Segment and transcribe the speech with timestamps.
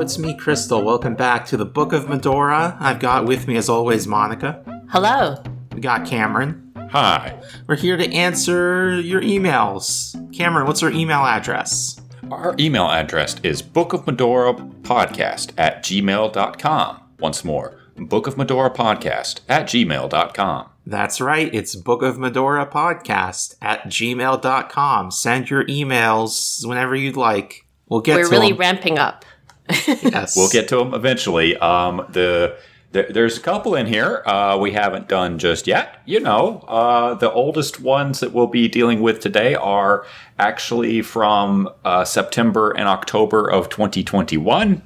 [0.00, 0.82] Hello, it's me, Crystal.
[0.82, 2.74] Welcome back to the Book of Mudora.
[2.80, 4.64] I've got with me, as always, Monica.
[4.88, 5.36] Hello.
[5.74, 6.72] We got Cameron.
[6.90, 7.38] Hi.
[7.66, 10.16] We're here to answer your emails.
[10.34, 12.00] Cameron, what's our email address?
[12.30, 17.00] Our email address is bookofmudorapodcast at gmail.com.
[17.18, 20.70] Once more, bookofmudorapodcast at gmail.com.
[20.86, 25.10] That's right, it's Book of Mudora Podcast at gmail.com.
[25.10, 27.66] Send your emails whenever you'd like.
[27.90, 28.60] We'll get to We're to really them.
[28.60, 29.26] ramping up.
[30.02, 30.36] yes.
[30.36, 31.56] We'll get to them eventually.
[31.56, 32.56] Um, the,
[32.92, 36.00] the there's a couple in here uh, we haven't done just yet.
[36.06, 40.06] You know, uh, the oldest ones that we'll be dealing with today are
[40.38, 44.82] actually from uh, September and October of 2021.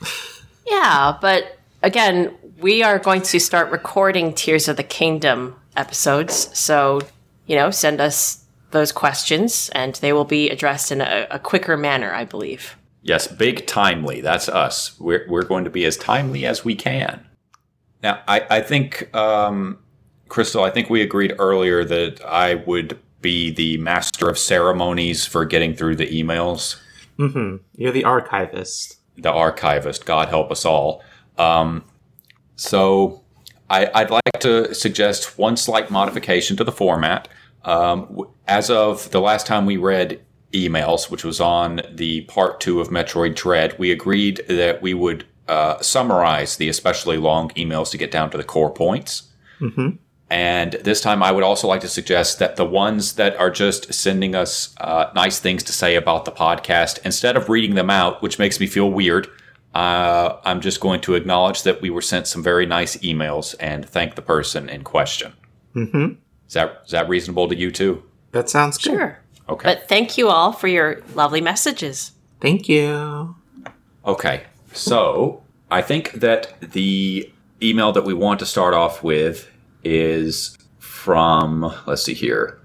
[0.70, 6.56] Yeah, but again, we are going to start recording Tears of the Kingdom episodes.
[6.58, 7.00] So,
[7.46, 11.76] you know, send us those questions and they will be addressed in a, a quicker
[11.76, 12.76] manner, I believe.
[13.02, 14.20] Yes, big timely.
[14.20, 14.98] That's us.
[15.00, 17.26] We're, we're going to be as timely as we can.
[18.02, 19.78] Now, I, I think, um,
[20.28, 25.44] Crystal, I think we agreed earlier that I would be the master of ceremonies for
[25.44, 26.76] getting through the emails,
[27.16, 28.98] hmm You're the archivist.
[29.16, 30.04] the archivist.
[30.04, 31.02] God help us all.
[31.36, 31.84] Um,
[32.56, 33.24] so
[33.70, 37.26] I, I'd like to suggest one slight modification to the format.
[37.64, 40.20] Um, as of the last time we read
[40.52, 45.26] emails, which was on the part two of Metroid Dread, we agreed that we would
[45.46, 49.30] uh, summarize the especially long emails to get down to the core points.
[49.58, 49.90] hmm
[50.30, 53.94] And this time, I would also like to suggest that the ones that are just
[53.94, 58.22] sending us uh, nice things to say about the podcast, instead of reading them out,
[58.22, 59.26] which makes me feel weird,
[59.74, 63.88] uh, I'm just going to acknowledge that we were sent some very nice emails and
[63.88, 65.32] thank the person in question.
[65.72, 66.12] hmm
[66.46, 68.02] Is that is that reasonable to you too?
[68.32, 68.92] That sounds good.
[68.92, 69.18] Sure.
[69.48, 69.64] Okay.
[69.64, 72.12] But thank you all for your lovely messages.
[72.40, 73.34] Thank you.
[74.04, 74.44] Okay.
[74.72, 77.32] So I think that the
[77.62, 79.50] email that we want to start off with
[79.82, 82.60] is from, let's see here,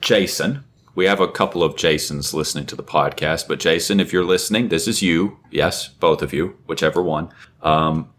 [0.00, 0.64] Jason.
[0.94, 4.68] We have a couple of Jasons listening to the podcast, but Jason, if you're listening,
[4.68, 5.38] this is you.
[5.50, 7.30] Yes, both of you, whichever one.
[7.62, 8.10] Um,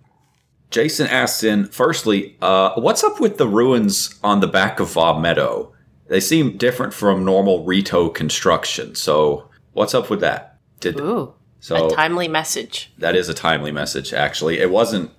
[0.72, 5.18] Jason asks in, firstly, uh, what's up with the ruins on the back of Vah
[5.18, 5.72] Medoh?
[6.08, 8.96] They seem different from normal Rito construction.
[8.96, 10.60] So, what's up with that?
[10.80, 12.94] Did Ooh, so a timely message.
[13.00, 14.60] that is a timely message, actually.
[14.60, 15.12] It wasn't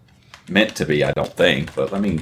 [0.49, 2.21] meant to be, I don't think, but let me.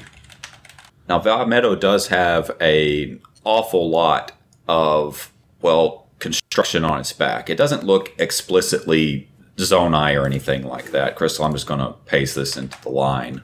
[1.09, 4.33] Now, Vah Medoh does have a awful lot
[4.67, 5.31] of,
[5.61, 7.51] well, construction on its back.
[7.51, 11.17] It doesn't look explicitly zone Zonai or anything like that.
[11.17, 13.43] Crystal, I'm just going to paste this into the line.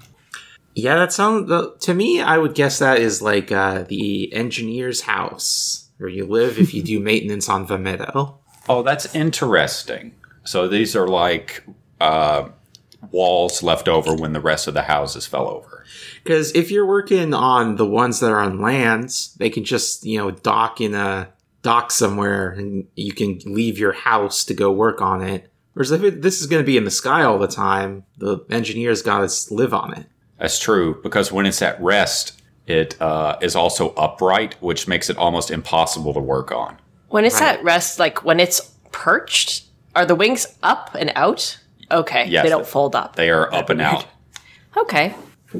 [0.81, 2.23] Yeah, that sounds to me.
[2.23, 6.83] I would guess that is like uh, the engineer's house where you live if you
[6.83, 8.37] do maintenance on the Medoh.
[8.69, 10.15] Oh, that's interesting.
[10.45, 11.65] So these are like
[12.01, 12.49] uh,
[13.11, 15.85] walls left over when the rest of the houses fell over.
[16.25, 20.17] Because if you're working on the ones that are on lands, they can just you
[20.17, 21.29] know dock in a
[21.63, 25.53] dock somewhere, and you can leave your house to go work on it.
[25.75, 28.39] Whereas if it, this is going to be in the sky all the time, the
[28.49, 30.07] engineers got to live on it.
[30.41, 35.17] That's true because when it's at rest, it uh, is also upright, which makes it
[35.17, 36.79] almost impossible to work on.
[37.09, 37.57] When it's Right.
[37.59, 39.65] at rest, like when it's perched,
[39.95, 41.59] are the wings up and out?
[41.91, 43.17] Okay, Yes, they don't they- fold up.
[43.17, 44.07] They are up and out.
[44.77, 45.15] Okay.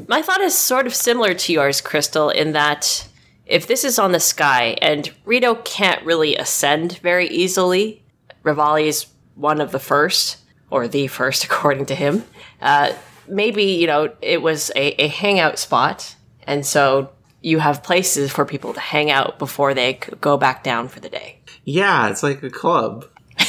[0.07, 3.09] My thought is sort of similar to yours, Crystal, in that
[3.45, 8.01] if this is on the sky and Rito can't really ascend very easily,
[8.45, 10.37] Revali is one of the first,
[10.69, 12.23] or the first according to him.
[12.61, 12.93] Uh,
[13.31, 16.15] maybe, you know, it was a, a hangout spot,
[16.45, 17.09] and so
[17.41, 21.09] you have places for people to hang out before they go back down for the
[21.09, 21.39] day.
[21.63, 23.05] Yeah, it's like a club.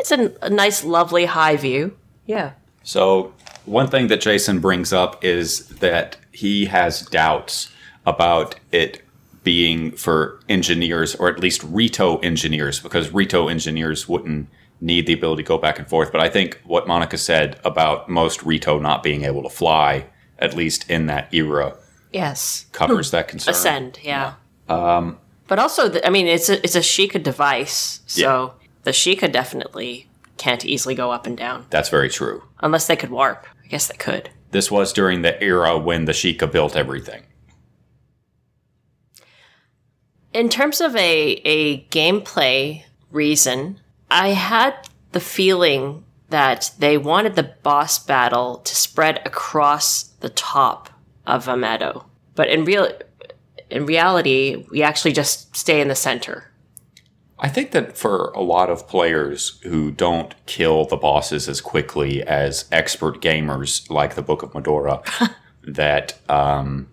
[0.00, 1.96] It's a, a nice, lovely high view.
[2.24, 2.52] Yeah.
[2.84, 3.34] So,
[3.64, 7.72] one thing that Jason brings up is that he has doubts
[8.06, 9.02] about it
[9.42, 14.48] being for engineers, or at least Rito engineers, because Rito engineers wouldn't
[14.80, 16.12] need the ability to go back and forth.
[16.12, 20.06] But I think what Monica said about most Rito not being able to fly,
[20.38, 21.76] at least in that era,
[22.12, 22.66] Yes.
[22.72, 23.52] covers that concern.
[23.52, 24.34] ascend yeah
[24.70, 28.54] um but also the, i mean it's a it's a sheikah device so
[28.84, 30.06] the sheikah definitely
[30.38, 32.44] can't easily go up and down That's very true.
[32.60, 36.12] unless they could warp i guess they could This was during the era when the
[36.12, 37.22] Sheikah built everything.
[40.32, 44.74] in terms of a a gameplay reason i had
[45.12, 50.90] the feeling that they wanted the boss battle to spread across the top
[51.26, 52.90] of a Medoh but in real
[53.70, 56.48] in reality we actually just stay in the center
[57.40, 62.22] I think that for a lot of players who don't kill the bosses as quickly
[62.22, 65.04] as expert gamers like the Book of Mudora,
[65.62, 66.88] that um,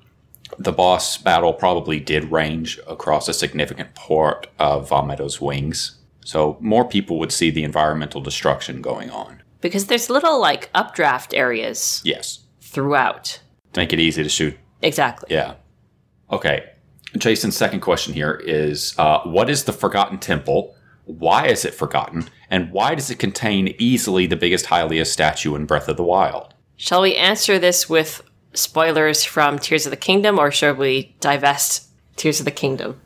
[0.60, 5.98] the boss battle probably did range across a significant part of Vah Medoh's wings.
[6.25, 9.42] So more people would see the environmental destruction going on.
[9.62, 12.39] Because there's little like updraft areas Yes.
[12.62, 13.39] throughout.
[13.74, 14.57] To make it easy to shoot.
[14.81, 15.27] Exactly.
[15.33, 15.56] Yeah.
[16.31, 16.66] Okay.
[17.16, 20.75] Jason's second question here is uh, What is the Forgotten Temple?
[21.06, 22.28] Why is it forgotten?
[22.50, 26.56] And why does it contain easily the biggest Hylia statue in Breath of the Wild?
[26.75, 28.21] Shall we answer this with
[28.54, 33.00] spoilers from Tears of the Kingdom or should we divest Tears of the Kingdom?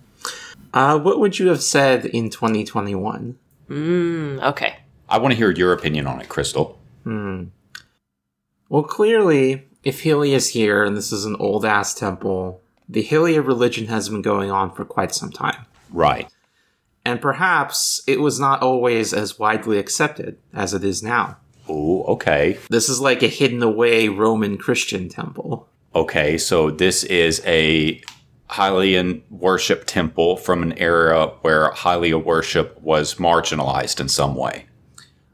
[0.74, 3.38] Uh, what would you have said in 2021?
[3.70, 4.78] Mm, okay.
[5.08, 6.80] I want to hear your opinion on it, Crystal.
[7.04, 7.46] Hmm.
[8.70, 13.46] Well, clearly, if Hylia is here and this is an old ass temple, the Hylia
[13.46, 15.66] religion has been going on for quite some time.
[15.92, 16.32] Right.
[17.06, 21.38] And perhaps it was not always as widely accepted as it is now.
[21.68, 22.60] Oh, okay.
[22.70, 25.68] This is like a hidden away Roman Christian temple.
[25.96, 28.02] Okay, so this is a
[28.50, 34.66] Hylian worship temple from an era where Hylia worship was marginalized in some way.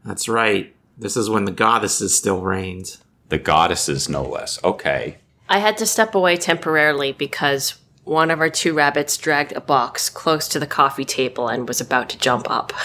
[0.03, 0.75] That's right.
[0.97, 2.97] This is when the goddesses still reigned.
[3.29, 4.63] The goddesses, no less.
[4.63, 5.17] Okay.
[5.50, 10.09] I had to step away temporarily because one of our two rabbits dragged a box
[10.09, 12.73] close to the coffee table and was about to jump up.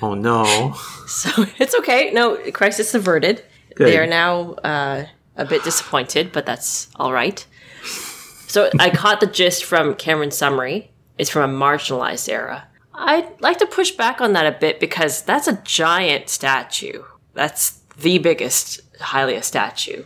[0.00, 0.76] Oh no.
[1.08, 2.12] So it's okay.
[2.12, 3.42] No, crisis averted.
[3.74, 3.88] Good.
[3.88, 7.44] They are now uh, a bit disappointed, but that's all right.
[8.48, 10.90] So I caught the gist from Cameron's summary.
[11.18, 12.66] It's from a marginalized era.
[12.94, 17.04] I'd like to push back on that a bit because that's a giant statue.
[17.34, 20.04] That's the biggest Hylia statue.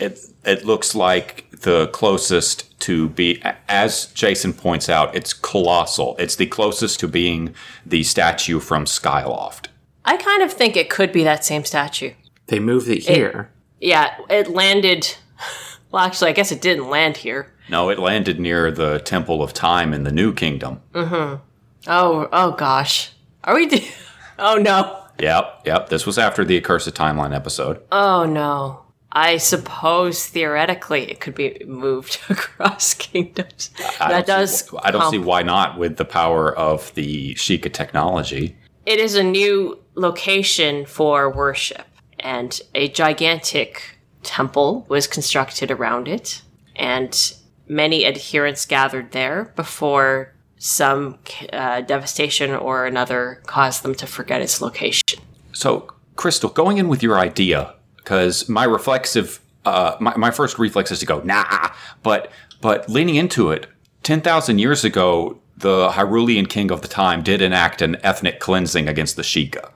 [0.00, 6.16] It it looks like the closest to be as Jason points out, it's colossal.
[6.18, 7.54] It's the closest to being
[7.86, 9.66] the statue from Skyloft.
[10.04, 12.14] I kind of think it could be that same statue.
[12.46, 13.50] They moved it here.
[13.80, 15.14] Yeah, it landed.
[15.90, 17.52] Well, actually, I guess it didn't land here.
[17.72, 20.82] No, it landed near the Temple of Time in the New Kingdom.
[20.92, 21.42] Mm-hmm.
[21.86, 23.12] Oh, oh gosh.
[23.44, 23.64] Are we?
[23.64, 23.80] Do-
[24.38, 25.04] oh no.
[25.18, 25.88] Yep, yep.
[25.88, 27.82] This was after the Accursed Timeline episode.
[27.90, 28.82] Oh no.
[29.10, 33.70] I suppose theoretically it could be moved across kingdoms.
[33.98, 34.68] I that don't does.
[34.68, 38.54] See, I don't see why not with the power of the Sheikah technology.
[38.84, 41.86] It is a new location for worship,
[42.20, 46.42] and a gigantic temple was constructed around it,
[46.76, 47.34] and
[47.68, 51.18] many adherents gathered there before some
[51.52, 55.18] uh, devastation or another caused them to forget its location.
[55.52, 60.90] So, Crystal, going in with your idea, because my reflexive, uh, my, my first reflex
[60.90, 61.70] is to go nah,
[62.02, 62.30] but
[62.60, 63.66] but leaning into it,
[64.02, 68.88] ten thousand years ago, the Hyrulean king of the time did enact an ethnic cleansing
[68.88, 69.70] against the Sheikah.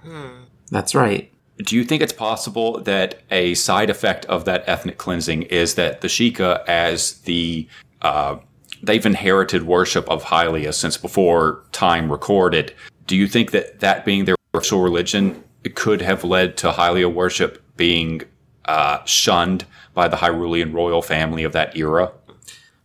[0.71, 1.33] That's right.
[1.59, 6.03] Do you think it's possible that a side effect of that ethnic cleansing is that
[6.03, 7.67] the Sheikah, as the
[8.03, 8.37] uh,
[8.83, 12.75] they've inherited worship of Hylia since before time recorded?
[13.07, 15.43] Do you think that that being their official religion
[15.75, 18.23] could have led to Hylia worship being
[18.67, 22.13] uh, shunned by the Hyrulean royal family of that era?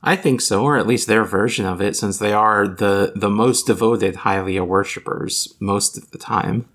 [0.04, 3.30] I think so, or at least their version of it, since they are the, the
[3.30, 6.66] most devoted Hylia worshippers most of the time.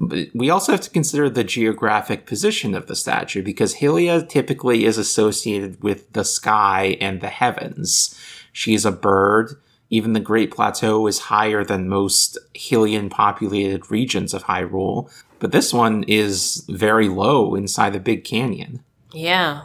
[0.00, 4.84] But we also have to consider the geographic position of the statue, because Hylia typically
[4.84, 8.18] is associated with the sky and the heavens.
[8.52, 9.60] She is a bird.
[9.90, 15.72] Even the Great Plateau is higher than most Hylian populated regions of Hyrule, but this
[15.72, 18.84] one is very low inside the Big Canyon.
[19.12, 19.64] Yeah.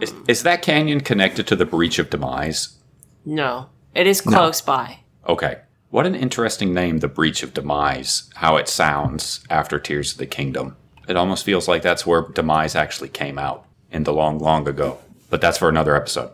[0.00, 2.78] Is, is that canyon connected to the Breach of Demise?
[3.24, 3.68] No.
[3.94, 5.00] It is close by.
[5.28, 5.58] Okay.
[5.90, 10.26] What an interesting name, the Breach of Demise, how it sounds after Tears of the
[10.26, 10.76] Kingdom.
[11.08, 14.98] It almost feels like that's where Demise actually came out in the long, long ago.
[15.30, 16.30] But that's for another episode.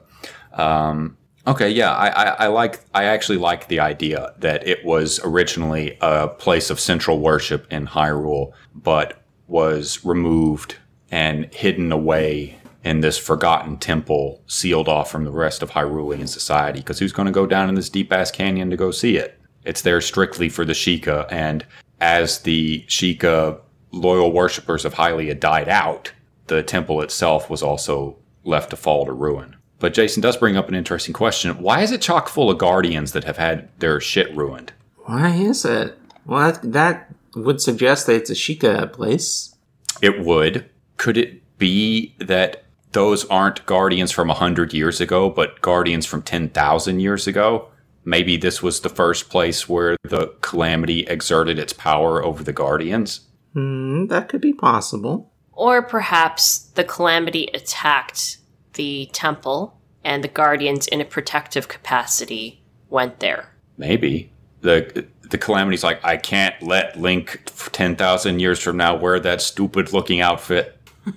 [0.53, 2.81] Um, okay, yeah, I, I, I like.
[2.95, 7.87] I actually like the idea that it was originally a place of central worship in
[7.87, 10.77] Hyrule, but was removed
[11.11, 16.81] and hidden away in this forgotten temple, sealed off from the rest of Hyrulean society.
[16.81, 19.36] Because who's going to go down in this deep ass canyon to go see it?
[19.66, 21.66] It's there strictly for the Sheikah, and
[22.00, 23.58] as the Sheikah
[23.90, 26.12] loyal worshippers of Hylia died out,
[26.46, 29.56] the temple itself was also left to fall to ruin.
[29.78, 31.58] But Jason does bring up an interesting question.
[31.58, 34.73] Why is it chock full of guardians that have had their shit ruined?
[35.04, 35.99] Why is it?
[36.25, 39.54] Well, that, that would suggest that it's a Sheikah place.
[40.00, 40.68] It would.
[40.96, 47.00] Could it be that those aren't guardians from 100 years ago, but guardians from 10,000
[47.00, 47.68] years ago?
[48.07, 53.21] Maybe this was the first place where the calamity exerted its power over the guardians.
[53.53, 55.33] Hmm, that could be possible.
[55.53, 58.39] Or perhaps the calamity attacked
[58.75, 63.55] the temple and the guardians in a protective capacity went there.
[63.77, 69.19] Maybe the the calamity's like I can't let Link ten thousand years from now wear
[69.21, 70.79] that stupid looking outfit.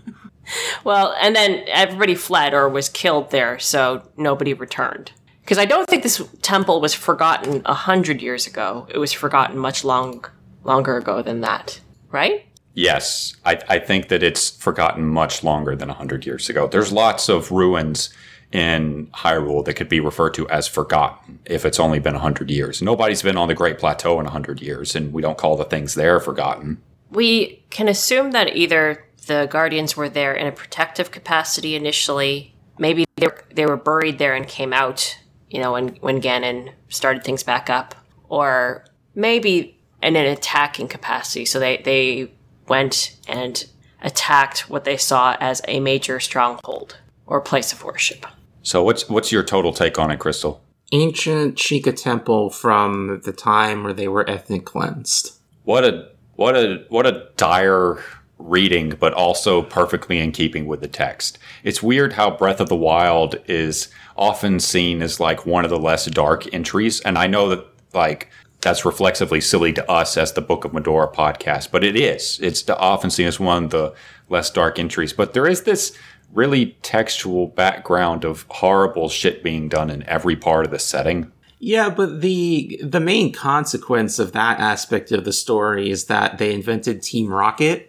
[0.83, 5.11] Well, and then everybody fled or was killed there, so nobody returned.
[5.49, 8.85] Because I don't think this temple was forgotten a hundred years ago.
[8.87, 10.23] It was forgotten much long,
[10.63, 12.45] longer ago than that, right?
[12.75, 16.67] Yes, I, I think that it's forgotten much longer than a 100 years ago.
[16.67, 18.11] There's lots of ruins
[18.51, 22.51] in Hyrule that could be referred to as forgotten if it's only been a 100
[22.51, 22.83] years.
[22.83, 25.65] Nobody's been on the Great Plateau in a 100 years, and we don't call the
[25.65, 26.79] things there forgotten.
[27.09, 33.05] We can assume that either the guardians were there in a protective capacity initially, maybe
[33.17, 35.17] they were, they were buried there and came out,
[35.49, 37.95] you know, when when Ganon started things back up,
[38.27, 41.45] or maybe in an attacking capacity.
[41.45, 42.31] So they they
[42.67, 43.65] went and
[44.01, 48.25] attacked what they saw as a major stronghold or place of worship.
[48.61, 50.61] So what's what's your total take on it, Crystal?
[50.91, 55.37] Ancient Sheikah temple from the time where they were ethnic cleansed.
[55.63, 57.99] What a what a what a dire
[58.39, 61.37] reading, but also perfectly in keeping with the text.
[61.63, 65.79] It's weird how Breath of the Wild is often seen as like one of the
[65.79, 68.29] less dark entries, and I know that like
[68.61, 72.39] that's reflexively silly to us as the Book of Mudora podcast, but it is.
[72.41, 73.93] It's often seen as one of the
[74.27, 75.13] less dark entries.
[75.13, 75.97] But there is this
[76.33, 81.31] really textual background of horrible shit being done in every part of the setting.
[81.59, 86.53] Yeah, but the the main consequence of that aspect of the story is that they
[86.53, 87.88] invented Team Rocket.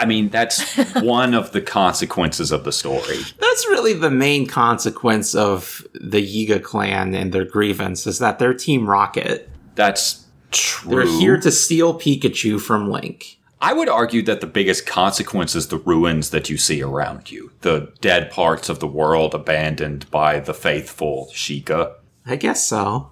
[0.00, 3.18] I mean, that's one of the consequences of the story.
[3.38, 8.54] That's really the main consequence of the Yiga clan and their grievance is that they're
[8.54, 9.50] Team Rocket.
[9.74, 10.90] That's true.
[10.90, 13.38] They're here to steal Pikachu from Link.
[13.60, 17.52] I would argue that the biggest consequence is the ruins that you see around you,
[17.60, 21.92] the dead parts of the world abandoned by the faithful Sheikah.
[22.24, 23.10] I guess so.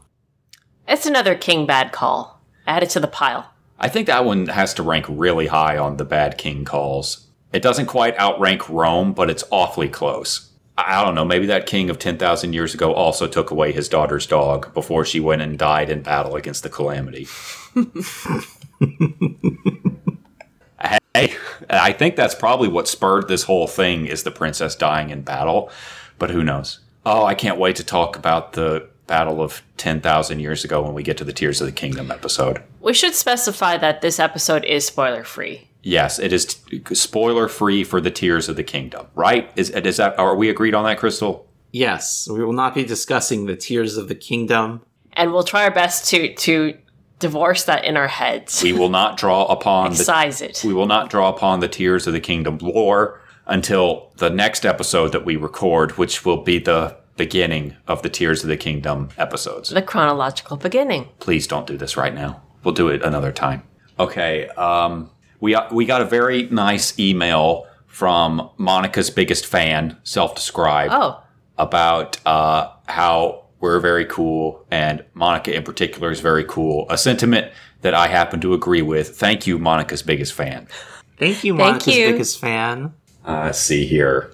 [0.87, 2.41] It's another King bad call.
[2.67, 3.53] Add it to the pile.
[3.79, 7.27] I think that one has to rank really high on the bad king calls.
[7.53, 10.51] It doesn't quite outrank Rhoam, but it's awfully close.
[10.77, 14.27] I don't know, maybe that king of 10,000 years ago also took away his daughter's
[14.27, 17.27] dog before she went and died in battle against the calamity.
[21.15, 21.35] hey,
[21.69, 25.69] I think that's probably what spurred this whole thing is the princess dying in battle,
[26.17, 26.79] but who knows?
[27.05, 31.03] Oh, I can't wait to talk about the battle of 10,000 years ago when we
[31.03, 32.63] get to the Tears of the Kingdom episode.
[32.81, 35.69] We should specify that this episode is spoiler free.
[35.83, 39.51] Yes, it is t- spoiler free for the Tears of the Kingdom, right?
[39.57, 41.49] Is, is that are we agreed on that, Crystal?
[41.73, 44.83] Yes, we will not be discussing the Tears of the Kingdom.
[45.15, 46.77] And we'll try our best to to
[47.19, 48.63] divorce that in our heads.
[48.63, 50.63] We will not draw upon the Size it.
[50.65, 55.13] we will not draw upon the Tears of the Kingdom lore until the next episode
[55.13, 59.69] that we record, which will be the beginning of the Tears of the Kingdom episodes.
[59.69, 61.09] The chronological beginning.
[61.21, 62.43] Please don't do this right now.
[62.65, 63.63] We'll do it another time.
[64.01, 64.49] Okay.
[64.51, 65.11] Um,
[65.41, 71.21] we we got a very nice email from Monica's biggest fan, self-described, Oh,
[71.57, 76.87] about uh, how we're very cool, and Monica in particular is very cool.
[76.91, 79.17] A sentiment that I happen to agree with.
[79.17, 80.69] Thank you, Monica's biggest fan.
[81.19, 82.13] Thank you, Thank Monica's you.
[82.13, 82.95] biggest fan.
[83.27, 84.33] Uh, let's see here.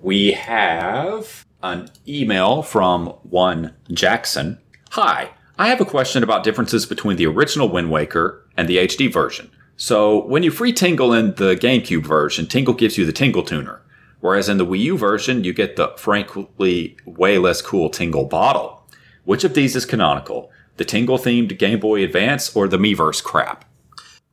[0.00, 4.58] We have an email from one Jackson.
[4.90, 9.12] Hi, I have a question about differences between the original Wind Waker and the HD
[9.12, 9.50] version.
[9.76, 13.80] So, when you free Tingle in the GameCube version, Tingle gives you the Tingle Tuner,
[14.20, 18.86] whereas in the Wii U version, you get the frankly way less cool Tingle bottle.
[19.24, 20.50] Which of these is canonical?
[20.76, 23.64] The Tingle themed Game Boy Advance or the Miiverse crap?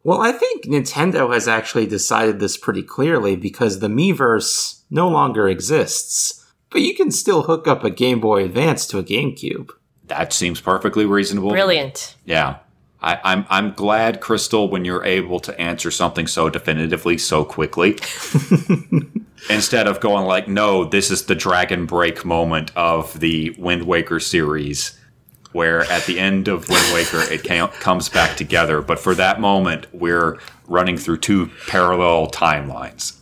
[0.04, 5.50] Well, I think Nintendo has actually decided this pretty clearly because the Miiverse no longer
[5.50, 6.39] exists.
[6.70, 9.72] But you can still hook up a Game Boy Advance to a GameCube.
[10.06, 11.50] That seems perfectly reasonable.
[11.52, 12.16] brilliant.
[12.26, 12.58] Yeah.
[13.02, 17.92] I, I'm I'm glad, Crystal, when you're able to answer something so definitively so quickly.
[19.50, 24.20] Instead of going like, no, this is the Dragon Break moment of the Wind Waker
[24.20, 25.00] series,
[25.54, 28.82] where at the end of Wind Waker it ca- comes back together.
[28.82, 33.19] But for that moment, we're running through two parallel timelines.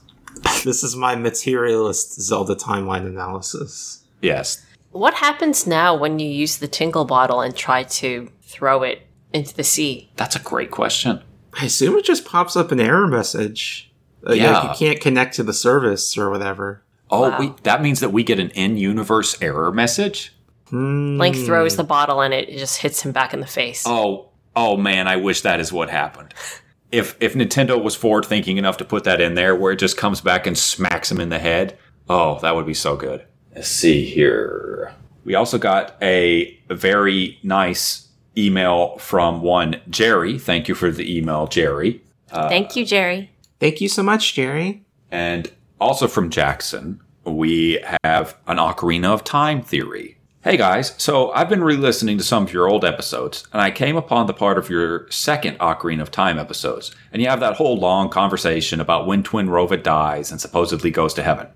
[0.63, 4.03] This is my materialist Zelda timeline analysis.
[4.21, 4.65] Yes.
[4.91, 9.55] What happens now when you use the Tingle bottle and try to throw it into
[9.55, 10.09] the sea?
[10.15, 11.21] That's a great question.
[11.53, 13.91] I assume it just pops up an error message.
[14.27, 14.43] Uh, yeah.
[14.51, 14.69] Yeah.
[14.71, 16.83] you can't connect to the service or whatever.
[17.09, 17.39] Oh, Wow.
[17.39, 20.33] we, that means that we get an in universe error message?
[20.71, 23.83] Link throws the bottle and it just hits him back in the face.
[23.85, 26.33] Oh, oh man, I wish that is what happened.
[26.91, 29.97] If if Nintendo was forward thinking enough to put that in there where it just
[29.97, 31.77] comes back and smacks him in the head,
[32.09, 33.25] oh, that would be so good.
[33.55, 34.93] Let's see here.
[35.23, 40.39] We also got a very nice email from one Jerry.
[40.39, 42.01] Thank you for the email, Jerry.
[42.31, 43.31] Uh, Thank you, Jerry.
[43.59, 44.85] Thank you so much, Jerry.
[45.11, 50.16] And also from Jackson, we have an Ocarina of Time theory.
[50.43, 53.71] Hey guys, so I've been re listening to some of your old episodes, and I
[53.71, 57.55] came upon the part of your second Ocarina of Time episodes, and you have that
[57.55, 61.47] whole long conversation about when Twinrova dies and supposedly goes to heaven.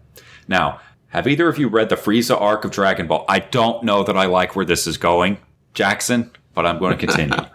[0.48, 3.24] Now, have either of you read the Frieza arc of Dragon Ball?
[3.30, 5.38] I don't know that I like where this is going,
[5.76, 7.38] Jackson, but I'm going to continue.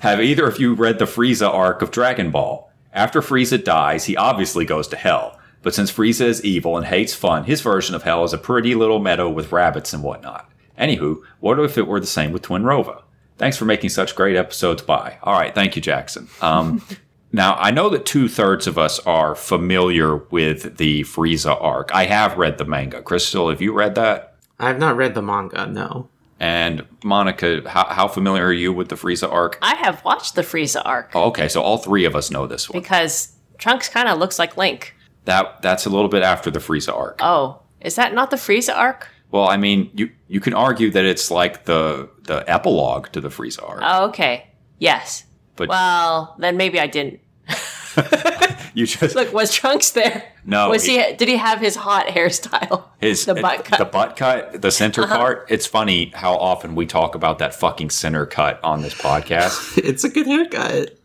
[0.00, 2.72] Have either of you read the Frieza arc of Dragon Ball?
[2.92, 5.38] After Frieza dies, he obviously goes to hell.
[5.62, 8.74] But since Frieza is evil and hates fun, his version of hell is a pretty
[8.74, 10.50] little meadow with rabbits and whatnot.
[10.78, 13.02] Anywho, what if it were the same with Twinrova?
[13.38, 14.82] Thanks for making such great episodes.
[14.82, 15.18] Bye.
[15.22, 16.28] All right, thank you, Jackson.
[16.40, 16.82] Um,
[17.32, 21.94] now I know that two thirds of us are familiar with the Frieza arc.
[21.94, 23.02] I have read the manga.
[23.02, 24.36] Crystal, have you read that?
[24.58, 26.08] I have not read the manga, no.
[26.40, 29.58] And Monica, how, how familiar are you with the Frieza arc?
[29.62, 32.68] I have watched the Frieza arc Oh, okay, so all three of us know this
[32.68, 32.80] one.
[32.80, 34.94] because Trunks kind of looks like Link.
[35.24, 37.18] That that's a little bit after the Frieza arc.
[37.20, 39.08] Oh, is that not the Frieza arc?
[39.30, 43.28] Well, I mean, you you can argue that it's like the the epilogue to the
[43.28, 43.80] Frieza arc.
[43.82, 44.48] Oh, okay.
[44.78, 45.24] Yes.
[45.56, 47.20] But- well, then maybe I didn't.
[48.74, 50.24] you just Look, was Trunks there?
[50.44, 51.14] No, Was he- he?
[51.14, 52.84] Did he have his hot hairstyle?
[53.00, 53.74] his the butt cut.
[53.74, 53.84] Uh-huh.
[53.84, 55.46] the butt cut, the center part.
[55.50, 59.78] It's funny how often we talk about that fucking center cut on this podcast.
[59.84, 60.98] It's a good haircut.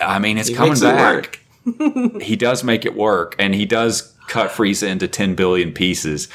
[0.00, 1.14] I mean, it's He coming makes it back.
[1.14, 1.37] work.
[2.20, 6.28] He does make it work, and he does cut Frieza into ten billion pieces.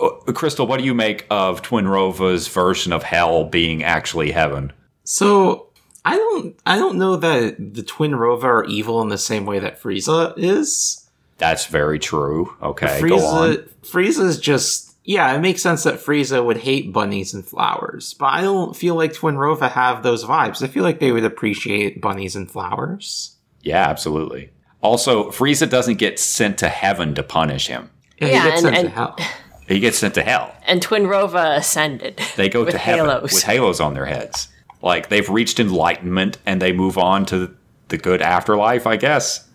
[0.00, 4.72] Uh, Crystal, what do you make of Twinrova's version of hell being actually heaven?
[5.04, 5.68] So
[6.04, 9.80] I don't I don't know that the Twinrova are evil in the same way that
[9.80, 11.08] Frieza is.
[11.38, 12.54] That's very true.
[12.62, 13.54] Okay, go on.
[13.54, 18.26] Frieza Frieza's just yeah, it makes sense that Frieza would hate bunnies and flowers, but
[18.26, 20.62] I don't feel like Twinrova have those vibes.
[20.62, 23.36] I feel like they would appreciate bunnies and flowers.
[23.62, 24.50] Yeah, absolutely.
[24.82, 27.88] Also, Frieza doesn't get sent to heaven to punish him.
[28.20, 29.16] Yeah, Yeah, he gets and- sent to hell.
[29.68, 30.52] He gets sent to hell.
[30.66, 32.20] And Twinrova ascended.
[32.36, 33.32] They go to heaven halos.
[33.32, 34.48] with halos on their heads.
[34.82, 37.56] Like they've reached enlightenment and they move on to
[37.88, 39.48] the good afterlife, I guess.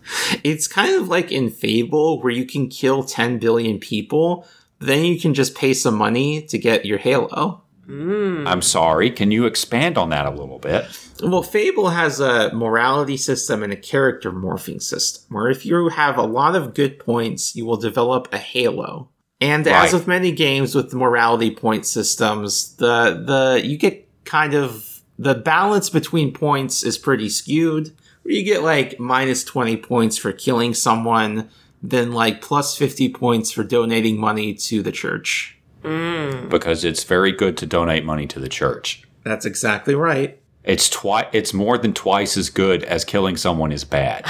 [0.44, 4.48] It's kind of like in Fable where you can kill 10 billion people,
[4.80, 7.62] then you can just pay some money to get your halo.
[7.88, 8.45] Hmm.
[8.47, 9.10] I'm sorry.
[9.10, 10.86] Can you expand on that a little bit?
[11.23, 16.17] Well, Fable has a morality system and a character morphing system, where if you have
[16.17, 19.10] a lot of good points, you will develop a halo.
[19.39, 19.86] And Right.
[19.86, 25.36] as with many games with morality point systems, the the you get kind of the
[25.36, 27.91] balance between points is pretty skewed.
[28.23, 31.50] Where you get like minus twenty points for killing someone,
[31.82, 35.57] then like plus fifty points for donating money to the church.
[36.50, 39.04] Because it's very good to donate money to the church.
[39.24, 40.40] That's exactly right.
[40.63, 44.26] It's twi- it's more than twice as good as killing someone is bad.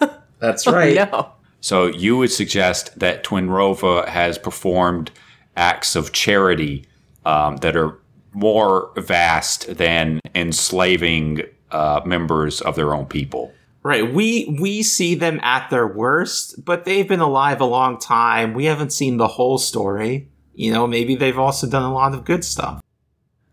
[0.38, 0.94] That's right.
[0.94, 1.32] No.
[1.60, 5.10] So you would suggest that Twinrova has performed
[5.56, 6.86] acts of charity
[7.24, 7.98] um, that are
[8.32, 13.52] more vast than enslaving uh, members of their own people.
[13.82, 14.12] Right.
[14.12, 18.54] We we see them at their worst, but they've been alive a long time.
[18.54, 20.28] We haven't seen the whole story.
[20.54, 22.82] You know, maybe they've also done a lot of good stuff.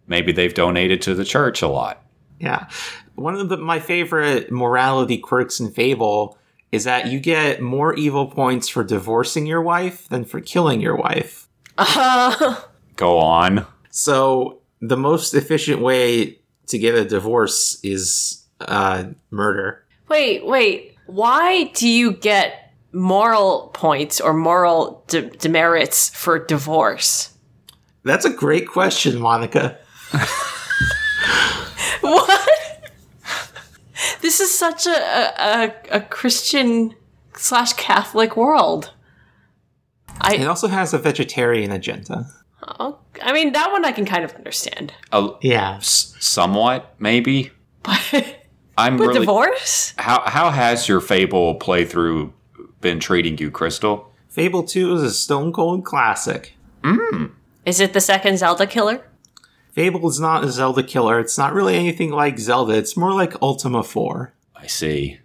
[0.07, 2.03] Maybe they've donated to the church a lot.
[2.39, 2.67] Yeah.
[3.15, 6.37] One of the, my favorite morality quirks in Fable
[6.71, 10.95] is that you get more evil points for divorcing your wife than for killing your
[10.95, 11.47] wife.
[11.77, 12.61] Uh,
[12.95, 13.65] Go on.
[13.89, 19.83] So the most efficient way to get a divorce is uh, murder.
[20.07, 20.95] wait, wait.
[21.07, 22.60] Why do you get
[22.93, 27.33] moral points or moral de- demerits for divorce?
[28.03, 29.77] That's a great question, Monica.
[32.01, 32.41] What?
[34.21, 36.95] this is such a a, a, a Christian
[37.35, 38.91] slash Catholic world.
[40.29, 42.25] It also has a vegetarian agenda.
[42.79, 45.75] oh, I mean that one I can kind of understand, A, Yeah.
[45.77, 47.51] s- somewhat, maybe.
[47.83, 48.37] but
[48.77, 49.19] I'm but really.
[49.19, 49.93] divorce?
[49.97, 52.31] How how has your Fable playthrough
[52.81, 54.11] been treating you, Crystal?
[54.29, 56.55] Fable 2 is a stone cold classic.
[57.65, 59.05] Is it the second Zelda killer?
[59.71, 61.19] Fable is not a Zelda killer.
[61.19, 62.73] It's not really anything like Zelda.
[62.73, 64.33] It's more like Ultima 4.
[64.55, 65.19] I see.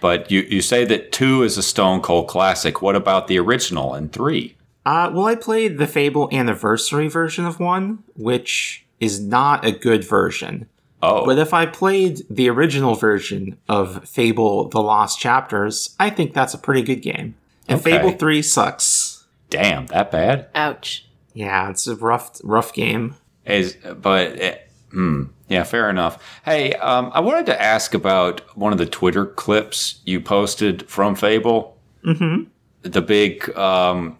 [0.00, 2.82] But you, you say that two is a Stone Cold classic.
[2.82, 4.56] What about the original and three?
[4.86, 10.04] Uh, well, I played the Fable Anniversary version of one, which is not a good
[10.04, 10.68] version.
[11.02, 16.34] Oh, But if I played the original version of Fable The Lost Chapters, I think
[16.34, 17.36] that's a pretty good game.
[17.68, 17.92] And Okay.
[17.98, 19.26] Fable 3 sucks.
[19.50, 20.48] damn, that bad?
[20.54, 21.06] Ouch.
[21.34, 23.14] Yeah, it's a rough rough game.
[23.46, 24.56] Is but eh,
[24.90, 26.20] hmm, yeah, fair enough.
[26.44, 31.14] Hey, um, I wanted to ask about one of the Twitter clips you posted from
[31.14, 31.76] Fable.
[32.04, 32.44] Mm-hmm.
[32.82, 34.18] The big, um,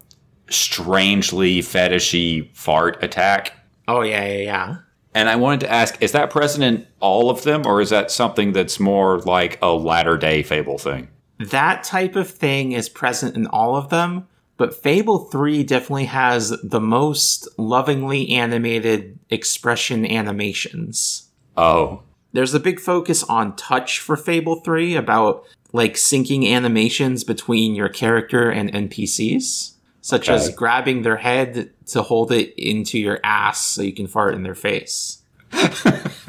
[0.48, 3.52] strangely fetishy fart attack.
[3.88, 4.76] Oh yeah, yeah, yeah.
[5.14, 8.10] And I wanted to ask, is that present in all of them, or is that
[8.10, 11.08] something that's more like a latter day Fable thing?
[11.38, 16.50] That type of thing is present in all of them, but Fable 3 definitely has
[16.62, 21.28] the most lovingly animated expression animations.
[21.56, 27.74] Oh, There's a big focus on touch for Fable 3 about like syncing animations between
[27.74, 33.64] your character and NPCs, such as grabbing their head to hold it into your ass
[33.64, 35.22] so you can fart in their face.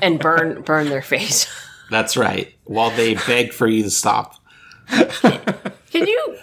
[0.02, 1.46] And burn burn their face.
[1.92, 4.36] That's right, while they beg for you to stop.
[4.88, 6.38] Can you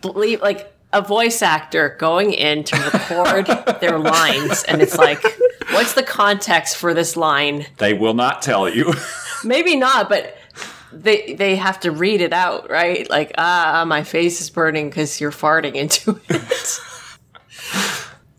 [0.00, 3.46] believe like a voice actor going in to record
[3.80, 5.22] their lines and it's like
[5.70, 7.66] what's the context for this line?
[7.76, 8.92] they will not tell you.
[9.44, 10.36] Maybe not, but
[10.92, 13.08] they they have to read it out, right?
[13.08, 16.80] Like, ah, my face is burning because you're farting into it.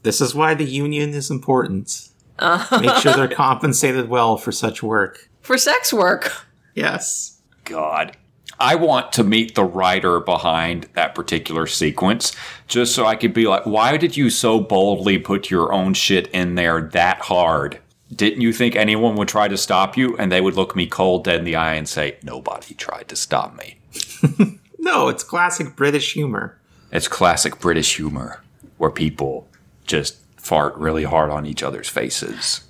[0.10, 2.10] This is why the union is important.
[2.42, 5.30] Make sure they're compensated well for such work.
[5.42, 6.48] For sex work.
[6.74, 7.40] Yes.
[7.64, 8.18] God.
[8.60, 12.36] I want to meet the writer behind that particular sequence
[12.68, 16.26] just so I could be like, why did you so boldly put your own shit
[16.30, 17.78] in there that hard?
[18.12, 20.18] Didn't you think anyone would try to stop you?
[20.18, 23.16] And they would look me cold dead in the eye and say, nobody tried to
[23.16, 23.78] stop me.
[24.82, 26.58] No, it's classic British humor.
[26.92, 28.42] It's classic British humor
[28.78, 29.46] where people
[29.90, 32.62] just fart really hard on each other's faces.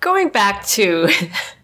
[0.00, 1.08] Going back to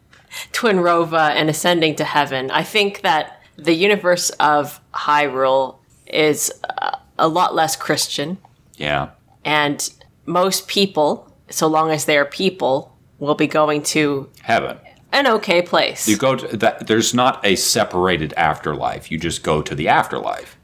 [0.52, 5.76] Twinrova and ascending to heaven, I think that the universe of Hyrule
[6.07, 8.38] is uh, a lot less Christian,
[8.76, 9.11] Yeah.
[9.44, 9.88] and
[10.26, 14.78] most people, so long as they're people, will be going to Heaven.
[15.12, 16.07] an okay place.
[16.07, 19.11] You go to that, there's not a separated afterlife.
[19.11, 20.57] You just go to the afterlife.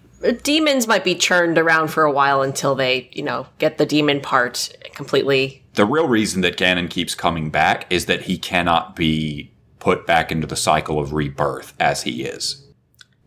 [0.43, 4.21] Demons might be churned around for a while until they, you know, get the demon
[4.21, 5.65] part completely.
[5.75, 10.31] the real reason that Ganon keeps coming back is that he cannot be put back
[10.33, 12.65] into the cycle of rebirth as he is.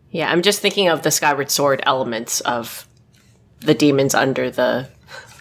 [0.09, 2.87] Yeah, I'm just thinking of the Skyward Sword elements of
[3.59, 4.89] the demons under the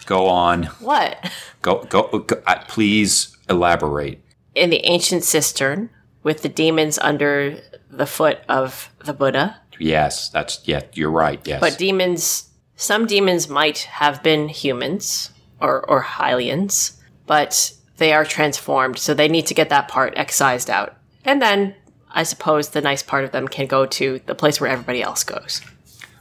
[0.05, 0.63] Go on.
[0.79, 4.21] what Go go, go uh, please elaborate.
[4.53, 5.89] in the ancient cistern
[6.23, 7.57] with the demons under
[7.89, 9.61] the foot of the Buddha.
[9.79, 11.45] Yes, that's yeah, you're right.
[11.47, 11.59] Yes.
[11.59, 18.99] But demons, some demons might have been humans or or Hylians, but they are transformed,
[18.99, 20.95] so they need to get that part excised out.
[21.25, 21.75] And then
[22.11, 25.23] I suppose the nice part of them can go to the place where everybody else
[25.23, 25.61] goes.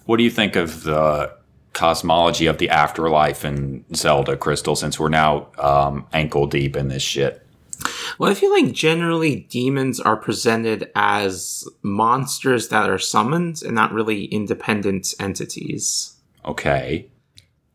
[0.06, 1.32] what do you think of the
[1.72, 7.02] cosmology of the afterlife in Zelda Crystal since we're now um, ankle deep in this
[7.02, 7.45] shit?
[8.18, 13.92] Well, I feel like generally demons are presented as monsters that are summoned and not
[13.92, 16.14] really independent entities.
[16.44, 17.08] Okay.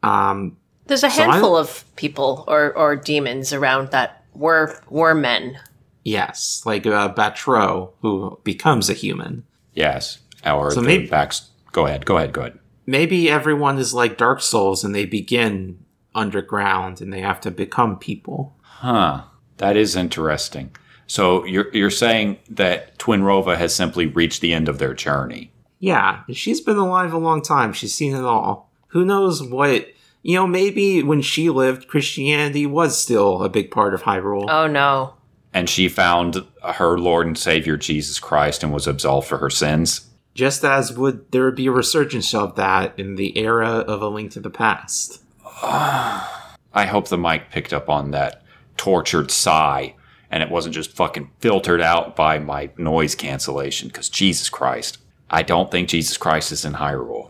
[0.04, 5.14] Um, There's a So I- handful of people or, or demons around that were were
[5.16, 5.58] men.
[6.04, 9.44] yes, like uh, Batreaux, who becomes a human.
[9.74, 10.20] Yes.
[10.46, 12.60] Our So maybe- backs go ahead, go ahead, go ahead.
[12.88, 17.98] Maybe everyone is like Dark Souls and they begin underground and they have to become
[18.00, 18.56] people.
[18.62, 19.24] Huh.
[19.62, 20.76] That is interesting.
[21.06, 25.52] So you're you're saying that Twinrova has simply reached the end of their journey.
[25.80, 27.72] Yeah, she's been alive a long time.
[27.72, 28.72] She's seen it all.
[28.88, 29.88] Who knows what.
[30.24, 34.50] You know, maybe when she lived, Christianity was still a big part of Hyrule.
[34.50, 35.14] Oh no.
[35.54, 40.10] And she found her Lord and Savior Jesus Christ and was absolved for her sins.
[40.34, 44.32] Just as would there be a resurgence of that in the era of A Link
[44.32, 45.22] to the Past.
[45.64, 48.41] I hope the mic picked up on that
[48.82, 49.94] tortured sigh
[50.32, 54.98] and it wasn't just fucking filtered out by my noise cancellation because Jesus Christ.
[55.30, 57.30] I don't think Jesus Christ is in Hyrule.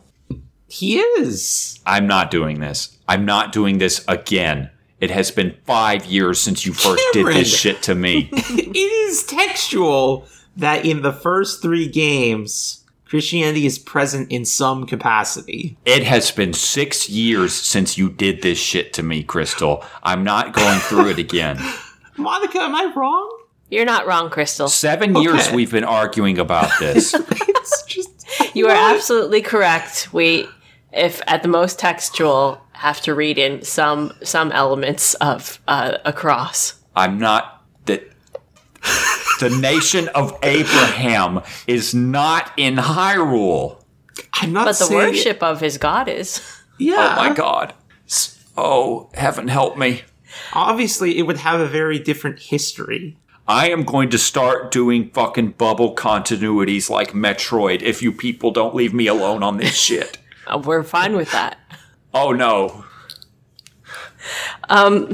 [0.70, 1.78] He is.
[1.86, 2.98] I'm not doing this.
[3.06, 4.70] I'm not doing this again.
[5.02, 8.30] It has been five years since you first did this shit to me.
[8.32, 12.81] it is textual that in the first three games,
[13.12, 15.78] Christianity is present in some capacity.
[15.84, 19.84] It has been six years since you did this shit to me, Crystal.
[20.02, 21.60] I'm not going through it again.
[22.18, 23.38] Monica, am I wrong?
[23.70, 24.70] You're not wrong, Crystal.
[24.70, 27.14] Seven years we've been arguing about this.
[27.62, 28.22] It's just
[28.56, 30.08] You are absolutely correct.
[30.14, 30.48] We,
[30.94, 36.82] if at the most textual, have to read in some some elements of uh, across.
[36.96, 37.61] I'm not that.
[39.40, 43.84] The nation of Abraham is not in Hyrule.
[44.34, 46.42] I'm not But the saying worship of his god is.
[46.78, 47.16] Yeah.
[47.18, 47.74] Oh my god.
[48.58, 50.02] Oh, heaven help me.
[50.54, 53.18] Obviously, it would have a very different history.
[53.48, 58.76] I am going to start doing fucking bubble continuities like Metroid if you people don't
[58.76, 60.18] leave me alone on this shit.
[60.48, 61.58] Uh, We're fine with that.
[62.14, 62.86] Oh no.
[64.70, 65.12] Um,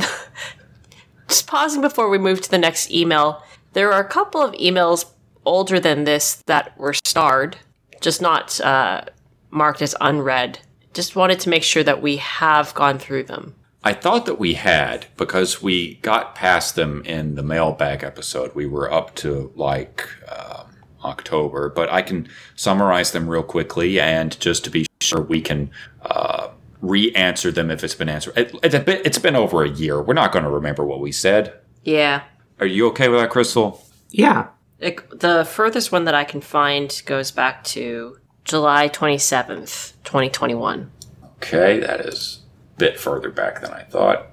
[1.27, 3.43] just pausing before we move to the next email,
[3.77, 5.05] there are a couple of emails
[5.45, 7.57] older than this that were starred,
[8.01, 9.03] just not uh,
[9.51, 10.57] marked as unread.
[10.95, 13.53] Just wanted to make sure that we have gone through them.
[13.83, 18.55] I thought that we had because we got past them in the mailbag episode.
[18.55, 24.37] We were up to like um, October, but I can summarize them real quickly and
[24.39, 25.69] just to be sure we can
[26.01, 26.49] uh,
[26.81, 28.35] re-answer them if it's been answered.
[28.35, 29.05] It, it's a bit.
[29.05, 30.01] It's been over a year.
[30.01, 31.53] We're not going to remember what we said.
[31.83, 32.23] Yeah.
[32.59, 33.83] Are you okay with that, Crystal?
[34.09, 34.47] Yeah.
[34.79, 40.91] It, the furthest one that I can find goes back to July 27th, 2021.
[41.37, 42.39] Okay, that is
[42.75, 44.27] a bit further back than I thought.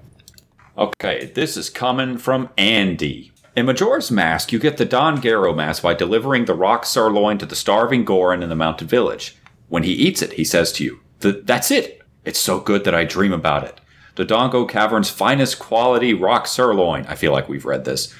[0.76, 3.32] Okay, this is coming from Andy.
[3.56, 7.46] In Majora's Mask, you get the Don Gero mask by delivering the rock sirloin to
[7.46, 9.36] the starving Goron in the mountain village.
[9.68, 12.02] When he eats it, he says to you, "Th- That's it!
[12.24, 13.80] It's so good that I dream about it.
[14.16, 17.04] The Dongo Cavern's finest quality rock sirloin.
[17.06, 18.14] I feel like we've read this.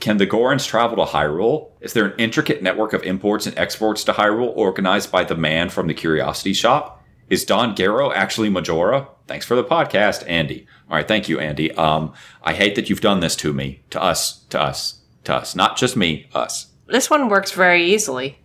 [0.00, 1.70] Can the Gorons travel to Hyrule?
[1.80, 5.70] Is there an intricate network of imports and exports to Hyrule organized by the man
[5.70, 7.02] from the Curiosity Shop?
[7.30, 9.08] Is Don Gero actually Majora?
[9.26, 10.66] Thanks for the podcast, Andy.
[10.90, 11.72] All right, thank you, Andy.
[11.72, 15.54] Um, I hate that you've done this to me, to us, to us, to us.
[15.54, 16.73] Not just me, us.
[16.86, 18.38] This one works very easily.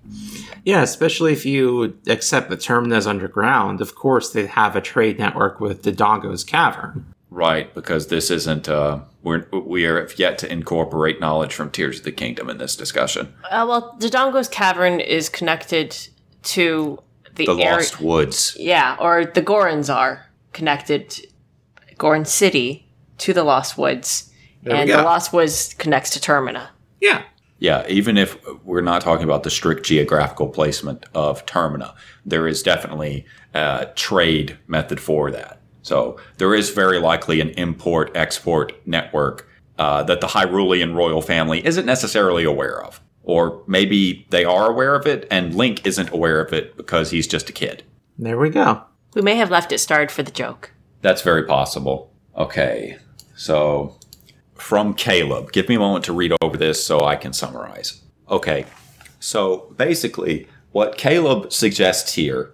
[0.63, 3.82] Yeah, especially if you accept the Termina's underground.
[3.82, 7.06] Of course, they have a trade network with the Dongo's Cavern.
[7.30, 8.67] Right, because this isn't.
[8.67, 12.75] Uh, we're we are yet to incorporate knowledge from Tears of the Kingdom in this
[12.75, 13.34] discussion.
[13.49, 15.95] Uh, well, Dodongo's Cavern is connected
[16.43, 16.97] to
[17.36, 17.75] the, The area.
[17.75, 18.58] Lost Woods.
[18.60, 21.28] Yeah, or the Gorons are connected,
[21.97, 22.88] Goron City
[23.19, 24.32] to the Lost Woods,
[24.63, 26.69] There and the Lost Woods connects to Termina.
[26.99, 27.23] Yeah.
[27.60, 31.93] Yeah, even if we're not talking about the strict geographical placement of Termina,
[32.26, 35.60] there is definitely a trade method for that.
[35.82, 41.65] So there is very likely an import export network uh, that the Hyrulean royal family
[41.65, 43.02] isn't necessarily aware of.
[43.24, 47.28] Or maybe they are aware of it and Link isn't aware of it because he's
[47.28, 47.84] just a kid.
[48.17, 48.84] There we go.
[49.13, 50.72] We may have left it starred for the joke.
[51.02, 52.13] That's very possible.
[52.36, 52.98] Okay,
[53.36, 53.98] so
[54.60, 58.02] from Caleb, give me a moment to read over this so I can summarize.
[58.30, 58.65] Okay,
[59.19, 62.52] so basically, what Caleb suggests here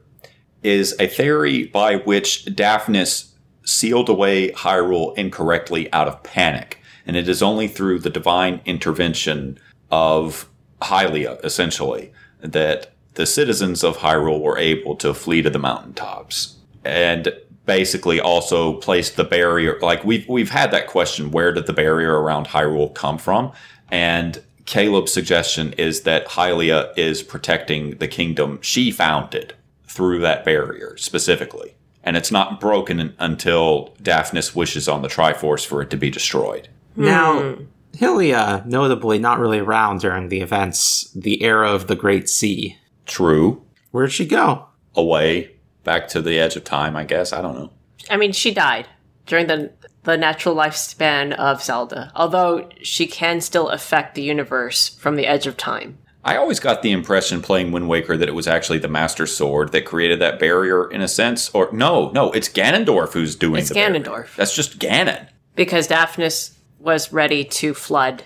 [0.64, 7.28] is a theory by which Daphnes sealed away Hyrule incorrectly out of panic, and it
[7.28, 9.60] is only through the divine intervention
[9.92, 10.50] of
[10.82, 16.58] Hylia, essentially, that the citizens of Hyrule were able to flee to the mountaintops.
[16.84, 17.34] And
[17.66, 22.20] basically also placed the barrier like we've we've had that question, where did the barrier
[22.20, 23.52] around Hyrule come from?
[23.90, 29.54] And Caleb's suggestion is that Hylia is protecting the kingdom she founded
[29.88, 31.76] through that barrier specifically.
[32.04, 36.68] And it's not broken until Daphnes wishes on the Triforce for it to be destroyed.
[36.96, 37.64] Now, hmm.
[37.94, 42.78] Hylia, notably not really around during the events, the era of the Great Sea.
[43.06, 43.64] True.
[43.92, 44.66] Where'd she go?
[44.96, 45.55] Away,
[45.86, 47.32] back to the edge of time, I guess.
[47.32, 47.72] I don't know.
[48.10, 48.88] I mean, she died
[49.26, 49.72] during the
[50.04, 55.48] the natural lifespan of Zelda, although she can still affect the universe from the edge
[55.48, 55.98] of time.
[56.24, 59.72] I always got the impression playing Wind Waker that it was actually the Master Sword
[59.72, 61.50] that created that barrier in a sense.
[61.54, 64.00] Or no, no, it's Ganondorf who's doing It's the barrier.
[64.00, 64.36] Ganondorf.
[64.36, 65.28] That's just Ganon.
[65.56, 68.24] Because Daphnes was ready to flood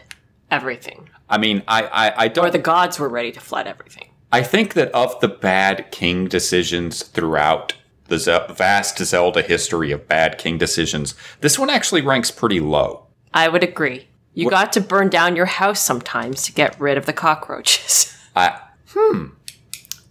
[0.49, 1.09] everything.
[1.29, 2.45] I mean, I, I, I don't.
[2.45, 4.08] Or the gods were ready to flood everything.
[4.31, 7.73] I think that of the bad king decisions throughout
[8.07, 13.05] the Ze- vast Zelda history of bad king decisions, this one actually ranks pretty low.
[13.33, 14.07] I would agree.
[14.33, 18.15] You got to burn down your house sometimes to get rid of the cockroaches.
[18.35, 19.25] I, hmm.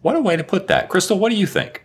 [0.03, 0.89] What a way to put that.
[0.89, 1.83] Crystal, what do you think?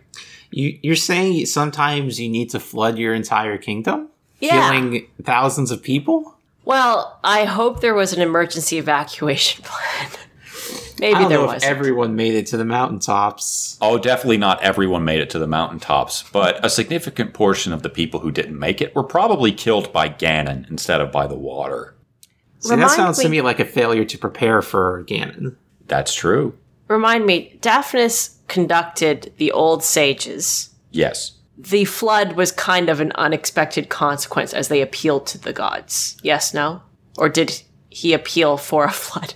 [0.50, 4.08] You, you're saying sometimes you need to flood your entire kingdom?
[4.40, 4.72] Yeah.
[4.72, 6.36] Killing thousands of people?
[6.64, 10.10] well, I hope there was an emergency evacuation plan.
[10.98, 11.62] Maybe I don't there know was.
[11.62, 13.76] if everyone made it to the mountaintops.
[13.80, 17.90] Oh, definitely not everyone made it to the mountaintops, but a significant portion of the
[17.90, 21.94] people who didn't make it were probably killed by Ganon instead of by the water.
[22.60, 25.56] See, that Remind sounds to me- me like a failure to prepare for Ganon.
[25.86, 26.56] That's true.
[26.88, 30.70] Remind me, Daphnes conducted the old sages.
[30.90, 31.32] Yes.
[31.58, 36.16] the flood was kind of an unexpected consequence as they appealed to the gods.
[36.22, 36.82] Yes, no?
[37.16, 39.34] Or did he appeal for a flood?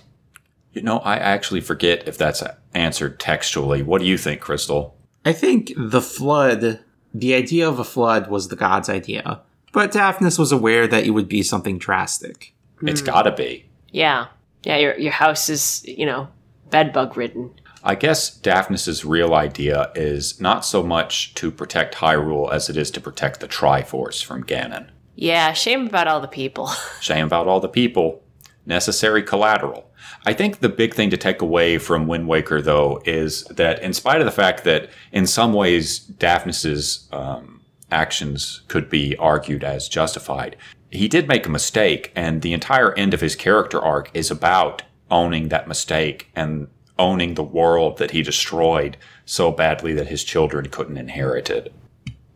[0.79, 2.41] You know, I actually forget if that's
[2.73, 3.83] answered textually.
[3.83, 4.95] What do you think, Crystal?
[5.25, 6.79] I think the flood,
[7.13, 9.41] the idea of a flood was the god's idea,
[9.73, 12.53] but Daphnes was aware that it would be something drastic.
[12.81, 13.07] It's hmm.
[13.07, 13.65] gotta be.
[13.91, 14.27] Yeah.
[14.63, 16.29] Yeah, your your house is, you know,
[16.69, 17.51] bedbug ridden.
[17.83, 22.89] I guess Daphnes's real idea is not so much to protect Hyrule as it is
[22.91, 24.87] to protect the Triforce from Ganon.
[25.15, 26.67] Yeah, shame about all the people.
[27.01, 28.23] Shame about all the people.
[28.65, 29.88] Necessary collateral.
[30.25, 33.93] I think the big thing to take away from Wind Waker, though, is that in
[33.93, 39.87] spite of the fact that in some ways Daphnes's um, actions could be argued as
[39.87, 40.55] justified,
[40.91, 44.81] he did make a mistake, and the entire end of his character arc is about
[45.11, 46.67] owning that mistake and
[46.97, 51.73] owning the world that he destroyed so badly that his children couldn't inherit it.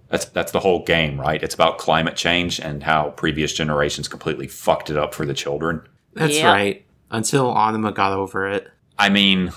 [0.09, 1.41] That's that's the whole game, right?
[1.41, 5.81] It's about climate change and how previous generations completely fucked it up for the children.
[6.13, 6.45] That's Yep.
[6.45, 6.82] right.
[7.13, 8.67] Until Aonuma got over it.
[8.99, 9.53] I mean,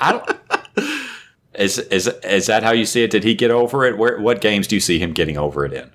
[0.00, 0.38] I don't.
[1.54, 3.10] Is is is that how you see it?
[3.10, 3.98] Did he get over it?
[3.98, 5.90] Where what games do you see him getting over it in?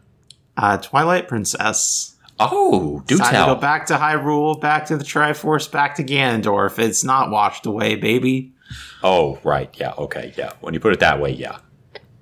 [0.55, 2.15] Uh, Twilight Princess.
[2.39, 3.55] Oh, do Decided to tell.
[3.55, 6.77] go back to Hyrule, back to the Triforce, back to Ganondorf.
[6.77, 8.53] It's not washed away, baby.
[9.01, 9.75] Oh, right.
[9.79, 9.93] Yeah.
[9.97, 10.31] Okay.
[10.37, 10.53] Yeah.
[10.61, 11.57] When you put it that way, yeah.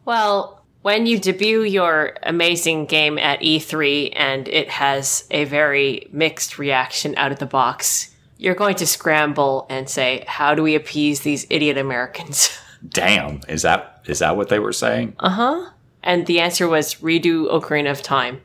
[0.05, 6.57] Well, when you debut your amazing game at E3 and it has a very mixed
[6.57, 8.14] reaction out of the box,
[8.45, 12.55] you're going to scramble and say, "How do we appease these idiot Americans?"
[12.87, 13.41] Damn.
[13.49, 15.15] Is that is that what they were saying?
[15.19, 15.69] Uh huh.
[16.03, 18.41] And the answer was redo Ocarina of Time.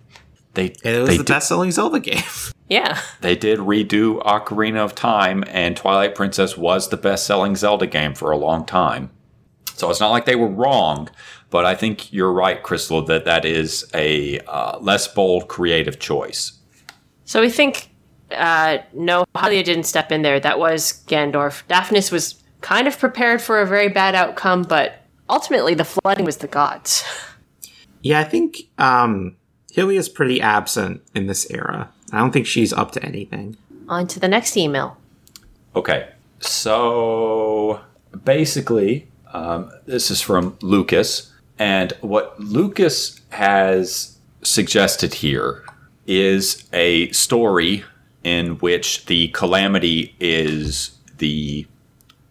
[0.55, 2.23] They And it was they the best selling Zelda game.
[2.71, 3.01] Yeah.
[3.21, 8.15] they did redo Ocarina of Time, and Twilight Princess was the best selling Zelda game
[8.15, 9.11] for a long time.
[9.75, 11.09] So it's not like they were wrong,
[11.51, 16.61] but I think you're right, Crystal, that that is a uh, less bold, creative choice.
[17.25, 17.90] So we think,
[18.33, 20.41] uh, no, Hylia didn't step in there.
[20.41, 21.63] That was Ganondorf.
[21.69, 26.39] Daphnes was kind of prepared for a very bad outcome, but ultimately the flooding was
[26.39, 27.05] the gods.
[28.03, 29.37] yeah, I think um,
[29.75, 31.91] Hylia's pretty absent in this era.
[32.13, 33.57] I don't think she's up to anything.
[33.89, 34.97] On to the next email.
[35.75, 36.09] Okay,
[36.41, 37.81] so
[38.25, 45.65] basically, um, this is from Lucas, and what Lucas has suggested here
[46.07, 47.85] is a story
[48.25, 51.67] in which the calamity is the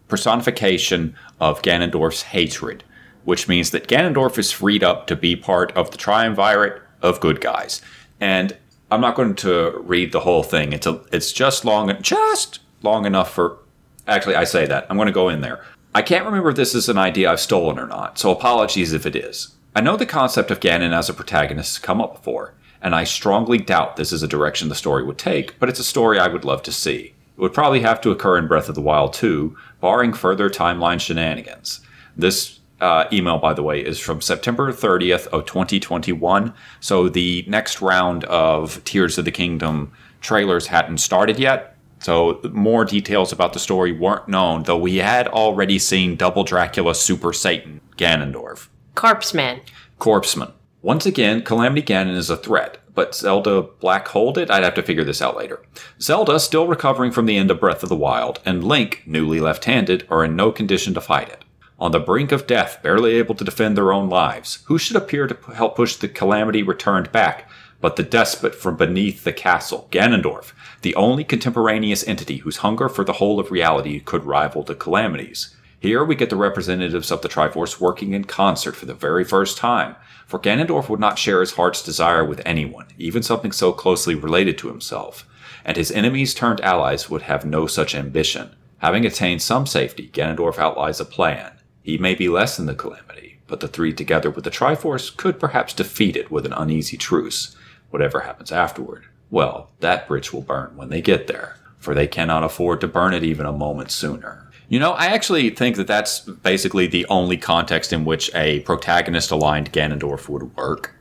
[0.08, 2.84] personification of Ganondorf's hatred,
[3.24, 7.40] which means that Ganondorf is freed up to be part of the triumvirate of good
[7.40, 7.80] guys.
[8.20, 8.56] And
[8.90, 10.72] I'm not going to read the whole thing.
[10.72, 13.58] It's a, it's just long, just long enough for.
[14.06, 14.86] Actually, I say that.
[14.90, 15.64] I'm going to go in there.
[15.94, 19.06] I can't remember if this is an idea I've stolen or not, so apologies if
[19.06, 19.54] it is.
[19.74, 23.04] I know the concept of Ganon as a protagonist has come up before, and I
[23.04, 26.28] strongly doubt this is a direction the story would take, but it's a story I
[26.28, 27.14] would love to see.
[27.36, 31.00] It would probably have to occur in Breath of the Wild 2, barring further timeline
[31.00, 31.80] shenanigans.
[32.16, 37.80] This uh, email, by the way, is from September 30th of 2021, so the next
[37.80, 41.76] round of Tears of the Kingdom trailers hadn't started yet.
[41.98, 46.94] So more details about the story weren't known, though we had already seen Double Dracula
[46.94, 48.68] Super Satan Ganondorf.
[48.94, 49.60] Corpse Man.
[49.98, 50.52] Corpseman.
[50.82, 54.50] Once again, Calamity Ganon is a threat, but Zelda black holed it?
[54.50, 55.60] I'd have to figure this out later.
[56.00, 59.66] Zelda, still recovering from the end of Breath of the Wild, and Link, newly left
[59.66, 61.44] handed, are in no condition to fight it.
[61.78, 65.26] On the brink of death, barely able to defend their own lives, who should appear
[65.26, 67.48] to help push the Calamity returned back
[67.80, 73.04] but the despot from beneath the castle, Ganondorf, the only contemporaneous entity whose hunger for
[73.04, 75.56] the whole of reality could rival the Calamities?
[75.80, 79.56] Here we get the representatives of the Triforce working in concert for the very first
[79.56, 84.14] time, for Ganondorf would not share his heart's desire with anyone, even something so closely
[84.14, 85.26] related to himself,
[85.64, 88.50] and his enemies turned allies would have no such ambition.
[88.80, 91.52] Having attained some safety, Ganondorf outlines a plan.
[91.82, 95.40] He may be less than the Calamity, but the three together with the Triforce could
[95.40, 97.56] perhaps defeat it with an uneasy truce.
[97.88, 102.44] Whatever happens afterward, well, that bridge will burn when they get there, for they cannot
[102.44, 104.49] afford to burn it even a moment sooner.
[104.70, 109.32] You know, I actually think that that's basically the only context in which a protagonist
[109.32, 110.94] aligned Ganondorf would work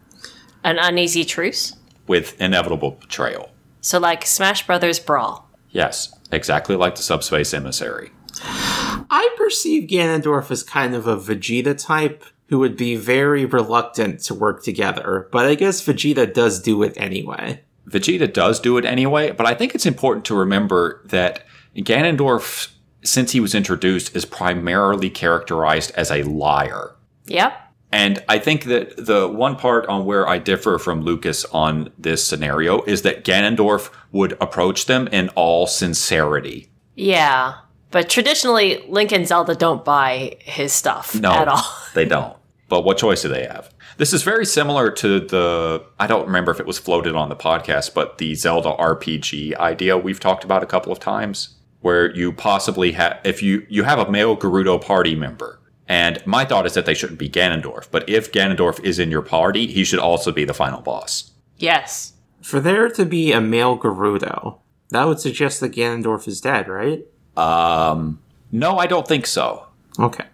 [0.63, 1.75] An uneasy truce.
[2.07, 3.51] with inevitable betrayal.
[3.81, 5.47] So like Smash Brothers Brawl.
[5.69, 8.09] Yes, exactly like the subspace emissary.
[8.43, 14.33] I perceive Ganondorf as kind of a Vegeta type who would be very reluctant to
[14.33, 17.61] work together, but I guess Vegeta does do it anyway.
[17.87, 21.45] Vegeta does do it anyway, but I think it's important to remember that
[21.75, 22.69] Ganondorf,
[23.03, 26.95] since he was introduced, is primarily characterized as a liar.
[27.25, 27.53] Yep.
[27.91, 32.25] And I think that the one part on where I differ from Lucas on this
[32.25, 36.69] scenario is that Ganondorf would approach them in all sincerity.
[36.95, 37.55] Yeah.
[37.91, 41.65] But traditionally, Link and Zelda don't buy his stuff No, at all.
[41.95, 42.37] they don't.
[42.67, 43.73] But what choice do they have?
[43.97, 47.35] This is very similar to the, I don't remember if it was floated on the
[47.35, 52.31] podcast, but the Zelda RPG idea we've talked about a couple of times, where you
[52.33, 56.73] possibly have, if you, you have a male Gerudo party member, and my thought is
[56.73, 60.31] that they shouldn't be Ganondorf, but if Ganondorf is in your party, he should also
[60.31, 61.31] be the final boss.
[61.57, 62.13] Yes.
[62.41, 64.59] For there to be a male Gerudo,
[64.89, 67.05] that would suggest that Ganondorf is dead, right?
[67.35, 68.19] Um,
[68.51, 69.65] no, I don't think so.
[69.97, 70.25] Okay.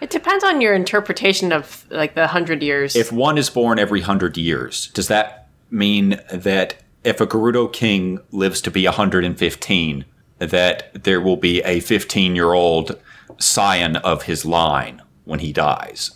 [0.00, 2.94] It depends on your interpretation of like the hundred years.
[2.94, 8.20] If one is born every hundred years, does that mean that if a Gerudo king
[8.30, 10.04] lives to be 115,
[10.38, 12.98] that there will be a 15 year old
[13.38, 16.12] scion of his line when he dies?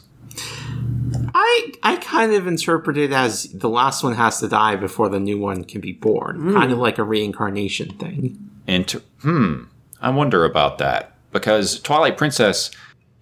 [1.35, 5.20] I I kind of interpret it as the last one has to die before the
[5.20, 8.51] new one can be born, kind of like a reincarnation thing.
[8.66, 9.64] Inter- hmm.
[10.01, 12.70] I wonder about that because Twilight Princess.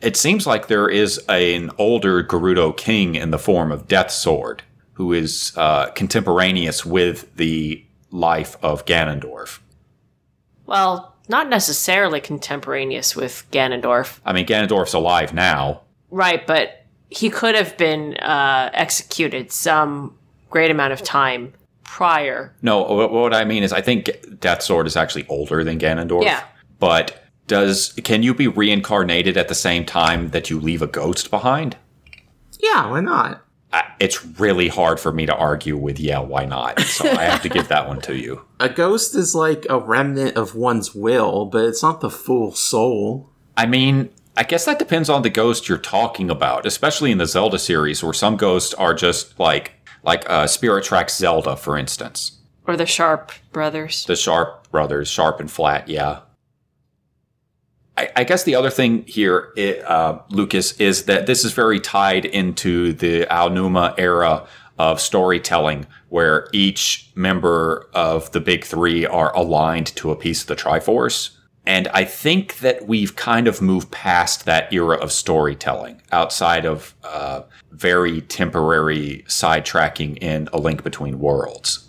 [0.00, 4.62] It seems like there is an older Gerudo king in the form of Death Sword,
[4.94, 9.58] who is uh, contemporaneous with the life of Ganondorf.
[10.70, 14.20] Well, not necessarily contemporaneous with Ganondorf.
[14.24, 15.82] I mean, Ganondorf's alive now.
[16.10, 20.16] Right, but he could have been uh, executed some
[20.48, 21.52] great amount of time
[21.82, 22.54] prior.
[22.62, 26.22] No, what, what I mean is, I think Death Sword is actually older than Ganondorf.
[26.22, 26.44] Yeah.
[26.78, 31.30] But does can you be reincarnated at the same time that you leave a ghost
[31.30, 31.76] behind?
[32.60, 33.44] Yeah, why not?
[33.72, 35.98] I, it's really hard for me to argue with.
[36.00, 36.80] Yeah, why not?
[36.80, 38.44] So I have to give that one to you.
[38.60, 43.30] A ghost is like a remnant of one's will, but it's not the full soul.
[43.56, 47.26] I mean, I guess that depends on the ghost you're talking about, especially in the
[47.26, 52.38] Zelda series, where some ghosts are just like like uh, Spirit Tracks Zelda, for instance.
[52.66, 54.04] Or the Sharp brothers.
[54.04, 56.20] The Sharp brothers, Sharp and Flat, yeah.
[57.96, 59.52] I, I guess the other thing here,
[59.86, 64.46] uh, Lucas, is that this is very tied into the Aonuma era
[64.78, 70.46] of storytelling, where each member of the big three are aligned to a piece of
[70.46, 71.36] the Triforce.
[71.66, 76.94] And I think that we've kind of moved past that era of storytelling outside of
[77.04, 81.88] uh, very temporary sidetracking in A Link Between Worlds.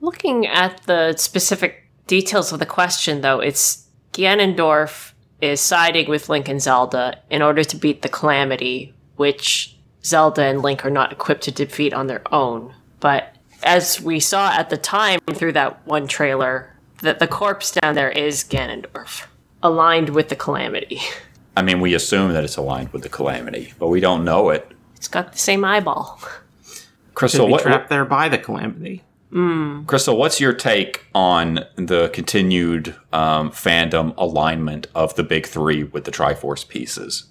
[0.00, 5.11] Looking at the specific details of the question, though, it's Ganondorf
[5.42, 10.62] is siding with Link and Zelda in order to beat the Calamity, which Zelda and
[10.62, 12.72] Link are not equipped to defeat on their own.
[13.00, 16.72] But as we saw at the time through that one trailer,
[17.02, 19.26] that the corpse down there is Ganondorf,
[19.62, 21.00] aligned with the Calamity.
[21.56, 24.66] I mean, we assume that it's aligned with the calamity, but we don't know it.
[24.96, 26.18] It's got the same eyeball.
[27.14, 29.02] Crystal, Could be what, trapped there by the calamity.
[29.86, 36.04] Crystal, what's your take on the continued um, fandom alignment of the big three with
[36.04, 37.24] the Triforce pieces?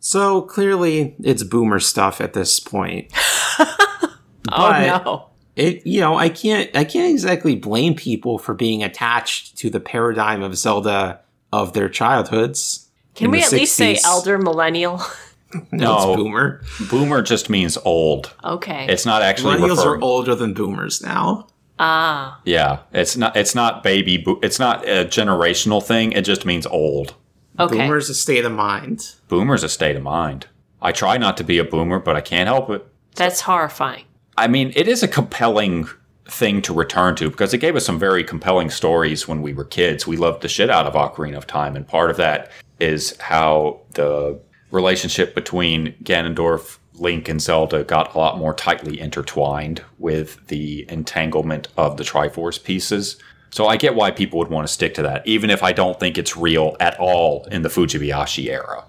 [0.00, 3.10] So clearly, it's boomer stuff at this point.
[3.58, 4.16] oh
[4.46, 5.30] But- no.
[5.56, 9.80] It, you know, I can't, I can't exactly blame people for being attached to the
[9.80, 11.20] paradigm of Zelda
[11.50, 12.88] of their childhoods.
[13.14, 15.00] Can we the at least say elder millennial?
[15.72, 15.96] No, No.
[16.12, 16.62] it's boomer.
[16.90, 18.32] Boomer just means old.
[18.44, 18.86] Okay.
[18.88, 20.00] It's not actually Millennials referring.
[20.00, 21.46] are older than boomers now.
[21.78, 22.40] ah.
[22.44, 23.36] Yeah, it's not.
[23.36, 24.16] It's not baby.
[24.18, 26.12] Bo- it's not a generational thing.
[26.12, 27.14] It just means old.
[27.58, 27.76] Okay.
[27.78, 29.14] Boomer's a state of mind.
[29.28, 30.46] Boomer's a state of mind.
[30.82, 32.86] I try not to be a boomer, but I can't help it.
[33.14, 34.04] That's horrifying.
[34.36, 35.88] I mean, it is a compelling
[36.28, 39.64] thing to return to because it gave us some very compelling stories when we were
[39.64, 40.06] kids.
[40.06, 43.80] We loved the shit out of Ocarina of Time, and part of that is how
[43.94, 44.38] the
[44.70, 51.68] relationship between Ganondorf, Link, and Zelda got a lot more tightly intertwined with the entanglement
[51.76, 53.16] of the Triforce pieces.
[53.50, 55.98] So I get why people would want to stick to that, even if I don't
[55.98, 58.84] think it's real at all in the Fujibayashi era.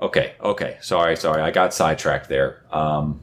[0.00, 0.78] Okay, okay.
[0.80, 1.42] Sorry, sorry.
[1.42, 2.62] I got sidetracked there.
[2.70, 3.20] Um,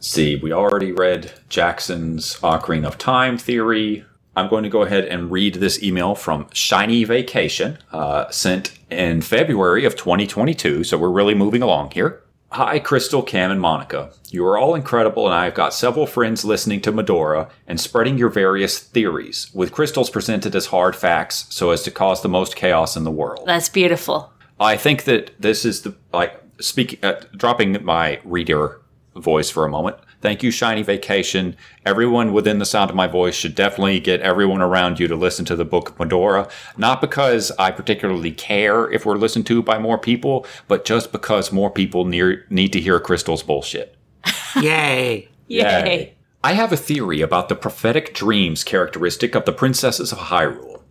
[0.00, 4.04] see, we already read Jackson's Ocarina of Time theory.
[4.38, 9.20] I'm going to go ahead and read this email from Shiny Vacation, uh, sent in
[9.20, 10.84] February of 2022.
[10.84, 12.22] So we're really moving along here.
[12.52, 14.12] Hi, Crystal, Cam, and Monica.
[14.30, 18.16] You are all incredible, and I have got several friends listening to Mudora and spreading
[18.16, 22.54] your various theories, with crystals presented as hard facts so as to cause the most
[22.54, 23.42] chaos in the world.
[23.44, 24.32] That's beautiful.
[24.60, 28.80] I think that this is the like speaking, uh, dropping my reader
[29.16, 29.96] voice for a moment.
[30.20, 31.56] Thank you, Shiny Vacation.
[31.86, 35.44] Everyone within the sound of my voice should definitely get everyone around you to listen
[35.44, 36.50] to the Book of Mudora.
[36.76, 41.52] Not because I particularly care if we're listened to by more people, but just because
[41.52, 43.96] more people near, need to hear Crystal's bullshit.
[44.60, 45.28] Yay!
[45.46, 46.14] Yay.
[46.42, 50.82] I have a theory about the prophetic dreams characteristic of the princesses of Hyrule.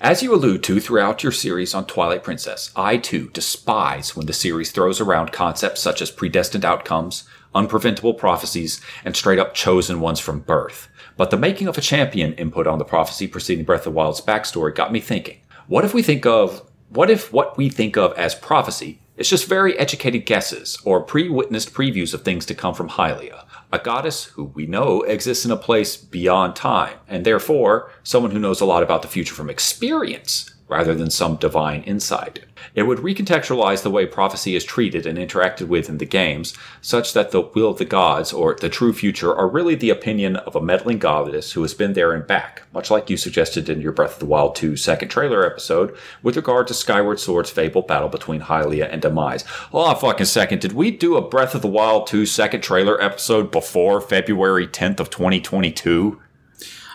[0.00, 4.32] As you allude to throughout your series on Twilight Princess, I too despise when the
[4.32, 7.24] series throws around concepts such as predestined outcomes,
[7.54, 10.88] unpreventable prophecies, and straight up chosen ones from birth.
[11.16, 14.20] But the making of a champion input on the prophecy preceding Breath of the Wild's
[14.20, 15.38] backstory got me thinking.
[15.66, 19.48] What if we think of what if what we think of as prophecy is just
[19.48, 24.44] very educated guesses or pre-witnessed previews of things to come from Hylia, a goddess who
[24.44, 28.82] we know exists in a place beyond time, and therefore someone who knows a lot
[28.82, 32.44] about the future from experience rather than some divine insight.
[32.74, 37.12] It would recontextualize the way prophecy is treated and interacted with in the games, such
[37.14, 40.54] that the will of the gods, or the true future, are really the opinion of
[40.54, 43.92] a meddling goddess who has been there and back, much like you suggested in your
[43.92, 48.08] Breath of the Wild 2 second trailer episode with regard to Skyward Sword's fabled battle
[48.08, 49.42] between Hylia and Demise.
[49.42, 52.60] Hold on a fucking second, did we do a Breath of the Wild 2 second
[52.60, 56.20] trailer episode before February 10th of 2022?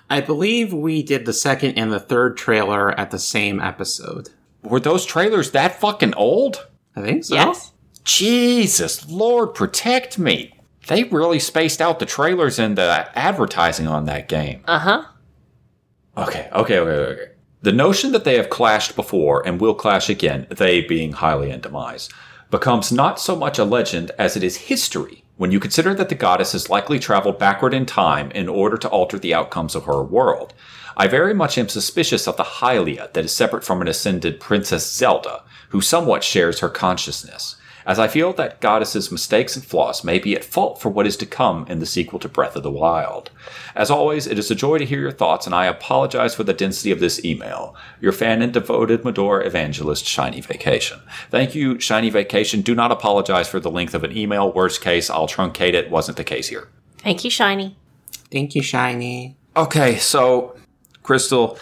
[0.10, 4.30] I believe we did the second and the third trailer at the same episode.
[4.62, 6.68] Were those trailers that fucking old?
[6.96, 7.36] I think so.
[7.36, 7.72] Yes.
[8.04, 10.60] Jesus, Lord, protect me.
[10.88, 14.62] They really spaced out the trailers and the advertising on that game.
[14.68, 15.04] Uh huh.
[16.18, 17.32] Okay, okay, okay, okay.
[17.62, 21.64] The notion that they have clashed before and will clash again, they being Hylia and
[21.64, 22.10] Demise,
[22.52, 26.16] becomes not so much a legend as it is history when you consider that the
[26.16, 30.04] goddess has likely traveled backward in time in order to alter the outcomes of her
[30.04, 30.54] world.
[30.96, 34.92] I very much am suspicious of the Hylia that is separate from an ascended Princess
[34.92, 37.56] Zelda, who somewhat shares her consciousness,
[37.86, 41.18] as I feel that goddess's mistakes and flaws may be at fault for what is
[41.18, 43.30] to come in the sequel to Breath of the Wild.
[43.76, 46.54] As always, it is a joy to hear your thoughts, and I apologize for the
[46.54, 47.76] density of this email.
[48.00, 51.00] Your fan and devoted Mudora evangelist, Shiny Vacation.
[51.30, 52.62] Thank you, Shiny Vacation.
[52.62, 54.52] Do not apologize for the length of an email.
[54.52, 55.90] Worst case, I'll truncate it.
[55.90, 56.70] Wasn't the case here.
[57.00, 57.76] Thank you, Shiny.
[58.32, 59.36] Thank you, Shiny.
[59.56, 60.56] Okay, so
[61.04, 61.60] Crystal,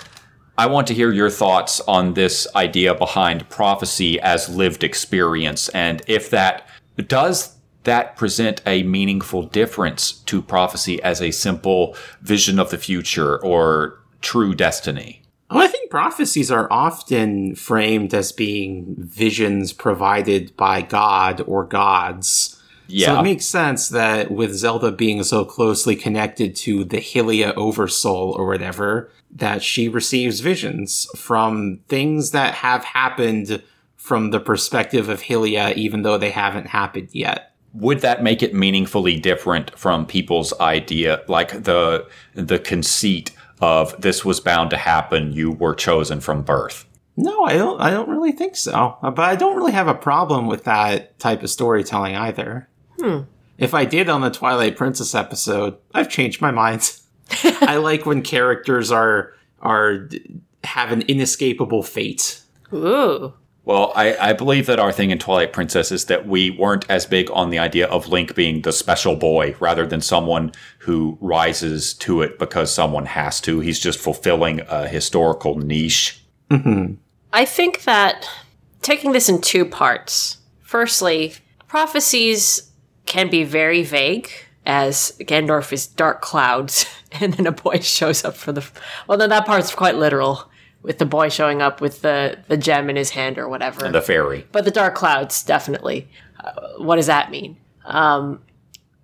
[0.62, 6.03] I want to hear your thoughts on this idea behind prophecy as lived experience and
[6.05, 6.68] if that
[7.07, 13.43] does that present a meaningful difference to prophecy as a simple vision of the future
[13.43, 15.24] or true destiny.
[15.49, 22.62] Oh, I think prophecies are often framed as being visions provided by God or gods.
[22.88, 23.20] So Yeah.
[23.20, 28.45] it makes sense that with Zelda being so closely connected to the Hylia Oversoul or
[28.45, 33.61] whatever, that she receives visions from things that have happened
[33.95, 37.53] from the perspective of Hylia, even though they haven't happened yet.
[37.73, 44.25] would that make it meaningfully different from people's idea like the the conceit of this
[44.25, 47.79] was bound to happen you were chosen from birth No, I don't.
[47.79, 48.97] I don't really think so.
[49.01, 52.67] But I don't really have a problem with that type of storytelling either.
[52.99, 53.19] Hmm.
[53.57, 56.82] If I did on the Twilight Princess episode, I've changed my mind.
[57.61, 60.09] I like when characters are are
[60.63, 62.41] have an inescapable fate.
[62.73, 63.34] Ooh.
[63.65, 67.05] well I, I believe that our thing in twilight princess is that we weren't as
[67.05, 71.93] big on the idea of link being the special boy rather than someone who rises
[71.95, 76.93] to it because someone has to he's just fulfilling a historical niche mm-hmm.
[77.34, 78.29] I think that
[78.82, 80.38] taking this in two parts.
[80.61, 81.36] Firstly,
[81.67, 82.71] prophecies
[83.05, 84.29] can be very vague,
[84.66, 88.66] as Ganondorf is dark clouds, and then a boy shows up for the.
[89.07, 90.49] Well, then that part's quite literal,
[90.84, 93.86] with the boy showing up with the, the gem in his hand or whatever.
[93.86, 96.07] and a fairy but the dark clouds definitely
[96.43, 98.41] uh, what does that mean um,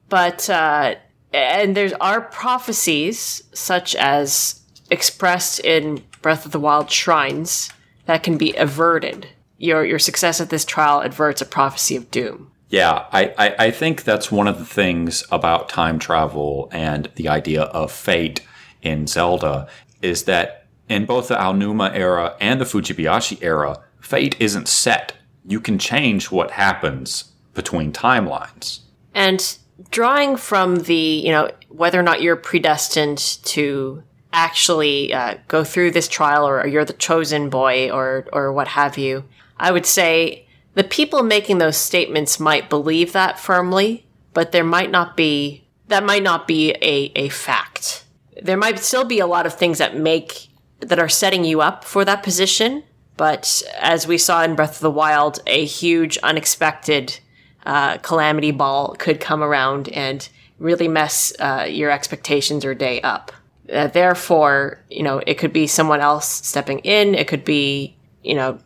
[0.10, 0.95] but uh,
[1.34, 7.70] and there's are prophecies such as expressed in breath of the wild shrines
[8.05, 9.28] that can be averted
[9.58, 13.72] your your success at this trial averts a prophecy of doom Yeah, I, I, I
[13.72, 18.41] think that's one of the things about time travel and the idea of fate
[18.82, 19.68] in Zelda
[20.01, 25.13] is that in both the Aonuma era and the Fujibayashi era, fate isn't set.
[25.45, 28.82] You can change what happens between timelines.
[29.13, 29.57] and
[29.91, 34.03] drawing from the you know whether or not you're predestined to
[34.34, 38.97] actually uh, go through this trial or you're the chosen boy or or what have
[38.97, 39.24] you
[39.57, 40.46] i would say
[40.78, 46.03] the people making those statements might believe that firmly but there might not be that
[46.03, 48.05] might not be a, a fact
[48.41, 50.47] there might still be a lot of things that make
[50.80, 52.84] that are setting you up for that position
[53.15, 57.19] but as we saw in breath of the wild a huge unexpected
[57.65, 63.32] uh, calamity ball could come around and really mess uh, your expectations or day up.
[63.71, 67.13] Uh, therefore, you know, it could be someone else stepping in.
[67.13, 68.57] It could be, you know,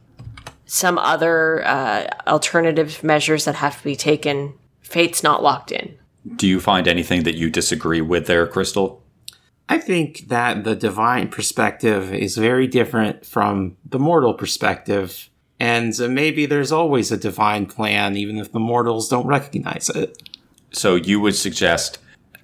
[0.72, 4.54] some other uh, alternative measures that have to be taken.
[4.80, 5.98] Fate's not locked in.
[6.38, 9.04] Do you find anything that you disagree with there, Crystal?
[9.68, 15.30] I think that the divine perspective is very different from the mortal perspective.
[15.60, 20.24] And maybe there's always a divine plan, even if the mortals don't recognize it.
[20.72, 21.98] So you would suggest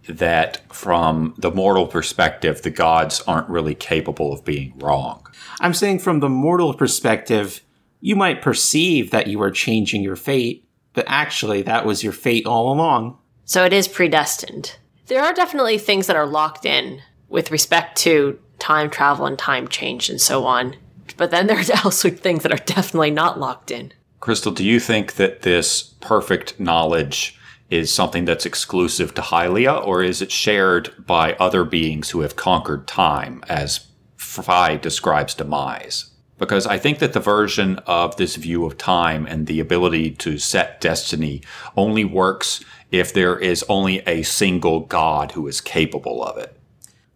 [0.09, 5.25] that from the mortal perspective, the gods aren't really capable of being wrong.
[5.61, 7.61] I'm saying from the mortal perspective,
[7.99, 12.45] you might perceive that you are changing your fate, but actually that was your fate
[12.45, 13.17] all along.
[13.45, 14.77] So it is predestined.
[15.07, 19.67] There are definitely things that are locked in with respect to time travel and time
[19.67, 20.75] change and so on.
[21.15, 23.93] But then there are also things that are definitely not locked in.
[24.19, 27.37] Crystal, do you think that this perfect knowledge
[27.69, 32.35] is something that's exclusive to Hylia, or is it shared by other beings who have
[32.35, 36.11] conquered time, as Phi describes demise?
[36.37, 40.37] Because I think that the version of this view of time and the ability to
[40.37, 41.41] set destiny
[41.75, 46.57] only works if there is only a single god who is capable of it.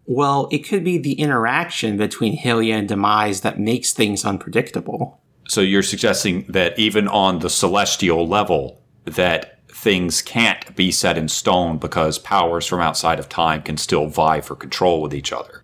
[0.06, 5.22] Well, it could be the interaction between Hylia and Demise that makes things unpredictable.
[5.48, 11.28] So you're suggesting that even on the celestial level, that things can't be set in
[11.28, 15.61] stone because powers from outside of time can still vie for control with each other.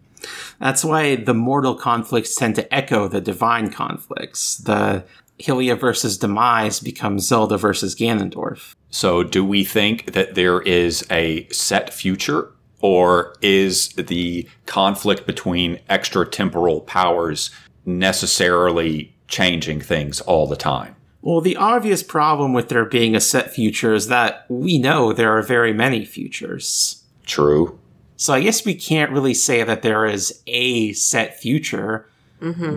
[0.59, 4.57] That's why the mortal conflicts tend to echo the divine conflicts.
[4.57, 5.03] The
[5.39, 8.73] Hylia versus Demise becomes Zelda versus Ganondorf.
[8.89, 12.51] So, do we think that there is a set future,
[12.81, 17.51] or is the conflict between extra temporal powers
[17.85, 20.95] necessarily changing things all the time?
[21.21, 25.37] Well, the obvious problem with there being a set future is that we know there
[25.37, 27.03] are very many futures.
[27.25, 27.77] True.
[28.17, 32.09] So I guess we can't really say that there is a set future,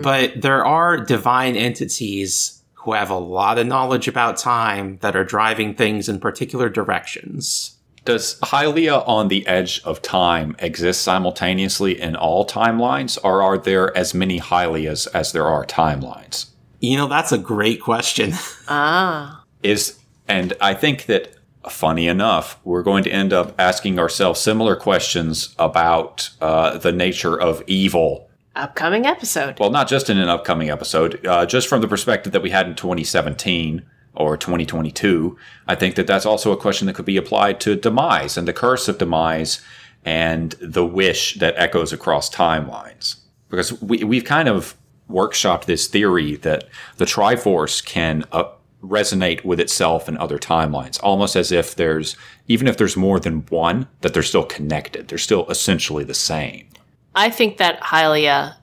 [0.01, 5.23] but there are divine entities who have a lot of knowledge about time that are
[5.23, 7.77] driving things in particular directions.
[8.05, 13.95] Does Hylia on the edge of time exist simultaneously in all timelines, or are there
[13.95, 16.47] as many Hylias as there are timelines?
[16.79, 18.33] You know, that's a great question.
[18.67, 19.43] Ah.
[19.61, 21.35] Is and I think that
[21.69, 27.39] funny enough, we're going to end up asking ourselves similar questions about uh, the nature
[27.39, 28.29] of evil.
[28.55, 29.59] Upcoming episode.
[29.59, 32.67] Well, not just in an upcoming episode, uh, just from the perspective that we had
[32.67, 33.83] in 2017
[34.13, 35.37] or 2022.
[35.67, 38.53] I think that that's also a question that could be applied to demise and the
[38.53, 39.61] curse of demise
[40.03, 43.17] and the wish that echoes across timelines.
[43.49, 44.75] Because we, we've kind of
[45.09, 48.45] workshopped this theory that the Triforce can uh,
[48.83, 52.15] resonate with itself in other timelines, almost as if there's,
[52.47, 55.07] even if there's more than one, that they're still connected.
[55.07, 56.67] They're still essentially the same.
[57.15, 58.55] I think that Hylia,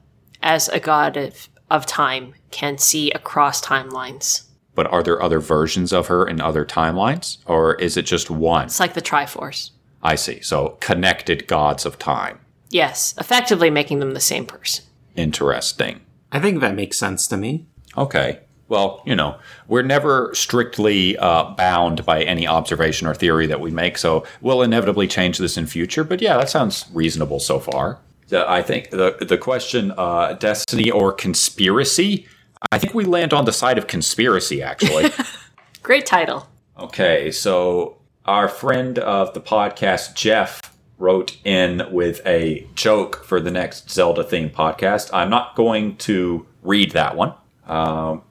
[0.43, 4.43] as a god of, of time, can see across timelines.
[4.75, 7.39] But are there other versions of her in other timelines?
[7.47, 8.67] Or is it just one?
[8.67, 9.71] It's like the Triforce.
[10.03, 10.41] I see.
[10.41, 12.39] So connected gods of time.
[12.71, 14.85] Yes, effectively making them the same person.
[15.17, 16.01] Interesting.
[16.31, 17.67] I think that makes sense to me.
[17.97, 18.41] Okay.
[18.69, 23.71] Well, you know, we're never strictly uh, bound by any observation or theory that we
[23.71, 26.05] make, so we'll inevitably change this in future.
[26.05, 27.99] But yeah, that sounds reasonable so far.
[28.29, 32.27] The- I think the the question, uh, destiny or conspiracy,
[32.71, 34.63] I think we land on the side of conspiracy.
[34.63, 35.11] Actually,
[35.83, 36.47] Great title.
[36.79, 37.97] Okay, so
[38.27, 40.61] our friend of the podcast, Jeff,
[40.99, 45.09] wrote in with a joke for the next Zelda themed podcast.
[45.15, 47.33] I'm not going to read that one.
[47.67, 48.23] Um,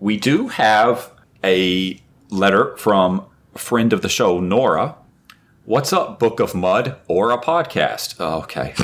[0.00, 1.12] we do have
[1.44, 4.96] a letter from friend of the show, Nora.
[5.66, 8.18] What's up, Book of Mud or a podcast?
[8.18, 8.74] Okay.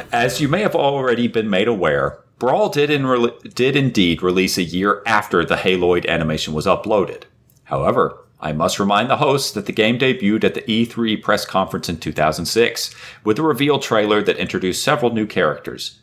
[0.12, 4.56] As you may have already been made aware, Brawl did, in rel did indeed release
[4.56, 7.24] a year after the Haloid animation was uploaded.
[7.64, 11.88] However, I must remind the hosts that the game debuted at the E3 press conference
[11.88, 12.94] in 2006
[13.24, 16.00] with a reveal trailer that introduced several new characters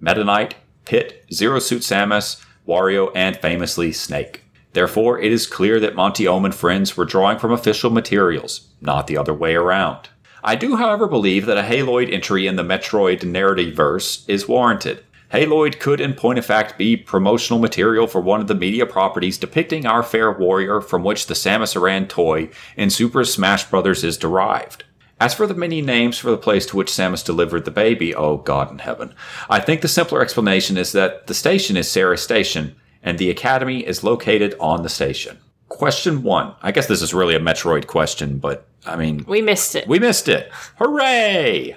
[0.00, 4.44] Meta Knight, Pit, Zero Suit Samus, Wario, and famously Snake.
[4.72, 9.06] Therefore, it is clear that Monty Oum and friends were drawing from official materials, not
[9.06, 10.08] the other way around.
[10.42, 15.02] I do, however, believe that a Haloid entry in the Metroid narrative verse is warranted.
[15.30, 19.38] Haloid could, in point of fact, be promotional material for one of the media properties
[19.38, 24.02] depicting our fair warrior from which the Samus Aran toy in Super Smash Bros.
[24.02, 24.84] is derived.
[25.20, 28.38] As for the many names for the place to which Samus delivered the baby, oh
[28.38, 29.14] God in heaven,
[29.50, 33.86] I think the simpler explanation is that the station is Ceres Station, and the Academy
[33.86, 35.38] is located on the station.
[35.68, 36.54] question one.
[36.62, 39.86] I guess this is really a Metroid question, but I mean, We missed it.
[39.86, 40.50] we missed it.
[40.78, 41.76] Hooray!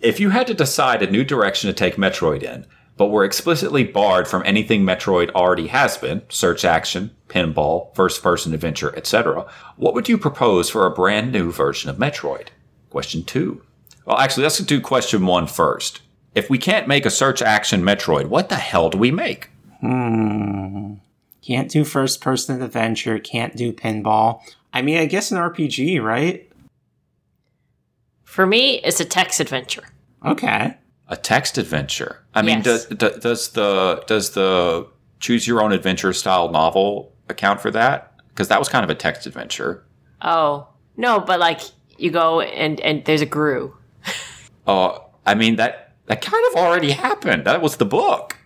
[0.00, 2.66] If you had to decide a new direction to take Metroid in,
[2.98, 8.52] but were explicitly barred from anything Metroid already has been search action, pinball, first person
[8.52, 9.46] adventure, etc.,
[9.76, 12.48] what would you propose for a brand new version of Metroid?
[12.90, 13.62] Question two.
[14.04, 16.00] Well, actually, let's do question one first.
[16.34, 19.50] If we can't make a search action Metroid, what the hell do we make?
[19.80, 20.94] Hmm.
[21.40, 24.42] Can't do first person adventure, can't do pinball.
[24.72, 26.50] I mean, I guess an RPG, right?
[28.24, 29.84] For me, it's a text adventure.
[30.24, 30.76] Okay.
[31.08, 32.20] A text adventure.
[32.34, 32.84] I mean, Yes.
[32.86, 34.86] does, does the does the
[35.20, 38.12] choose your own adventure style novel account for that?
[38.28, 39.84] Because that was kind of a text adventure.
[40.22, 41.60] Oh no, but like
[41.96, 43.74] you go and and there's a grue.
[44.66, 47.44] Uh, I mean that that kind of already happened.
[47.46, 48.36] That was the book.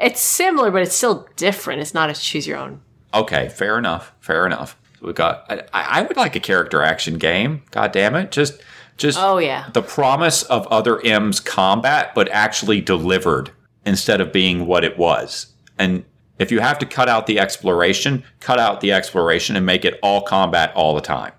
[0.00, 1.82] It's similar, but it's still different.
[1.82, 2.80] It's not a choose your own.
[3.12, 4.14] Okay, fair enough.
[4.20, 4.78] Fair enough.
[5.02, 5.44] We got.
[5.50, 7.62] I, I would like a character action game.
[7.72, 8.30] God damn it!
[8.32, 8.62] Just
[8.96, 13.50] just Oh yeah, the promise of other M's combat, but actually delivered
[13.84, 15.48] instead of being what it was.
[15.78, 16.04] And
[16.38, 19.98] if you have to cut out the exploration, cut out the exploration and make it
[20.02, 21.32] all combat all the time.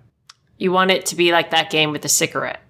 [0.57, 2.61] you want it to be like that game with the cigarette.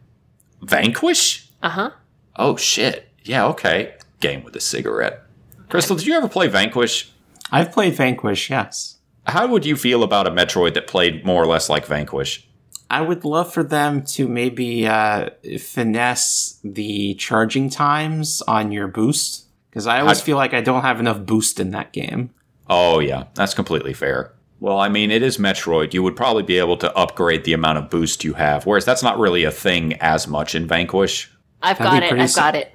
[0.62, 1.50] Vanquish?
[1.62, 1.92] Uh huh.
[2.36, 3.08] Oh shit.
[3.24, 3.96] Yeah, okay.
[4.20, 5.24] Game with a cigarette.
[5.70, 7.12] Crystal, did you ever play Vanquish?
[7.52, 8.98] I've played Vanquish, yes.
[9.26, 12.47] How would you feel about a Metroid that played more or less like Vanquish?
[12.90, 15.30] I would love for them to maybe uh,
[15.60, 19.46] finesse the charging times on your boost.
[19.70, 22.32] Because I always How- feel like I don't have enough boost in that game.
[22.70, 24.34] Oh, yeah, that's completely fair.
[24.60, 25.94] Well, I mean, it is Metroid.
[25.94, 29.04] You would probably be able to upgrade the amount of boost you have, whereas that's
[29.04, 31.32] not really a thing as much in Vanquish.
[31.62, 32.14] I've That'd got it.
[32.14, 32.74] I've s- got it.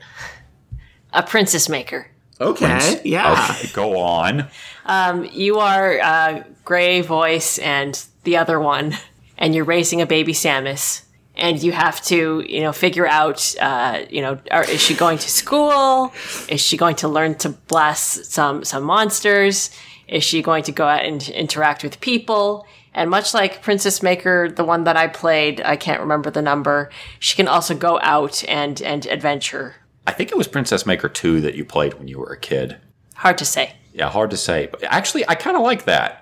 [1.12, 2.06] A princess maker.
[2.40, 3.48] Okay, yeah.
[3.50, 4.48] Okay, go on.
[4.86, 8.94] Um, you are uh, Gray Voice and the other one,
[9.42, 11.02] and you're raising a baby Samus,
[11.34, 15.18] and you have to, you know, figure out, uh, you know, are, is she going
[15.18, 16.12] to school?
[16.48, 19.70] Is she going to learn to bless some some monsters?
[20.06, 22.66] Is she going to go out and interact with people?
[22.94, 26.90] And much like Princess Maker, the one that I played, I can't remember the number.
[27.18, 29.74] She can also go out and and adventure.
[30.06, 32.78] I think it was Princess Maker 2 that you played when you were a kid.
[33.14, 33.74] Hard to say.
[33.92, 34.68] Yeah, hard to say.
[34.70, 36.21] But actually, I kind of like that.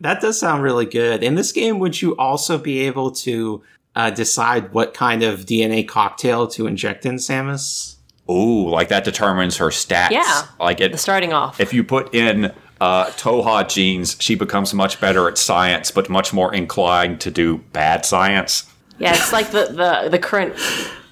[0.00, 1.22] That does sound really good.
[1.22, 3.62] In this game, would you also be able to
[3.94, 7.96] uh, decide what kind of DNA cocktail to inject in Samus?
[8.30, 10.10] Ooh, like that determines her stats.
[10.10, 10.46] Yeah.
[10.58, 11.60] Like The it, starting off.
[11.60, 16.32] if you put in uh, Thoha genes, she becomes much better at science, but much
[16.32, 18.70] more inclined to do bad science.
[18.98, 20.54] Yeah, it's like the, the, the current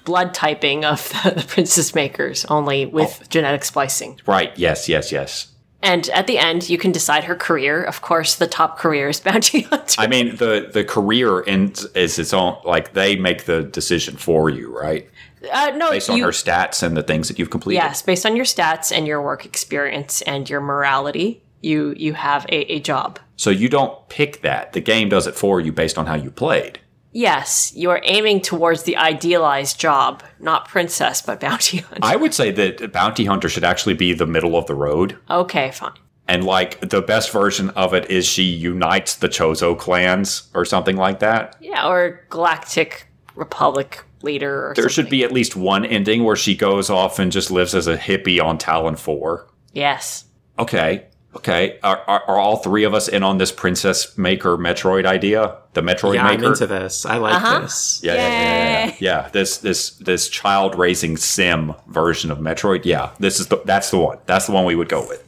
[0.03, 4.19] blood typing of the, the Princess Makers, only with genetic splicing.
[4.27, 4.51] Right.
[4.57, 5.47] Yes, yes, yes.
[5.81, 7.83] And at the end, you can decide her career.
[7.83, 9.95] Of course, the top career is bounty hunter.
[9.99, 12.57] I mean, the the career in, is its own.
[12.63, 15.07] Like they make the decision for you, right?
[15.51, 17.83] Uh, no, Based on you, her stats and the things that you've completed.
[17.83, 22.45] yes, based on your stats and your work experience and your morality, you you have
[22.49, 23.19] a, a job.
[23.37, 24.73] So you don't pick that.
[24.73, 26.79] The game does it for you based on how you played.
[27.15, 32.01] Yes, you are aiming towards the idealized job, not princess, but bounty hunter.
[32.03, 35.17] I would say that Bounty Hunter should actually be the middle of the road.
[35.29, 35.93] okay, fine.
[36.27, 40.97] And like the best version of it is she unites the Chozo clans or something
[40.97, 41.55] like that.
[41.61, 46.53] Yeah, or Galactic Republic leader or There should be at least one ending where she
[46.53, 49.47] goes off and just lives as a hippie on Tallon 4.
[49.71, 50.25] Yes.
[50.59, 51.05] Okay.
[51.35, 51.79] Okay.
[51.83, 55.57] Are, are, are all three of us in on this Princess Maker Metroid idea?
[55.73, 57.05] The Metroid yeah, I'm into this.
[57.05, 57.59] I like Uh-huh.
[57.59, 57.99] this.
[58.03, 58.97] yeah, yeah, yeah, yeah, Yay.
[58.99, 59.29] yeah.
[59.33, 62.85] This this this child raising sim version of Metroid.
[62.85, 64.17] Yeah, this is the that's the one.
[64.25, 65.21] That's the one we would go with.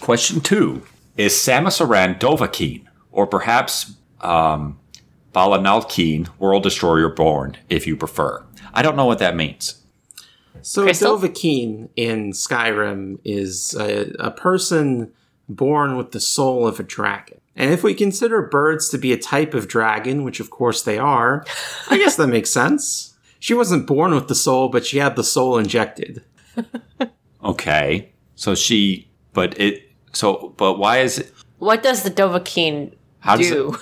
[0.00, 0.82] Question two:
[1.16, 4.78] Is Samus Aran Dovahkiin, or perhaps um,
[5.34, 8.44] Balanalkeen, World Destroyer born, if you prefer?
[8.72, 9.82] I don't know what that means.
[10.62, 11.18] So Crystal?
[11.18, 15.12] Dovahkiin in Skyrim is a, a person
[15.54, 17.40] born with the soul of a dragon.
[17.54, 20.98] And if we consider birds to be a type of dragon, which of course they
[20.98, 21.44] are,
[21.88, 23.14] I guess that makes sense.
[23.38, 26.24] She wasn't born with the soul, but she had the soul injected.
[27.44, 31.32] Okay, so she, but it, so, but why is it?
[31.58, 33.76] What does the Dovahkiin How does do?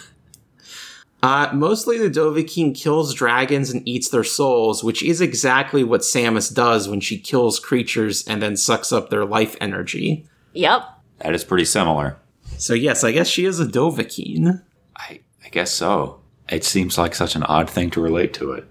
[1.22, 6.52] Uh, mostly the Dovahkiin kills dragons and eats their souls, which is exactly what Samus
[6.52, 10.26] does when she kills creatures and then sucks up their life energy.
[10.54, 10.82] Yep.
[11.20, 12.16] That is pretty similar.
[12.58, 14.62] So yes, I guess she is a Dovahkiin.
[14.96, 16.20] I, I guess so.
[16.48, 18.66] It seems like such an odd thing to relate to it.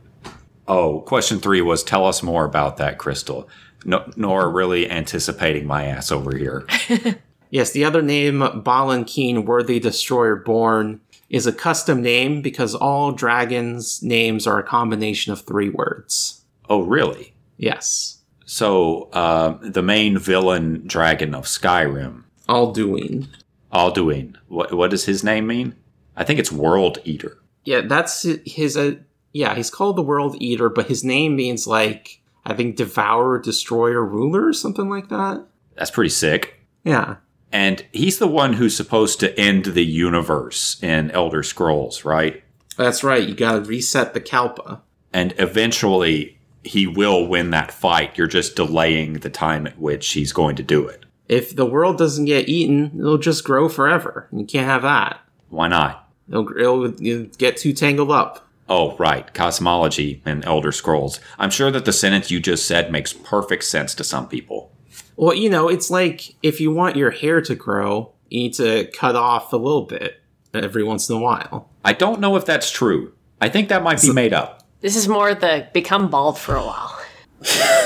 [0.68, 3.50] Oh, question three was tell us more about that crystal.
[3.86, 6.68] No, Nora really anticipating my ass over here.
[7.52, 14.04] Yes, the other name, Balankeen Worthy Destroyer Born, is a custom name because all dragons'
[14.04, 16.43] names are a combination of three words.
[16.70, 17.34] Oh, really?
[17.58, 18.20] Yes.
[18.45, 23.28] So, uh, the main villain dragon of Skyrim, Alduin.
[23.72, 25.76] Alduin, what, what does his name mean?
[26.18, 27.38] I think it's World Eater.
[27.64, 28.76] Yeah, that's his.
[28.76, 28.95] Uh,
[29.32, 34.04] yeah, he's called the World Eater, but his name means like I think Devourer, Destroyer,
[34.04, 35.45] Ruler, or something like that.
[35.76, 36.60] That's pretty sick.
[36.84, 37.18] Yeah.
[37.52, 42.43] And he's the one who's supposed to end the universe in Elder Scrolls, right?
[42.78, 43.28] That's right.
[43.28, 44.82] You got to reset the Kalpa.
[45.14, 48.18] And eventually he will win that fight.
[48.18, 51.06] You're just delaying the time at which he's going to do it.
[51.30, 54.27] If the world doesn't get eaten, it'll just grow forever.
[54.32, 55.21] You can't have that.
[55.49, 56.09] Why not?
[56.27, 58.47] It'll, it'll, it'll get too tangled up.
[58.67, 59.32] Oh, right.
[59.34, 61.19] Cosmology and Elder Scrolls.
[61.38, 64.71] I'm sure that the sentence you just said makes perfect sense to some people.
[65.15, 68.86] Well, you know, it's like if you want your hair to grow, you need to
[68.91, 70.21] cut off a little bit
[70.53, 71.69] every once in a while.
[71.86, 73.13] I don't know if that's true.
[73.41, 74.63] I think that might be made up.
[74.82, 76.99] This is more the become bald for a while.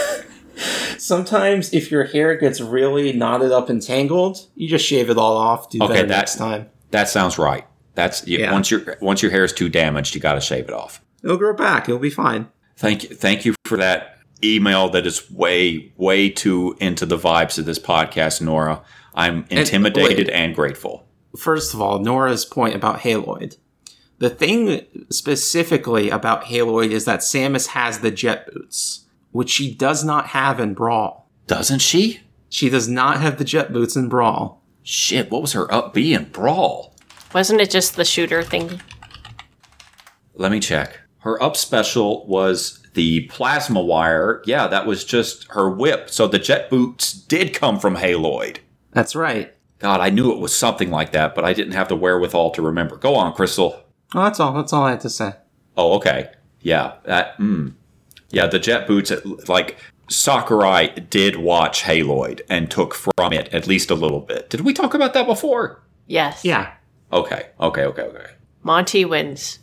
[1.04, 5.36] Sometimes, if your hair gets really knotted up and tangled, you just shave it all
[5.36, 5.70] off.
[5.70, 6.68] Do Okay, better that- next time.
[6.92, 7.66] That sounds right.
[7.96, 8.54] That's you, Yeah.
[8.54, 11.02] once your once your hair is too damaged, you got to shave it off.
[11.24, 11.90] It'll grow back.
[11.90, 12.48] It'll be fine.
[12.78, 14.88] Thank you, thank you for that email.
[14.90, 18.82] That is way way too into the vibes of this podcast, Nora.
[19.14, 20.30] I'm intimidated wait.
[20.34, 21.06] and grateful.
[21.38, 23.58] First of all, Nora's point about Haloid.
[24.20, 29.03] The thing specifically about Haloid is that Samus has the jet boots,
[29.34, 31.30] which she does not have in Brawl.
[31.48, 32.22] Doesn't she?
[32.48, 34.64] She does not have the jet boots in Brawl.
[34.84, 36.96] Shit, what was her up B in Brawl?
[37.34, 38.80] Wasn't it just the shooter thing?
[40.36, 41.00] Let me check.
[41.20, 44.42] Her up special was the plasma wire.
[44.46, 46.10] Yeah, that was just her whip.
[46.10, 48.60] So the jet boots did come from Haloid.
[48.92, 49.54] That's right.
[49.80, 52.62] God, I knew it was something like that, but I didn't have the wherewithal to
[52.62, 52.98] remember.
[52.98, 53.84] Go on, Crystal.
[54.14, 54.54] Oh, that's all.
[54.54, 55.34] That's all I had to say.
[55.76, 56.30] Oh, okay.
[56.62, 57.38] Yeah, that.
[57.38, 57.74] Mm.
[58.34, 59.12] Yeah, the jet boots.
[59.48, 59.78] Like
[60.10, 64.50] Sakurai did watch Haloid and took from it at least a little bit.
[64.50, 65.82] Did we talk about that before?
[66.08, 66.44] Yes.
[66.44, 66.74] Yeah.
[67.14, 67.50] Okay.
[67.60, 67.86] Okay.
[67.86, 68.02] Okay.
[68.02, 68.32] Okay.
[68.64, 69.60] Monty wins.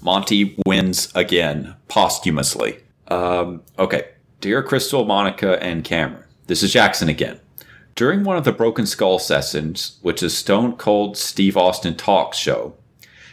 [0.00, 2.78] Monty wins again posthumously.
[3.08, 4.08] Um, okay.
[4.40, 7.40] Dear Crystal, Monica, and Cameron, this is Jackson again.
[7.94, 12.74] During one of the Broken Skull sessions, which is Stone Cold Steve Austin Talks show,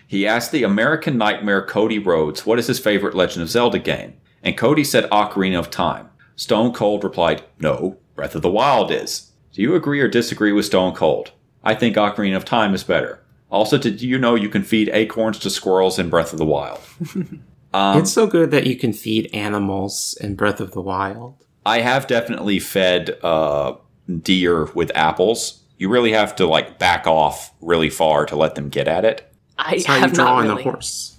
[0.07, 4.15] he asked the American Nightmare Cody Rhodes what is his favorite Legend of Zelda game,
[4.43, 6.09] and Cody said Ocarina of Time.
[6.35, 9.31] Stone Cold replied, No, Breath of the Wild is.
[9.53, 11.31] Do you agree or disagree with Stone Cold?
[11.63, 13.23] I think Ocarina of Time is better.
[13.49, 16.81] Also, did you know you can feed acorns to squirrels in Breath of the Wild?
[17.73, 21.43] Um, it's so good that you can feed animals in Breath of the Wild.
[21.65, 23.73] I have definitely fed uh,
[24.21, 25.63] deer with apples.
[25.79, 29.27] You really have to like back off really far to let them get at it.
[29.57, 30.61] I That's how you have draw not on really.
[30.61, 31.12] a horse.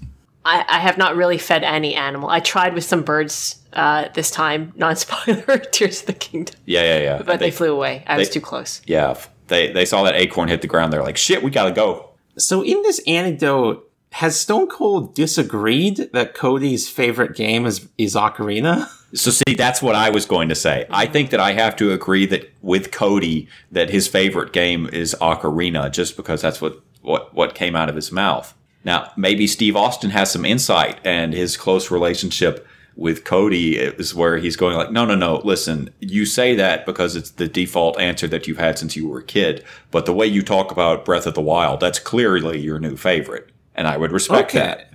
[0.45, 2.29] I, I have not really fed any animal.
[2.29, 4.73] I tried with some birds uh, this time.
[4.77, 7.23] Non spoiler, Tears of the Kingdom, Yeah, yeah, yeah.
[7.23, 8.05] but they, flew away.
[8.07, 8.83] I was too close.
[8.87, 9.17] yeah,
[9.49, 10.93] they they saw that acorn hit the ground.
[10.93, 16.35] They're like, "Shit, we gotta go." So, in this anecdote, has Stone Cold disagreed that
[16.35, 18.89] Cody's favorite game is, is Ocarina?
[19.15, 20.87] So see, that's what I was going to say.
[20.91, 25.15] I think that I have to agree that with Cody that his favorite game is
[25.21, 28.55] Ocarina, just because that's what what what came out of his mouth.
[28.85, 32.67] Now, maybe Steve Austin has some insight, and his close relationship
[32.97, 35.41] with Cody is where he's going like, no, no, no.
[35.45, 39.19] Listen, you say that because it's the default answer that you've had since you were
[39.19, 42.79] a kid, but the way you talk about Breath of the Wild, that's clearly your
[42.79, 44.91] new favorite, and I would respect that.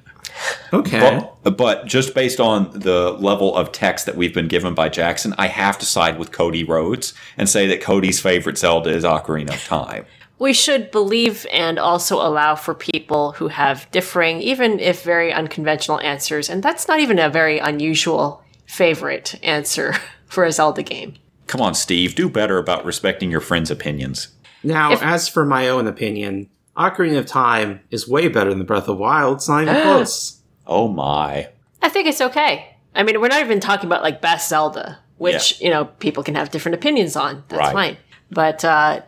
[0.71, 1.21] Okay.
[1.43, 5.33] But, but just based on the level of text that we've been given by Jackson,
[5.37, 9.53] I have to side with Cody Rhodes and say that Cody's favorite Zelda is Ocarina
[9.53, 10.05] of Time.
[10.39, 15.99] We should believe and also allow for people who have differing, even if very unconventional
[15.99, 16.49] answers.
[16.49, 19.95] And that's not even a very unusual favorite answer
[20.27, 21.15] for a Zelda game.
[21.47, 24.29] Come on, Steve, do better about respecting your friends' opinions.
[24.63, 28.83] Now, If- as for my own opinion, Ocarina of Time is way better than Breath
[28.83, 29.37] of the Wild.
[29.37, 30.37] It's not even close.
[30.65, 31.49] Oh my.
[31.81, 32.75] I think it's okay.
[32.95, 36.35] I mean, we're not even talking about like best Zelda, which, you know, people can
[36.35, 37.43] have different opinions on.
[37.49, 37.73] That's Right.
[37.73, 37.97] fine.
[38.31, 39.01] But uh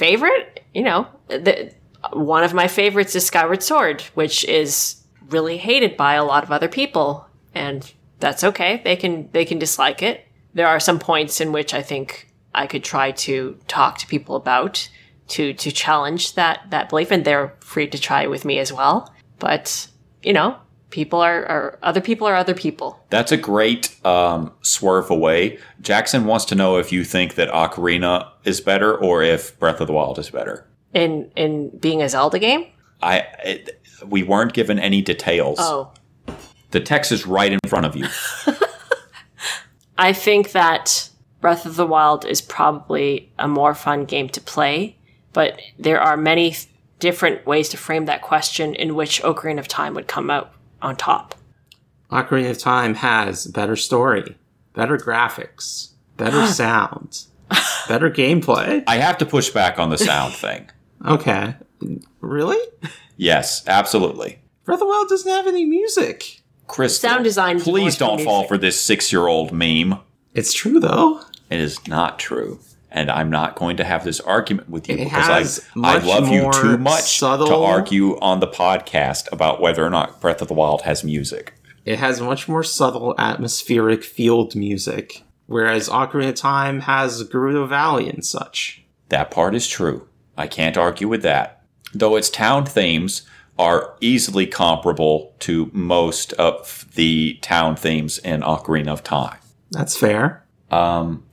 [0.00, 1.72] favorite, you know, the,
[2.14, 6.50] one of my favorites is Skyward Sword, which is really hated by a lot of
[6.50, 8.80] other people, and that's okay.
[8.82, 10.26] They can they can dislike it.
[10.54, 14.36] There are some points in which I think I could try to talk to people
[14.36, 14.88] about
[15.28, 19.12] to to challenge that that belief, and they're free to try with me as well.
[19.38, 19.86] But
[20.22, 20.56] you know,
[20.90, 23.02] people are, are other people are other people.
[23.10, 25.58] That's a great um, swerve away.
[25.80, 29.86] Jackson wants to know if you think that Ocarina is better or if Breath of
[29.86, 30.66] the Wild is better.
[30.92, 32.66] In in being a Zelda game?
[33.02, 35.58] I it, we weren't given any details.
[35.60, 35.92] Oh.
[36.70, 38.06] The text is right in front of you.
[39.98, 41.10] I think that
[41.40, 44.96] Breath of the Wild is probably a more fun game to play,
[45.32, 46.54] but there are many
[46.98, 50.52] different ways to frame that question in which Ocarina of Time would come out
[50.82, 51.34] on top.
[52.10, 54.36] Ocarina of Time has better story,
[54.74, 57.24] better graphics, better sound,
[57.88, 58.82] better gameplay.
[58.86, 60.70] I have to push back on the sound thing.
[61.06, 61.54] Okay.
[62.20, 62.58] Really?
[63.16, 64.38] Yes, absolutely.
[64.64, 66.42] Breath of the Wild doesn't have any music.
[66.66, 68.48] Chris, Sound design is please more for don't fall music.
[68.48, 69.98] for this six-year-old meme.
[70.34, 71.20] It's true though.
[71.50, 72.60] It is not true.
[72.92, 76.28] And I'm not going to have this argument with you It because I, I love
[76.28, 80.54] you too much to argue on the podcast about whether or not Breath of the
[80.54, 81.54] Wild has music.
[81.84, 88.08] It has much more subtle atmospheric field music, whereas Ocarina of Time has Gerudo Valley
[88.08, 88.82] and such.
[89.08, 90.08] That part is true.
[90.36, 91.62] I can't argue with that.
[91.94, 93.22] Though its town themes
[93.58, 99.38] are easily comparable to most of the town themes in Ocarina of Time.
[99.70, 100.46] That's fair.
[100.70, 101.24] Um,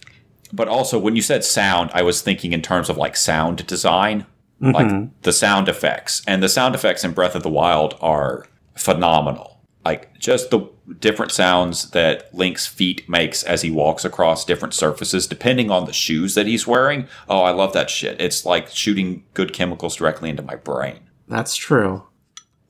[0.57, 4.25] but also, when you said sound, I was thinking in terms of like sound design,
[4.59, 6.23] like the sound effects.
[6.27, 8.45] And the sound effects in Breath of the Wild are
[8.75, 9.61] phenomenal.
[9.85, 10.67] Like just the
[10.99, 15.93] different sounds that Link's feet makes as he walks across different surfaces, depending on the
[15.93, 17.07] shoes that he's wearing.
[17.29, 18.19] Oh, I love that shit.
[18.19, 20.99] It's like shooting good chemicals directly into my brain.
[21.27, 22.03] That's true.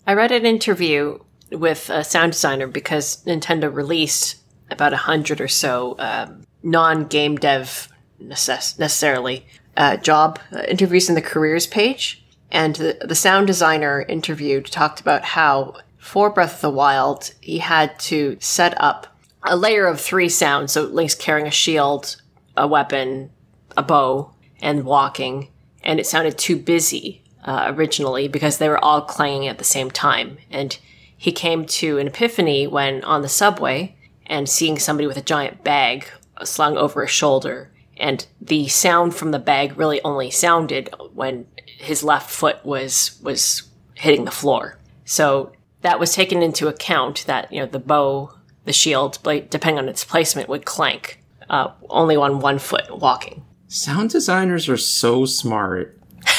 [0.05, 1.19] I read an interview
[1.51, 4.37] with a sound designer because Nintendo released
[4.69, 7.87] about a hundred or so um, non-game dev
[8.21, 9.45] necess- necessarily
[9.77, 14.99] uh, job uh, interviews in the careers page, and the, the sound designer interviewed talked
[14.99, 19.07] about how for Breath of the Wild he had to set up
[19.43, 20.73] a layer of three sounds.
[20.73, 22.21] So Link's carrying a shield,
[22.55, 23.29] a weapon,
[23.77, 25.49] a bow, and walking,
[25.83, 29.91] and it sounded too busy uh, originally because they were all clanging at the same
[29.91, 30.37] time.
[30.49, 30.77] And
[31.15, 33.95] he came to an epiphany when on the subway
[34.25, 36.09] and seeing somebody with a giant bag
[36.43, 37.71] slung over his shoulder.
[37.97, 43.63] And the sound from the bag really only sounded when his left foot was was
[43.95, 44.77] hitting the floor.
[45.05, 48.33] So that was taken into account that you know the bow,
[48.65, 53.43] the shield, depending on its placement, would clank uh, only on one foot walking.
[53.67, 55.99] Sound designers are so smart.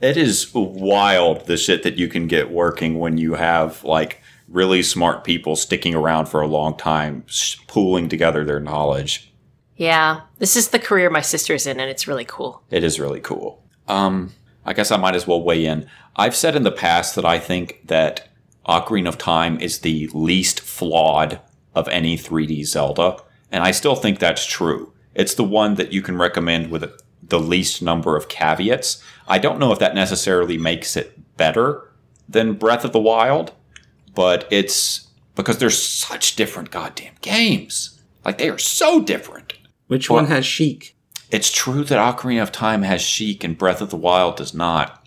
[0.00, 4.82] It is wild the shit that you can get working when you have like really
[4.82, 9.31] smart people sticking around for a long time, sh- pooling together their knowledge.
[9.76, 12.62] Yeah, this is the career my sister's in, and it's really cool.
[12.70, 13.62] It is really cool.
[13.88, 14.32] Um,
[14.64, 15.88] I guess I might as well weigh in.
[16.14, 18.28] I've said in the past that I think that
[18.66, 21.40] Ocarina of Time is the least flawed
[21.74, 23.16] of any 3D Zelda,
[23.50, 24.92] and I still think that's true.
[25.14, 26.90] It's the one that you can recommend with
[27.22, 29.02] the least number of caveats.
[29.26, 31.88] I don't know if that necessarily makes it better
[32.28, 33.52] than Breath of the Wild,
[34.14, 38.00] but it's because they're such different goddamn games.
[38.24, 39.51] Like they are so different.
[39.92, 40.96] Which one has Sheik?
[41.30, 45.06] It's true that Ocarina of Time has Sheik and Breath of the Wild does not.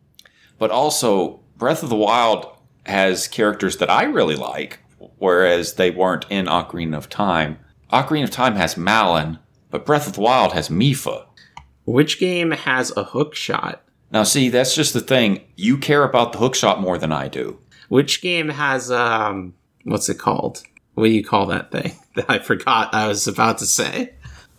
[0.59, 2.45] But also, Breath of the Wild
[2.85, 4.77] has characters that I really like,
[5.17, 7.57] whereas they weren't in Ocarina of Time.
[7.91, 9.39] Ocarina of Time has Malon,
[9.71, 11.25] but Breath of the Wild has Mipha.
[11.85, 13.81] Which game has a hook shot?
[14.11, 15.41] Now, see, that's just the thing.
[15.55, 17.59] You care about the hookshot more than I do.
[17.89, 20.61] Which game has um what's it called?
[20.93, 21.93] What do you call that thing?
[22.15, 24.13] That I forgot I was about to say.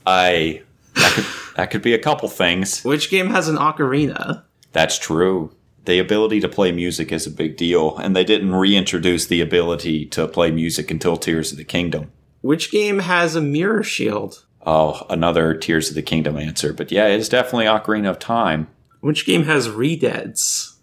[0.07, 0.63] I
[0.95, 1.25] that could
[1.57, 2.83] that could be a couple things.
[2.85, 4.45] Which game has an ocarina?
[4.73, 5.53] That's true.
[5.85, 10.07] The ability to play music is a big deal, and they didn't reintroduce the ability
[10.07, 12.11] to play music until Tears of the Kingdom.
[12.41, 14.45] Which game has a mirror shield?
[14.67, 16.73] Oh, another Tears of the Kingdom answer.
[16.73, 18.67] But yeah, it's definitely Ocarina of Time.
[19.01, 20.75] Which game has redeads?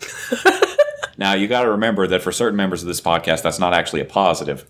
[1.16, 4.00] Now, you got to remember that for certain members of this podcast, that's not actually
[4.00, 4.66] a positive.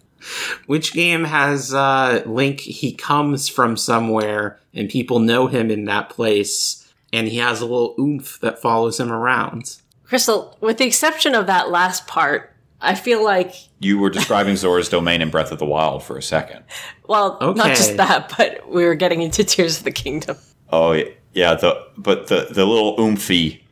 [0.66, 6.10] Which game has uh Link he comes from somewhere and people know him in that
[6.10, 6.80] place
[7.12, 9.76] and he has a little oomph that follows him around?
[10.04, 14.88] Crystal, with the exception of that last part, I feel like, You were describing Zora's
[14.90, 16.64] Domain in Breath of the Wild for a second.
[17.08, 20.36] well, not just that, but we were getting into Tears of the Kingdom.
[20.70, 20.92] Oh,
[21.32, 23.62] yeah, the but the the little oomphy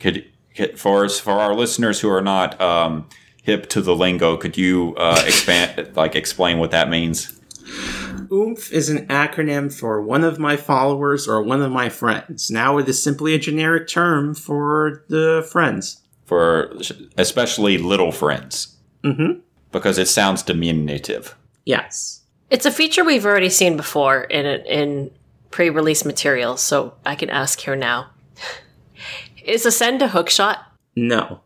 [0.00, 3.08] could, could for us for our listeners who are not um,
[3.48, 7.40] hip to the lingo, could you uh, expand like explain what that means?
[8.30, 12.50] Oomph is an acronym for one of my followers or one of my friends.
[12.50, 16.02] Now it is simply a generic term for the friends.
[16.26, 16.76] For
[17.16, 18.76] especially little friends.
[19.04, 19.40] Mm-hmm.
[19.70, 21.36] because it sounds diminutive.
[21.64, 22.22] Yes.
[22.50, 25.10] It's a feature we've already seen before in in
[25.50, 28.10] pre-release materials, so I can ask here now.
[29.44, 30.58] Is Ascend a hookshot?
[30.96, 31.40] No.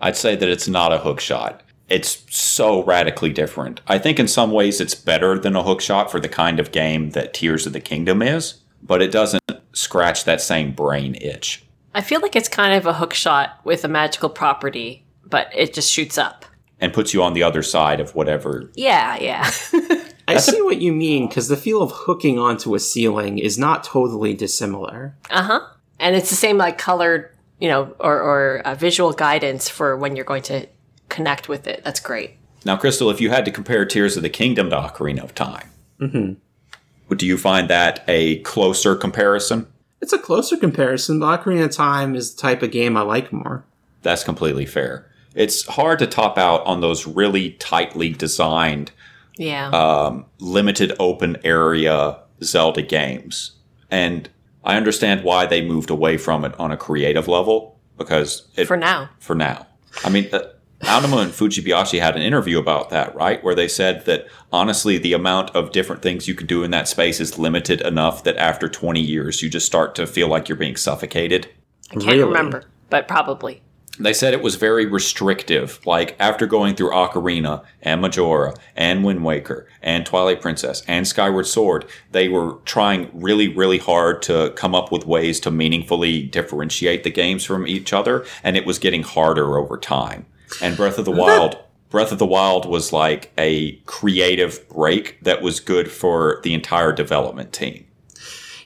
[0.00, 1.62] I'd say that it's not a hook shot.
[1.88, 3.80] It's so radically different.
[3.86, 6.72] I think in some ways it's better than a hook shot for the kind of
[6.72, 9.42] game that Tears of the Kingdom is, but it doesn't
[9.72, 11.64] scratch that same brain itch.
[11.94, 15.90] I feel like it's kind of a hookshot with a magical property, but it just
[15.92, 16.44] shoots up.
[16.80, 18.70] And puts you on the other side of whatever.
[18.74, 19.50] Yeah, yeah.
[20.28, 23.84] I see what you mean because the feel of hooking onto a ceiling is not
[23.84, 25.16] totally dissimilar.
[25.30, 25.60] uh huh.
[25.98, 27.30] And it's the same like colored,
[27.60, 30.66] you know, or or uh, visual guidance for when you're going to
[31.08, 31.82] connect with it.
[31.84, 32.32] That's great.
[32.64, 35.70] Now, Crystal, if you had to compare Tears of the Kingdom to Ocarina of Time,
[36.00, 39.68] do you find that a closer comparison?
[40.00, 43.32] It's a closer comparison, but Ocarina of Time is the type of game I like
[43.32, 43.64] more.
[44.02, 45.08] That's completely fair.
[45.34, 48.90] It's hard to top out on those really tightly designed
[49.38, 50.20] Yeah.
[50.40, 53.52] limited open area Zelda games.
[53.90, 54.28] And
[54.66, 58.76] I understand why they moved away from it on a creative level because it, for
[58.76, 59.08] now.
[59.20, 59.66] for now.
[60.04, 60.40] I mean, uh,
[60.82, 63.42] Aonuma and Fujibayashi had an interview about that, right?
[63.42, 66.88] Where they said that honestly, the amount of different things you could do in that
[66.88, 70.56] space is limited enough that after 20 years, you just start to feel like you're
[70.58, 71.48] being suffocated.
[71.90, 72.24] I can't Really?
[72.24, 73.62] remember, but probably.
[73.98, 75.80] They said it was very restrictive.
[75.86, 81.46] Like after going through Ocarina and Majora and Wind Waker and Twilight Princess and Skyward
[81.46, 87.04] Sword, they were trying really, really hard to come up with ways to meaningfully differentiate
[87.04, 90.26] the games from each other, and it was getting harder over time.
[90.60, 95.42] And Breath of the Wild, Breath of the Wild was like a creative break that
[95.42, 97.86] was good for the entire development team.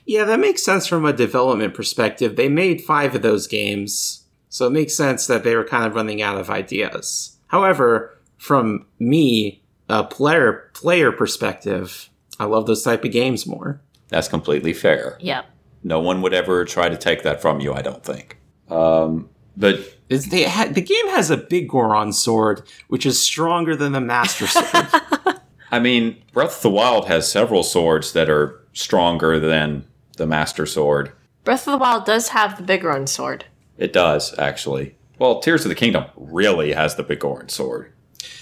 [0.05, 2.35] Yeah, that makes sense from a development perspective.
[2.35, 4.20] They made five of those games,
[4.51, 7.37] so it makes sense that they were kind of running out of ideas.
[7.47, 13.81] However, from me, a player player perspective, I love those type of games more.
[14.09, 15.17] That's completely fair.
[15.21, 15.43] Yeah.
[15.83, 18.37] No one would ever try to take that from you, I don't think.
[18.69, 19.79] Um, but
[20.09, 24.01] It's, they ha- the game has a big Goron sword, which is stronger than the
[24.01, 24.87] Master Sword.
[25.71, 29.85] I mean, Breath of the Wild has several swords that are stronger than
[30.17, 31.13] the Master Sword.
[31.45, 33.45] Breath of the Wild does have the Biggoron sword.
[33.77, 34.95] It does, actually.
[35.19, 37.93] Well, Tears of the Kingdom really has the Biggoron sword.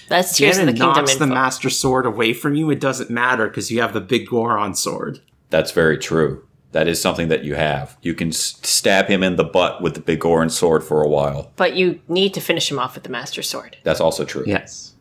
[0.08, 1.26] That's Tears of the Ganon Kingdom knocks the.
[1.26, 2.70] Master Sword away from you.
[2.70, 5.20] It doesn't matter because you have the big Goron sword.
[5.50, 6.46] That's very true.
[6.72, 7.96] That is something that you have.
[8.02, 11.52] You can s- stab him in the butt with the Biggoron sword for a while.
[11.56, 13.76] but you need to finish him off with the Master Sword.
[13.82, 14.44] That's also true.
[14.46, 14.94] Yes.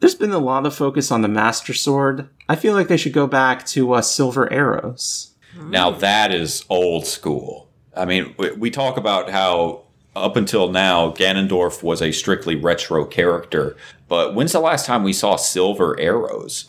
[0.00, 2.28] There's been a lot of focus on the Master Sword.
[2.48, 5.32] I feel like they should go back to uh, silver arrows.
[5.60, 7.68] Now that is old school.
[7.96, 9.82] I mean, we, we talk about how
[10.16, 13.76] up until now Ganondorf was a strictly retro character,
[14.08, 16.66] but when's the last time we saw silver arrows?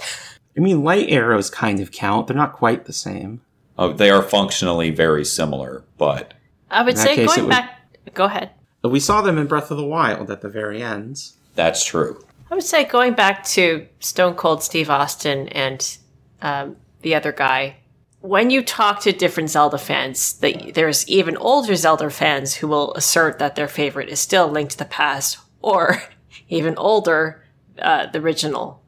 [0.57, 2.27] I mean, light arrows kind of count.
[2.27, 3.41] They're not quite the same.
[3.77, 6.33] Uh, they are functionally very similar, but
[6.69, 7.79] I would say case, it going would- back.
[8.13, 8.51] Go ahead.
[8.83, 11.31] We saw them in Breath of the Wild at the very end.
[11.55, 12.23] that's true.
[12.49, 15.97] I would say going back to Stone Cold Steve Austin and
[16.41, 17.77] um, the other guy.
[18.21, 22.93] When you talk to different Zelda fans, the, there's even older Zelda fans who will
[22.93, 26.03] assert that their favorite is still Link to the Past, or
[26.49, 27.43] even older,
[27.79, 28.83] uh, the original.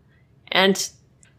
[0.52, 0.90] And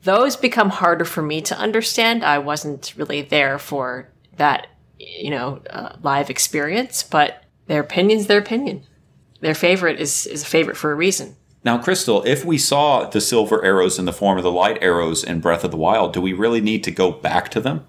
[0.03, 2.24] those become harder for me to understand.
[2.24, 4.66] I wasn't really there for that,
[4.99, 8.84] you know, uh, live experience, but their opinion's their opinion.
[9.40, 11.36] Their favorite is, is a favorite for a reason.
[11.64, 15.24] Now, Crystal, if we saw the silver arrows in the form of the light arrows
[15.24, 17.86] in Breath of the Wild, do we really need to go back to them?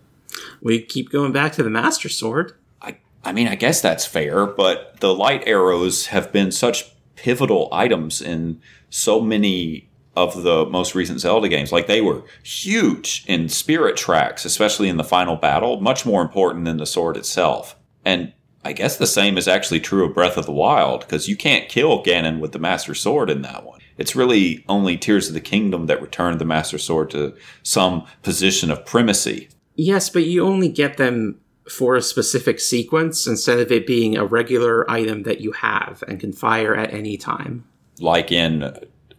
[0.62, 2.54] We keep going back to the Master Sword.
[2.82, 7.70] I, I mean, I guess that's fair, but the light arrows have been such pivotal
[7.72, 11.72] items in so many of the most recent Zelda games.
[11.72, 16.66] Like they were huge in spirit tracks, especially in the final battle, much more important
[16.66, 17.76] than the sword itself.
[18.06, 18.32] And
[18.64, 21.70] I guess the same is actually true of Breath of the Wild, because you can't
[21.70, 23.80] kill Ganon with the Master Sword in that one.
[23.98, 28.72] It's really only Tears of the Kingdom that returned the Master Sword to some position
[28.72, 29.50] of primacy.
[29.76, 31.40] Yes, but you only get them
[31.70, 36.20] for a specific sequence instead of it being a regular item that you have and
[36.20, 37.66] can fire at any time.
[38.00, 38.74] like in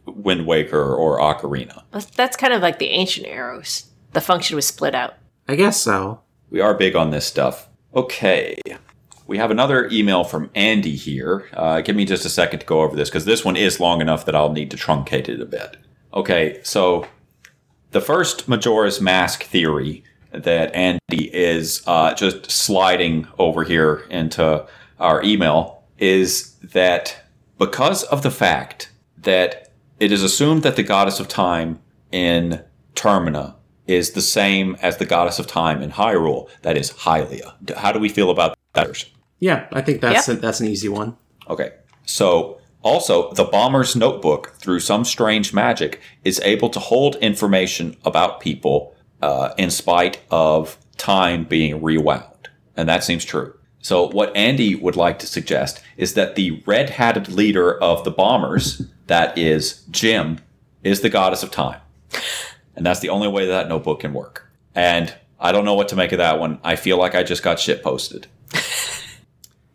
[0.07, 1.83] Wind Waker or Ocarina.
[1.93, 3.87] That's- That's kind of like the ancient arrows.
[4.13, 5.15] The function was split out.
[5.49, 6.21] I guess so.
[6.51, 7.69] We are big on this stuff.
[7.95, 8.57] Okay.
[9.27, 11.49] We have another email from Andy here.
[11.55, 14.01] Uh, give me just a second to go over this because this one is long
[14.01, 15.79] enough that I'll need to truncate it a bit.
[16.15, 17.07] Okay, so
[17.91, 20.05] the first Majora's Mask theory
[20.43, 24.67] that Andy is uh, just sliding over here into
[24.99, 27.25] our email is that
[27.59, 31.81] because of the fact that it is assumed that the goddess of time
[32.13, 32.63] in
[32.95, 33.55] Termina
[33.87, 36.49] is the same as the goddess of time in Hyrule.
[36.63, 37.55] That is Hylia.
[37.77, 39.05] How do we feel about that?
[39.39, 40.35] Yeah, I think that's Yeah.
[40.35, 41.17] a, that's an easy one.
[41.49, 41.71] Okay.
[42.05, 48.41] So, also, the bomber's notebook, through some strange magic, is able to hold information about
[48.41, 48.95] people
[49.27, 52.49] uh, in spite of time being rewound.
[52.77, 53.53] And that seems true.
[53.81, 58.11] So, what Andy would like to suggest is that the red hatted leader of the
[58.11, 60.39] bombers, that is Jim,
[60.85, 61.81] is the goddess of time.
[62.77, 64.49] And that's the only way that notebook can work.
[64.75, 66.61] And I don't know what to make of that one.
[66.63, 68.27] I feel like I just got shit posted.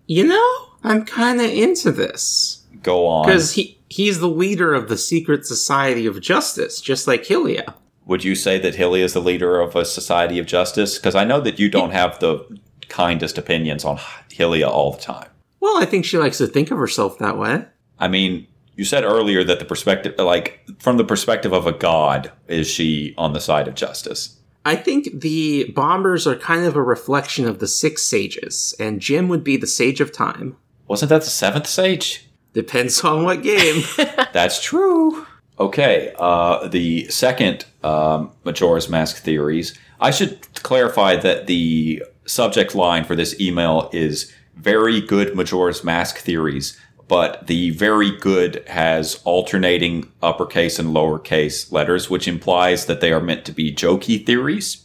[0.08, 3.26] You know, I'm kind of into this Go on.
[3.26, 7.76] because he he's the leader of the secret society of justice, just like Hylia.
[8.12, 10.98] Would you say that Hylia is the leader of a society of justice?
[10.98, 12.46] Because I know that you don't have the
[12.90, 15.30] kindest opinions on Hylia all the time.
[15.62, 17.64] Well, I think she likes to think of herself that way.
[18.00, 22.34] I mean, you said earlier that the perspective, like from the perspective of a god,
[22.50, 24.38] is she on the side of justice?
[24.66, 29.30] I think the bombers are kind of a reflection of the six sages, and Jim
[29.30, 30.58] would be the sage of time.
[30.90, 32.28] Wasn't that the seventh sage?
[32.52, 33.84] Depends on what game.
[34.34, 35.28] That's true.
[35.62, 39.78] Okay, uh, the second um, Majora's Mask theories.
[40.00, 46.18] I should clarify that the subject line for this email is very good Majora's Mask
[46.18, 53.14] theories, but the very good has alternating uppercase and lowercase letters, which implies that they
[53.14, 54.84] are meant to be jokey theories,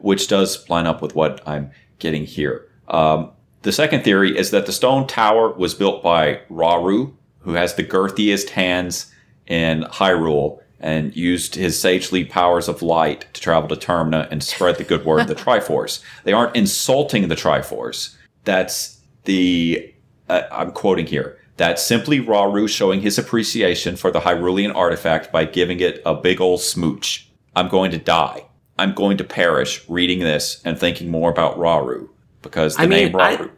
[0.00, 1.70] which does line up with what I'm
[2.00, 2.66] getting here.
[2.88, 3.30] Um,
[3.62, 7.84] the second theory is that the stone tower was built by Rauru, who has the
[7.84, 9.11] girthiest hands
[9.52, 14.78] in Hyrule and used his sagely powers of light to travel to Termina and spread
[14.78, 16.02] the good word of the Triforce.
[16.24, 18.16] They aren't insulting the Triforce.
[18.44, 19.94] That's the,
[20.30, 25.44] uh, I'm quoting here, that's simply Rauru showing his appreciation for the Hyrulean artifact by
[25.44, 27.28] giving it a big old smooch.
[27.54, 28.46] I'm going to die.
[28.78, 32.08] I'm going to perish reading this and thinking more about Rauru
[32.40, 33.50] because the I mean, name Rauru.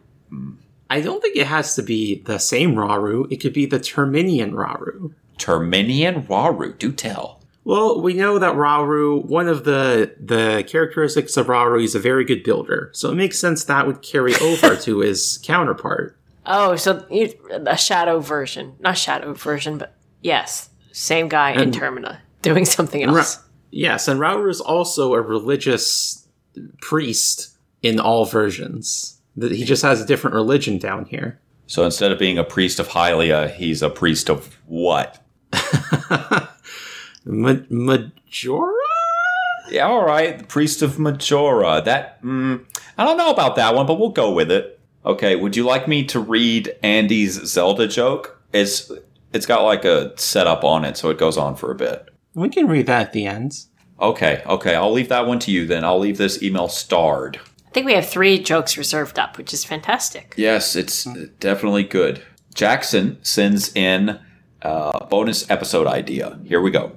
[0.89, 3.31] I don't think it has to be the same Rauru.
[3.31, 5.13] It could be the Terminian Rauru.
[5.37, 7.41] Terminian Rauru, do tell.
[7.63, 12.23] Well, we know that Rauru, one of the the characteristics of Rauru, is a very
[12.23, 12.91] good builder.
[12.93, 16.17] So it makes sense that would carry over to his counterpart.
[16.45, 17.33] Oh, so you,
[17.65, 23.17] a shadow version, not shadow version, but yes, same guy in Termina doing something Ra-
[23.17, 23.43] else.
[23.71, 26.27] yes, and Rauru is also a religious
[26.81, 29.19] priest in all versions.
[29.37, 31.41] That He just has a different religion down here.
[31.67, 35.24] So instead of being a priest of Hylia, he's a priest of what?
[37.25, 38.73] Ma- Majora?
[39.69, 41.81] Yeah, all right, the priest of Majora.
[41.83, 42.63] That mm,
[42.97, 44.79] I don't know about that one, but we'll go with it.
[45.05, 48.41] Okay, would you like me to read Andy's Zelda joke?
[48.53, 48.91] It's
[49.33, 52.09] it's got like a setup on it, so it goes on for a bit.
[52.33, 53.65] We can read that at the end.
[53.99, 55.83] Okay, okay, I'll leave that one to you then.
[55.83, 57.39] I'll leave this email starred.
[57.65, 60.33] I think we have three jokes reserved up, which is fantastic.
[60.37, 61.05] Yes, it's
[61.39, 62.21] definitely good.
[62.53, 64.19] Jackson sends in
[64.65, 66.39] a bonus episode idea.
[66.43, 66.93] Here we go.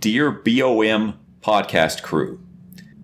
[0.00, 2.40] Dear BOM podcast crew,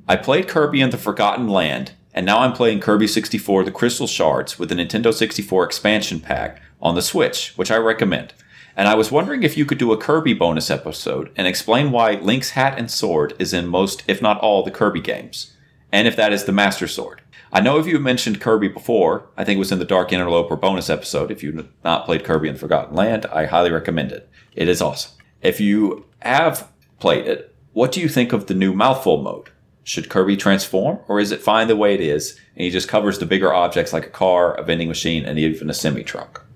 [0.09, 4.09] I played Kirby and the Forgotten Land, and now I'm playing Kirby 64 The Crystal
[4.09, 8.35] Shards with the Nintendo 64 expansion pack on the Switch, which I recommend.
[8.77, 12.15] And I was wondering if you could do a Kirby bonus episode and explain why
[12.15, 15.55] Link's hat and sword is in most, if not all, the Kirby games,
[15.93, 17.23] and if that is the Master Sword.
[17.53, 20.55] I know if you mentioned Kirby before, I think it was in the Dark Interloper
[20.55, 21.33] bonus episode.
[21.33, 24.29] If you've not played Kirby and Forgotten Land, I highly recommend it.
[24.55, 25.13] It is awesome.
[25.43, 26.71] If you have
[27.01, 29.51] played it, what do you think of the new mouthful mode?
[29.83, 33.19] Should Kirby transform, or is it fine the way it is, and he just covers
[33.19, 36.47] the bigger objects like a car, a vending machine, and even a semi truck?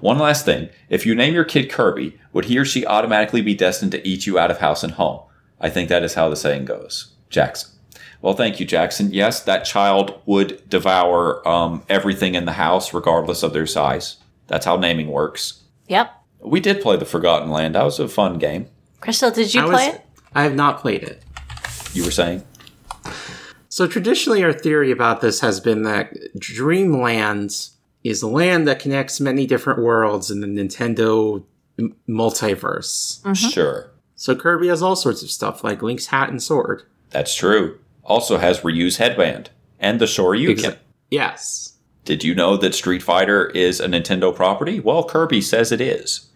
[0.00, 3.54] One last thing if you name your kid Kirby, would he or she automatically be
[3.54, 5.20] destined to eat you out of house and home?
[5.60, 7.12] I think that is how the saying goes.
[7.28, 7.77] Jackson.
[8.20, 9.12] Well, thank you, Jackson.
[9.12, 14.16] Yes, that child would devour um, everything in the house, regardless of their size.
[14.48, 15.62] That's how naming works.
[15.88, 16.10] Yep.
[16.40, 17.74] We did play The Forgotten Land.
[17.74, 18.68] That was a fun game.
[19.00, 20.04] Crystal, did you I play was- it?
[20.34, 21.22] I have not played it.
[21.94, 22.44] You were saying?
[23.68, 27.68] So traditionally, our theory about this has been that Dreamland
[28.04, 31.44] is a land that connects many different worlds in the Nintendo
[31.78, 33.20] m- multiverse.
[33.36, 33.90] Sure.
[34.16, 36.82] So Kirby has all sorts of stuff like Link's hat and sword.
[37.10, 37.78] That's true.
[38.08, 40.56] Also has Ryu's headband and the Shoryuken.
[40.56, 40.78] Exa-
[41.10, 41.74] yes.
[42.04, 44.80] Did you know that Street Fighter is a Nintendo property?
[44.80, 46.26] Well, Kirby says it is.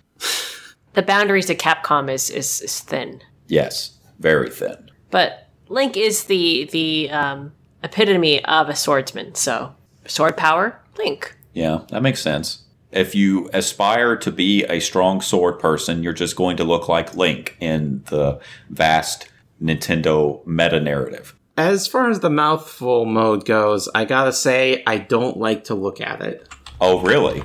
[0.93, 3.23] The boundaries of Capcom is, is, is thin.
[3.49, 4.91] Yes, very thin.
[5.11, 9.35] But Link is the the um, epitome of a swordsman.
[9.35, 9.75] So
[10.07, 11.35] sword power, Link.
[11.55, 12.65] Yeah, that makes sense.
[12.91, 17.17] If you aspire to be a strong sword person, you're just going to look like
[17.17, 18.39] Link in the
[18.69, 19.31] vast
[19.63, 21.35] Nintendo meta narrative.
[21.57, 26.01] As far as the mouthful mode goes, I gotta say, I don't like to look
[26.01, 26.49] at it.
[26.81, 27.45] Oh, really?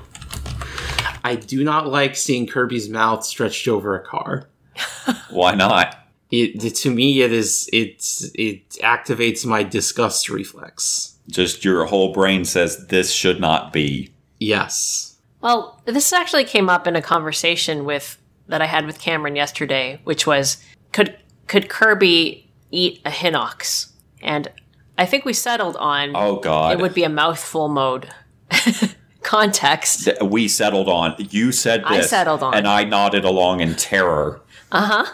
[1.23, 4.47] I do not like seeing Kirby's mouth stretched over a car.
[5.29, 5.97] Why not?
[6.31, 11.17] It to me, it is it it activates my disgust reflex.
[11.29, 14.11] Just your whole brain says this should not be.
[14.39, 15.17] Yes.
[15.41, 18.17] Well, this actually came up in a conversation with
[18.47, 20.63] that I had with Cameron yesterday, which was
[20.93, 21.17] could
[21.47, 23.91] could Kirby eat a Hinox?
[24.28, 24.49] And
[24.98, 26.74] I think we settled on Oh God!
[26.74, 28.10] it would be a mouthful mode.
[29.24, 30.10] Context.
[30.22, 31.16] We settled on.
[31.18, 31.90] You said this.
[31.90, 32.54] I this, settled on.
[32.54, 34.41] and I nodded along in terror.
[34.72, 35.14] Uh huh.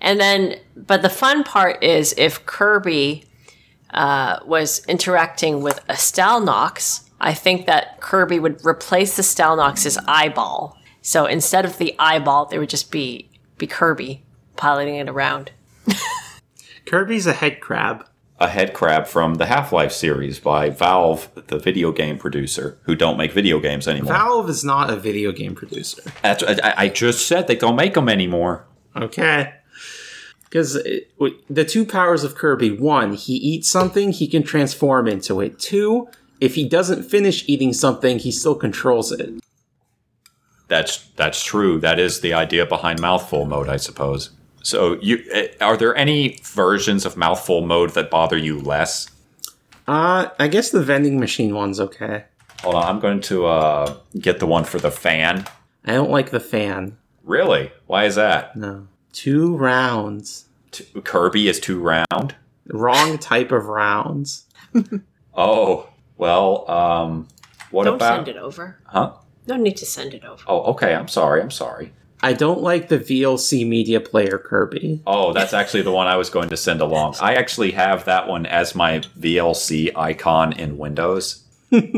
[0.00, 3.24] And then, but the fun part is if Kirby
[3.90, 10.76] uh, was interacting with a Stalnox, I think that Kirby would replace the Stalnox's eyeball.
[11.00, 14.22] So instead of the eyeball, there would just be be Kirby
[14.56, 15.52] piloting it around.
[16.86, 18.06] Kirby's a head crab.
[18.40, 22.96] A head crab from the Half Life series by Valve, the video game producer, who
[22.96, 24.12] don't make video games anymore.
[24.12, 26.02] Valve is not a video game producer.
[26.20, 28.66] That's, I, I just said they don't make them anymore.
[28.96, 29.54] Okay.
[30.42, 30.74] Because
[31.48, 35.58] the two powers of Kirby one, he eats something, he can transform into it.
[35.58, 36.08] Two,
[36.40, 39.32] if he doesn't finish eating something, he still controls it.
[40.66, 41.78] That's that's true.
[41.78, 44.30] That is the idea behind mouthful mode, I suppose.
[44.64, 49.08] So, you eh, are there any versions of mouthful mode that bother you less?
[49.86, 52.24] Uh, I guess the vending machine one's okay.
[52.62, 55.44] Hold on, I'm going to uh, get the one for the fan.
[55.84, 56.96] I don't like the fan.
[57.22, 57.70] Really?
[57.86, 58.56] Why is that?
[58.56, 58.88] No.
[59.12, 60.46] Two rounds.
[60.70, 62.34] T- Kirby is too round.
[62.68, 64.46] Wrong type of rounds.
[65.36, 67.26] Oh, well, um,
[67.72, 68.18] what Don't about?
[68.24, 68.78] send it over.
[68.84, 69.14] Huh?
[69.48, 70.42] No need to send it over.
[70.46, 70.94] Oh, okay.
[70.94, 71.42] I'm sorry.
[71.42, 71.92] I'm sorry.
[72.24, 75.02] I don't like the VLC media player Kirby.
[75.06, 77.16] Oh, that's actually the one I was going to send along.
[77.20, 81.44] I actually have that one as my VLC icon in Windows.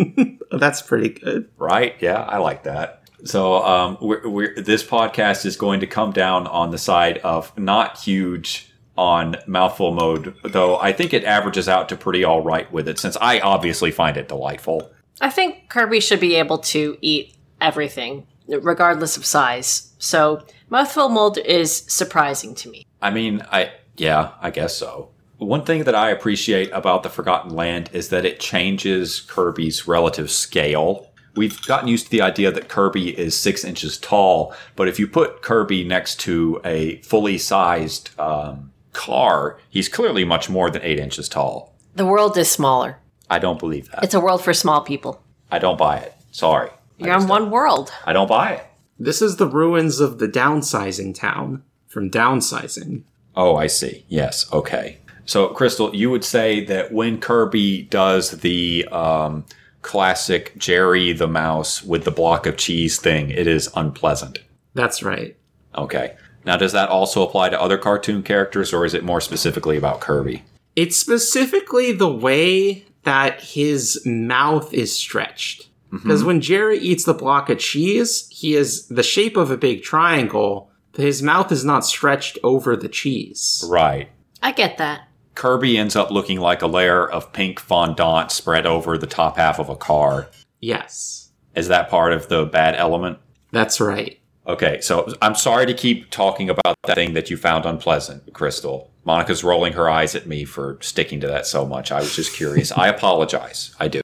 [0.51, 1.48] That's pretty good.
[1.57, 1.94] Right?
[2.01, 3.09] Yeah, I like that.
[3.23, 7.57] So, um, we're, we're, this podcast is going to come down on the side of
[7.57, 12.70] not huge on mouthful mode, though I think it averages out to pretty all right
[12.73, 14.90] with it, since I obviously find it delightful.
[15.20, 19.93] I think Kirby should be able to eat everything, regardless of size.
[19.98, 22.86] So mouthful mode is surprising to me.
[23.02, 25.10] I mean, I yeah, I guess so.
[25.39, 30.31] One thing that I appreciate about the Forgotten Land is that it changes Kirby's relative
[30.31, 31.10] scale.
[31.35, 35.06] We've gotten used to the idea that Kirby is six inches tall, but if you
[35.06, 40.98] put Kirby next to a fully sized um, car, he's clearly much more than eight
[40.98, 41.74] inches tall.
[41.94, 42.98] The world is smaller.
[43.28, 44.05] I don't believe that.
[44.05, 45.23] It's a world for small people.
[45.51, 46.14] I don't buy it.
[46.31, 46.70] Sorry.
[47.01, 47.93] I You're on one world.
[48.05, 48.66] I don't buy it.
[48.98, 53.02] This is the ruins of the downsizing town from downsizing.
[53.35, 54.05] Oh, I see.
[54.09, 54.51] Yes.
[54.52, 54.98] Okay.
[55.27, 59.44] So, Crystal, you would say that when Kirby does the um,
[59.82, 64.39] classic Jerry the mouse with the block of cheese thing, it is unpleasant.
[64.74, 65.36] That's right.
[65.77, 66.16] Okay.
[66.44, 70.01] Now, does that also apply to other cartoon characters, or is it more specifically about
[70.01, 70.44] Kirby?
[70.77, 75.68] It's specifically the way that his mouth is stretched.
[75.97, 76.09] Mm-hmm.
[76.09, 79.82] Because when Jerry eats the block of cheese, he is the shape of a big
[79.82, 83.64] triangle, but his mouth is not stretched over the cheese.
[83.68, 84.09] Right.
[84.43, 85.09] I get that.
[85.35, 89.59] Kirby ends up looking like a layer of pink fondant spread over the top half
[89.59, 90.28] of a car.
[90.60, 93.18] Yes, Is that part of the bad element?
[93.52, 94.18] that's right.
[94.47, 98.90] Okay, so I'm sorry to keep talking about that thing that you found unpleasant, Crystal.
[99.05, 101.90] Monica's rolling her eyes at me for sticking to that so much.
[101.90, 102.70] I was just curious.
[102.73, 103.74] I apologize.
[103.81, 104.01] I do.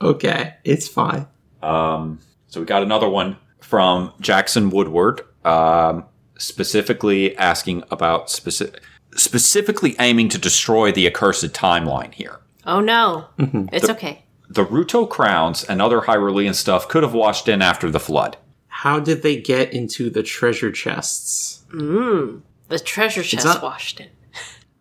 [0.00, 1.26] Okay, it's fine.
[1.62, 6.04] Um, so we got another one from Jackson Woodward, um,
[6.38, 8.82] specifically asking about specific,
[9.14, 12.40] specifically aiming to destroy the accursed timeline here.
[12.66, 13.26] Oh no.
[13.72, 14.24] It's okay.
[14.48, 18.36] The Ruto crowns and other Hyrulean stuff could have washed in after the flood.
[18.68, 21.62] How did they get into the treasure chests?
[21.70, 24.08] The treasure chest not- washed in.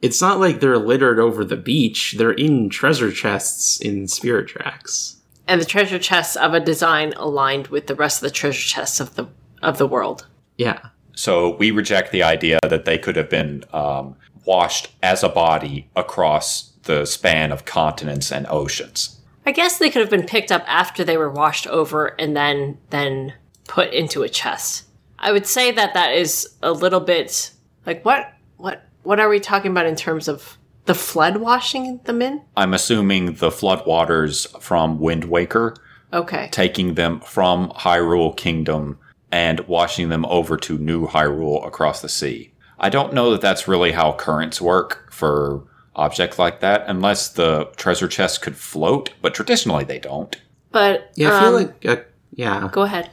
[0.01, 2.15] It's not like they're littered over the beach.
[2.17, 5.17] They're in treasure chests in Spirit Tracks.
[5.47, 8.99] And the treasure chests of a design aligned with the rest of the treasure chests
[8.99, 9.27] of the
[9.61, 10.25] of the world.
[10.57, 10.79] Yeah.
[11.15, 14.15] So we reject the idea that they could have been um,
[14.45, 19.19] washed as a body across the span of continents and oceans.
[19.45, 22.77] I guess they could have been picked up after they were washed over and then
[22.89, 23.33] then
[23.67, 24.85] put into a chest.
[25.17, 27.51] I would say that that is a little bit
[27.85, 32.21] like what what what are we talking about in terms of the flood washing them
[32.21, 32.43] in?
[32.55, 35.75] I'm assuming the floodwaters from Wind Waker
[36.13, 36.47] Okay.
[36.51, 38.99] taking them from Hyrule Kingdom
[39.31, 42.53] and washing them over to New Hyrule across the sea.
[42.79, 45.63] I don't know that that's really how currents work for
[45.95, 50.39] objects like that, unless the treasure chests could float, but traditionally they don't.
[50.71, 51.95] But Yeah, I feel um, like uh,
[52.35, 53.09] yeah, go ahead.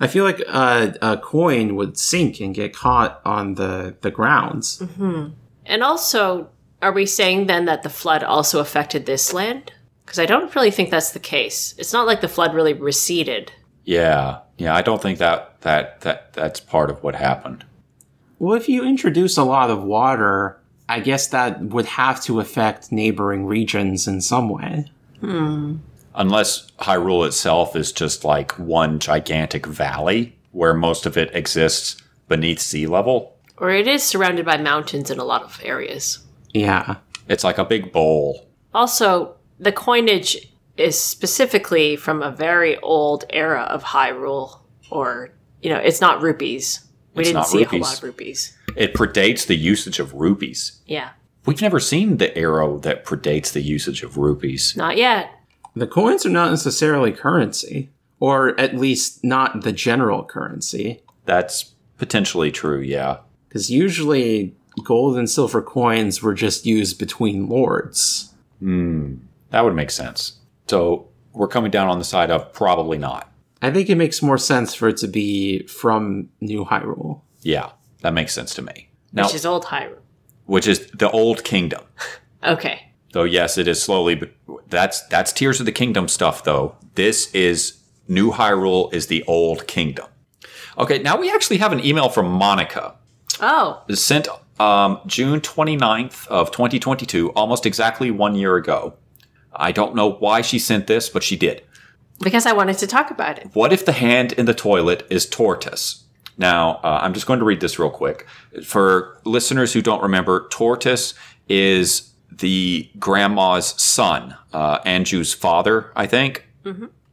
[0.00, 4.82] I feel like uh, a coin would sink and get caught on the the grounds.
[5.66, 6.48] And also,
[6.82, 9.72] are we saying then that the flood also affected this land?
[10.04, 11.74] Because I don't really think that's the case.
[11.78, 13.52] It's not like the flood really receded.
[13.84, 17.64] Yeah, yeah, I don't think that that that that's part of what happened.
[18.38, 22.92] Well, if you introduce a lot of water, I guess that would have to affect
[22.92, 24.90] neighboring regions in some way.
[26.14, 31.96] Unless Hyrule itself is just like one gigantic valley where most of it exists
[32.28, 33.36] beneath sea level.
[33.56, 36.20] Or it is surrounded by mountains in a lot of areas.
[36.52, 36.96] Yeah.
[37.28, 38.48] It's like a big bowl.
[38.72, 44.60] Also, the coinage is specifically from a very old era of Hyrule,
[44.90, 45.30] or,
[45.62, 46.84] you know, it's not rupees.
[47.14, 48.56] We It's didn't not see a whole lot of rupees.
[48.76, 50.80] It predates the usage of rupees.
[50.86, 51.10] Yeah.
[51.46, 54.74] We've never seen the arrow that predates the usage of rupees.
[54.76, 55.30] Not yet.
[55.76, 57.90] The coins are not necessarily currency,
[58.20, 63.18] or at least not the general currency, That's potentially true, yeah.
[63.48, 68.32] because usually gold and silver coins were just used between lords.
[68.60, 69.16] Hmm.
[69.50, 70.38] That would make sense.
[70.68, 73.30] So we're coming down on the side of probably not.
[73.62, 77.20] I think it makes more sense for it to be from New Hyrule.
[77.42, 77.70] Yeah,
[78.02, 78.90] that makes sense to me.
[79.12, 79.98] Now, Which is old Hyrule.
[80.46, 81.82] which is the old kingdom.
[82.46, 82.83] Okay.
[83.14, 84.32] Though yes, it is slowly, but
[84.68, 86.42] that's that's Tears of the Kingdom stuff.
[86.42, 87.78] Though this is
[88.08, 90.06] New Hyrule is the old kingdom.
[90.76, 92.96] Okay, now we actually have an email from Monica.
[93.38, 94.26] Oh, sent
[94.58, 98.94] um, June 29th of 2022, almost exactly one year ago.
[99.54, 101.62] I don't know why she sent this, but she did.
[102.20, 103.50] because I wanted to talk about it.
[103.54, 106.02] What if the hand in the toilet is Tortus?
[106.36, 108.26] Now, uh, I'm just going to read this real quick.
[108.64, 111.14] For listeners who don't remember, Tortus
[111.48, 116.46] is the grandma's son, uh, Anju's father, I think.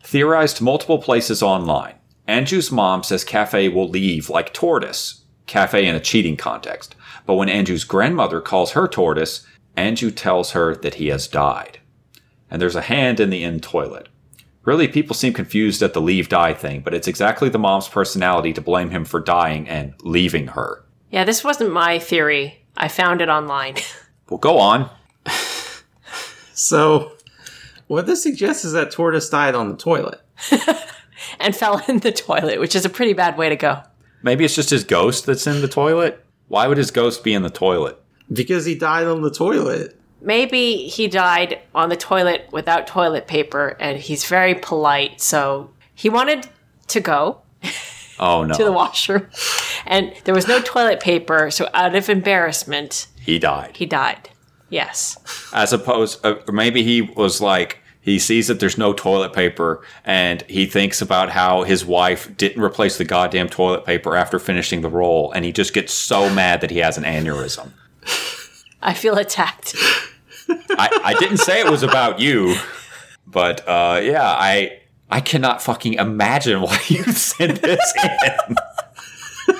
[0.03, 1.95] Theorized multiple places online.
[2.27, 6.95] Anju's mom says Kafei will leave like Tortus, Kafei in a cheating context.
[7.25, 9.45] But when Anju's grandmother calls her Tortus,
[9.77, 11.79] Anju tells her that he has died.
[12.49, 14.09] And there's a hand in the end toilet.
[14.63, 18.53] Really, people seem confused at the leave die thing, but it's exactly the mom's personality
[18.53, 20.85] to blame him for dying and leaving her.
[21.09, 22.63] Yeah, this wasn't my theory.
[22.77, 23.75] I found it online.
[24.29, 24.89] Well, go on.
[26.61, 27.13] So,
[27.87, 30.21] what this suggests is that Tortus died on the toilet.
[31.39, 33.81] and fell in the toilet, which is a pretty bad way to go.
[34.21, 36.23] Maybe it's just his ghost that's in the toilet?
[36.49, 37.99] Why would his ghost be in the toilet?
[38.31, 39.97] Because he died on the toilet.
[40.21, 46.09] Maybe he died on the toilet without toilet paper and he's very polite, so he
[46.09, 46.47] wanted
[46.89, 47.41] to go
[48.19, 48.53] Oh no.
[48.53, 49.27] to the washroom
[49.87, 53.77] and there was no toilet paper, so out of embarrassment, he died.
[53.77, 54.29] he died.
[54.71, 55.17] Yes.
[55.53, 59.83] As opposed, uh, or maybe he was like, he sees that there's no toilet paper
[60.03, 64.81] and he thinks about how his wife didn't replace the goddamn toilet paper after finishing
[64.81, 67.71] the roll and he just gets so mad that he has an aneurysm.
[68.81, 69.75] I feel attacked.
[70.49, 72.55] I, I didn't say it was about you,
[73.27, 74.79] but uh, yeah, I
[75.09, 78.55] I cannot fucking imagine why you sent this in.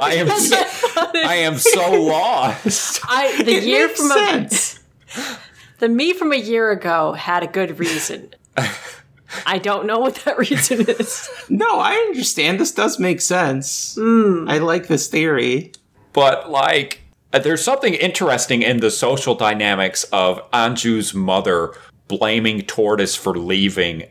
[0.00, 0.56] I am so,
[1.26, 3.00] I am so lost.
[3.04, 4.80] I the It year makes from sense.
[5.16, 5.38] a
[5.78, 8.34] the me from a year ago had a good reason.
[9.46, 11.28] I don't know what that reason is.
[11.48, 12.60] No, I understand.
[12.60, 13.98] This does make sense.
[13.98, 15.72] I like this theory.
[16.12, 17.00] But like,
[17.32, 21.74] uh, there's something interesting in the social dynamics of Anju's mother
[22.06, 24.04] blaming Tortus for leaving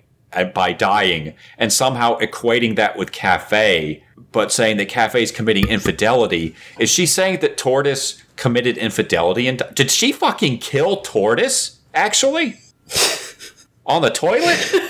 [0.53, 4.02] by dying, and somehow equating that with Kafei,
[4.33, 6.53] but saying that Kafei is committing infidelity.
[6.77, 9.47] Is she saying that Tortus committed infidelity?
[9.47, 11.77] And did she fucking kill Tortus?
[11.93, 12.55] Actually,
[13.85, 14.73] on the toilet?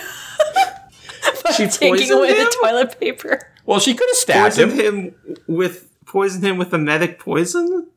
[1.58, 2.46] She Taking away him?
[2.46, 3.50] the toilet paper.
[3.66, 4.96] Well, she could have stabbed Poisoned him.
[4.96, 5.16] him
[5.48, 7.88] with poisoned him with a medic poison.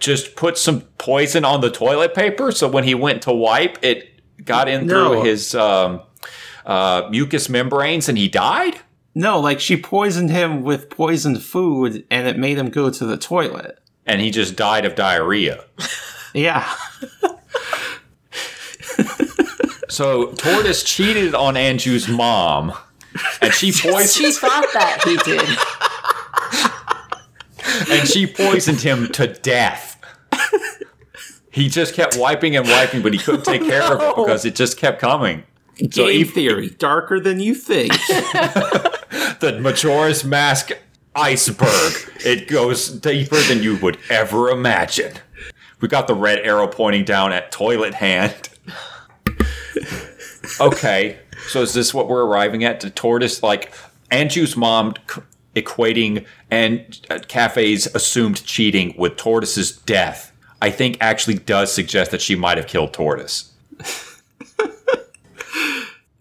[0.00, 4.20] just put some poison on the toilet paper so when he went to wipe it
[4.44, 5.12] got in No.
[5.12, 6.00] through his um,
[6.66, 8.80] uh, mucous membranes and he died
[9.18, 13.16] No, like she poisoned him with poisoned food, and it made him go to the
[13.16, 13.78] toilet.
[14.04, 15.64] and he just died of diarrhea.
[16.34, 16.70] Yeah,
[19.88, 22.74] so Tortus cheated on anju's mom
[23.40, 25.16] and she poisoned She thought that he
[27.88, 27.98] did.
[27.98, 29.94] and she poisoned him to death.
[31.50, 34.54] He just kept wiping and wiping but he couldn't take care of it because it
[34.54, 35.44] just kept coming
[35.90, 37.92] So Game if- theory, darker than you think.
[39.40, 40.70] the Majora's Mask
[41.14, 41.92] iceberg.
[42.24, 45.12] It goes deeper than you would ever imagine.
[45.80, 48.48] We got the red arrow pointing down at toilet hand.
[50.60, 52.80] okay, so is this what we're arriving at?
[52.80, 53.72] The tortoise, like
[54.10, 55.20] Anju's mom, c-
[55.54, 56.80] equating and
[57.10, 60.32] uh, Kafei's assumed cheating with Tortus's death.
[60.62, 63.52] I think actually does suggest that she might have killed Tortus.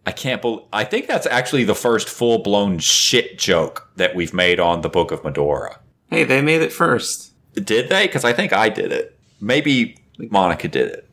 [0.05, 0.65] I can't believe.
[0.71, 4.89] I think that's actually the first full blown shit joke that we've made on the
[4.89, 5.77] Book of Mudora.
[6.09, 7.31] hey, they made it first.
[7.53, 8.05] Did they?
[8.05, 9.17] Because I think I did it.
[9.41, 11.09] Maybe Monica did it.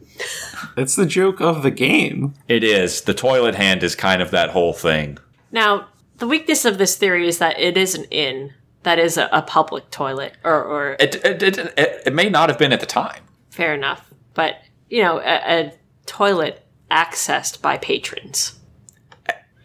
[0.77, 2.35] It's the joke of the game.
[2.48, 3.02] It is.
[3.02, 5.19] The toilet hand is kind of that whole thing.
[5.51, 5.89] Now,
[6.19, 8.52] the weakness of this theory is that it is an inn
[8.82, 12.48] that is a, a public toilet, or, or It, it, it, it, it may not
[12.48, 13.23] have been at the time.
[13.51, 14.56] fair enough, but
[14.90, 15.73] you know, a, a
[16.06, 18.59] toilet accessed by patrons.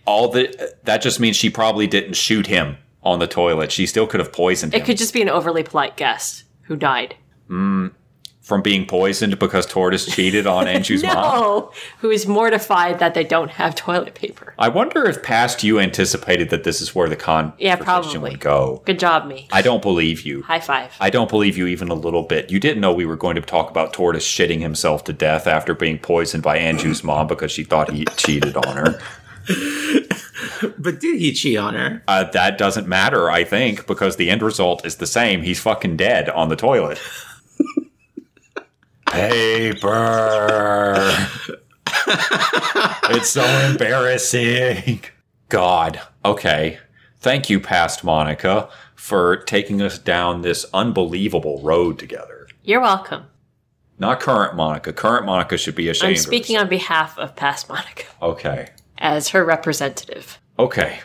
[0.08, 3.72] All the that just means she probably didn't shoot him on the toilet.
[3.72, 6.76] She still could have poisoned him It could just be an overly polite guest who
[6.76, 7.16] died.
[7.48, 7.88] Hmm.
[8.42, 11.70] from being poisoned because Tortus cheated on Anju's mom.
[12.00, 14.54] Who is mortified that they don't have toilet paper.
[14.58, 18.20] I wonder if past you anticipated that this is where the con Yeah, probably.
[18.32, 18.82] would go.
[18.86, 19.48] Good job, me.
[19.52, 20.44] I don't believe you.
[20.44, 20.94] High five.
[21.02, 22.50] I don't believe you even a little bit.
[22.50, 25.74] You didn't know we were going to talk about Tortus shitting himself to death after
[25.74, 29.00] being poisoned by Anju's mom because she thought he cheated on her.
[30.78, 32.04] But did he cheat on her?
[32.08, 35.44] Uh, that doesn't matter, I think, because the end result is the same.
[35.44, 37.00] He's fucking dead on the toilet.
[39.08, 40.96] Paper.
[43.10, 45.02] it's so embarrassing.
[45.50, 46.02] God.
[46.26, 46.80] Okay.
[47.20, 52.48] Thank you, past Monica, for taking us down this unbelievable road together.
[52.64, 53.24] You're welcome.
[54.00, 54.94] Not current Monica.
[54.94, 56.18] Current Monica should be ashamed.
[56.18, 56.66] I'm speaking herself.
[56.66, 58.70] on behalf of past Monica Okay.
[58.98, 60.40] As her representative.
[60.60, 61.00] Okay.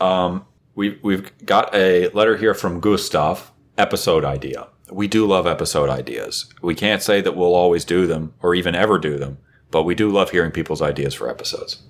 [0.00, 0.44] Um,
[0.74, 3.50] we've we've got a letter here from Gustav.
[3.76, 4.68] Episode idea.
[4.90, 6.46] We do love episode ideas.
[6.62, 9.38] We can't say that we'll always do them or even ever do them,
[9.70, 11.82] but we do love hearing people's ideas for episodes.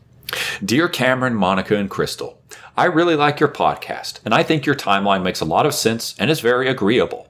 [0.64, 2.40] Dear Cameron, Monica, and Crystal,
[2.76, 6.14] I really like your podcast, and I think your timeline makes a lot of sense
[6.18, 7.28] and is very agreeable.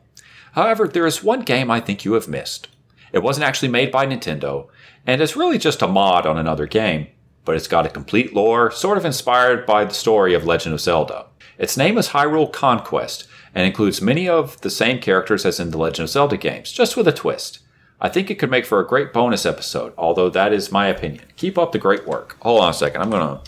[0.53, 2.69] However, there is one game I think you have missed.
[3.13, 4.69] It wasn't actually made by Nintendo,
[5.07, 7.09] and is really just a mod on another game,
[7.45, 10.81] but it's got a complete lore, sort of inspired by the story of Legend of
[10.81, 11.27] Zelda.
[11.59, 15.79] Its name is Hyrule Conquest, and includes many of the same characters as in the
[15.79, 17.61] Legend of Zelda games, just with a twist.
[18.01, 21.25] I think it could make for a great bonus episode, although that is my opinion.
[21.37, 22.37] Keep up the great work.
[22.43, 23.41] Hold on a second, I'm gonna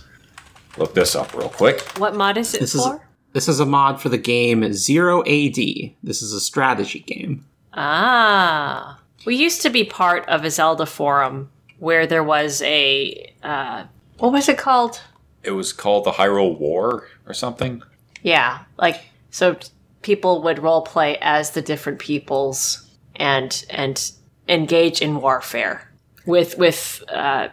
[0.78, 1.81] look this up real quick.
[1.98, 3.06] What mod is it This is for?
[3.32, 5.56] this is a mod for the game Zero AD.
[6.02, 7.44] This is a strategy game.
[7.74, 9.01] Ah.
[9.27, 13.86] We used to be part of a Zelda forum where there was a uh
[14.18, 15.01] what was it called?
[15.43, 17.82] It was called the Hyrule War or something.
[18.23, 19.56] Yeah, like so
[20.02, 24.12] people would role play as the different peoples and and
[24.48, 25.90] engage in warfare
[26.27, 27.48] with with uh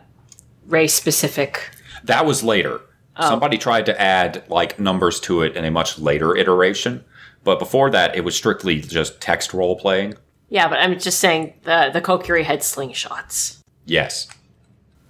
[0.65, 1.69] race specific
[2.03, 2.81] That was later.
[3.19, 7.03] Somebody tried to add like numbers to it in a much later iteration,
[7.43, 10.15] but before that, it was strictly just text role playing.
[10.49, 13.59] Yeah, but I'm just saying the the Kokiri had slingshots.
[13.85, 14.27] Yes.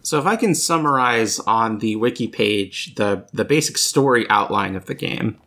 [0.03, 4.85] So if I can summarize on the wiki page the, the basic story outline of
[4.85, 5.37] the game.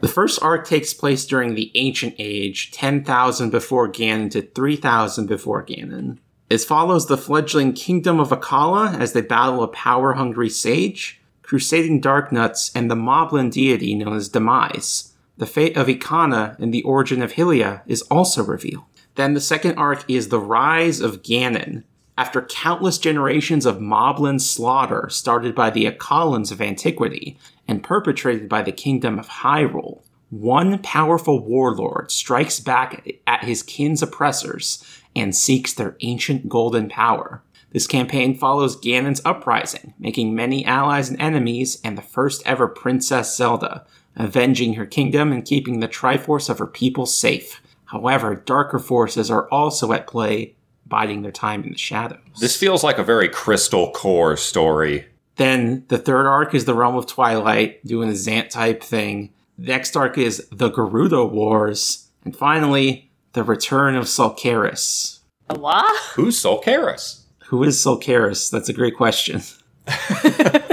[0.00, 5.66] The first arc takes place during the Ancient Age, 10,000 before Ganon to 3,000 before
[5.66, 6.18] Ganon.
[6.48, 12.70] It follows the fledgling kingdom of Akala as they battle a power-hungry sage, crusading Darknuts,
[12.74, 15.12] and the Moblin deity known as Demise.
[15.36, 18.84] The fate of Ikana and the origin of Hylia is also revealed.
[19.16, 21.84] Then the second arc is the rise of Ganon,
[22.20, 28.60] after countless generations of moblin slaughter started by the Akalans of antiquity and perpetrated by
[28.60, 34.84] the kingdom of Hyrule, one powerful warlord strikes back at his kin's oppressors
[35.16, 37.42] and seeks their ancient golden power.
[37.72, 43.34] This campaign follows Ganon's uprising, making many allies and enemies, and the first ever Princess
[43.34, 47.62] Zelda, avenging her kingdom and keeping the Triforce of her people safe.
[47.86, 50.54] However, darker forces are also at play,
[50.86, 52.18] biding their time in the shadows.
[52.40, 55.06] This feels like a very crystal core story.
[55.36, 59.32] Then the third arc is the Realm of Twilight, doing the Zant type thing.
[59.56, 62.08] Next arc is the Gerudo Wars.
[62.24, 65.20] And finally, the Return of Sulcaris.
[65.46, 65.98] What?
[66.14, 67.22] Who's Solcaris?
[67.46, 68.50] Who is Sulcaris?
[68.50, 69.42] That's a great question.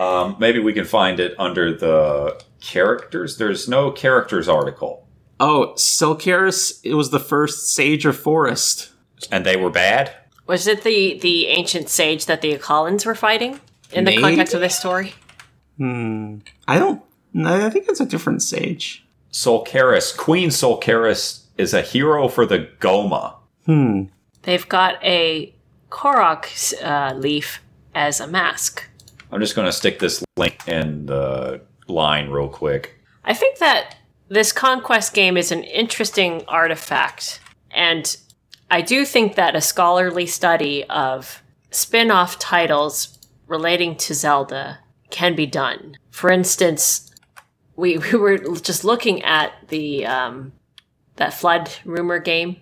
[0.00, 3.36] Um, maybe we can find it under the characters.
[3.36, 5.06] There's no characters article.
[5.38, 8.89] Oh, Sulcaris, it was the first Sage of Forest.
[9.30, 10.14] And they were bad?
[10.46, 13.60] Was it the the ancient sage that the Akalans were fighting?
[13.92, 15.14] in the context of this story?
[15.76, 16.38] Hmm.
[16.68, 17.02] I don't.
[17.32, 19.04] No, I think it's a different sage.
[19.32, 23.34] Solcaris, Queen Solcaris is a hero for the Goma.
[23.66, 24.04] Hmm.
[24.42, 25.54] They've got a
[25.90, 27.60] Korok uh, leaf
[27.94, 28.84] as a mask.
[29.30, 32.98] I'm just going to stick this link in the line real quick.
[33.24, 33.96] I think that
[34.28, 37.40] this conquest game is an interesting artifact,
[37.70, 38.16] and
[38.70, 44.78] I do think that a scholarly study of spin off titles relating to Zelda
[45.10, 45.96] can be done.
[46.10, 47.10] For instance,
[47.76, 50.52] we, we were just looking at the um,
[51.16, 52.56] that flood rumor game,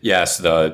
[0.00, 0.70] Yes, the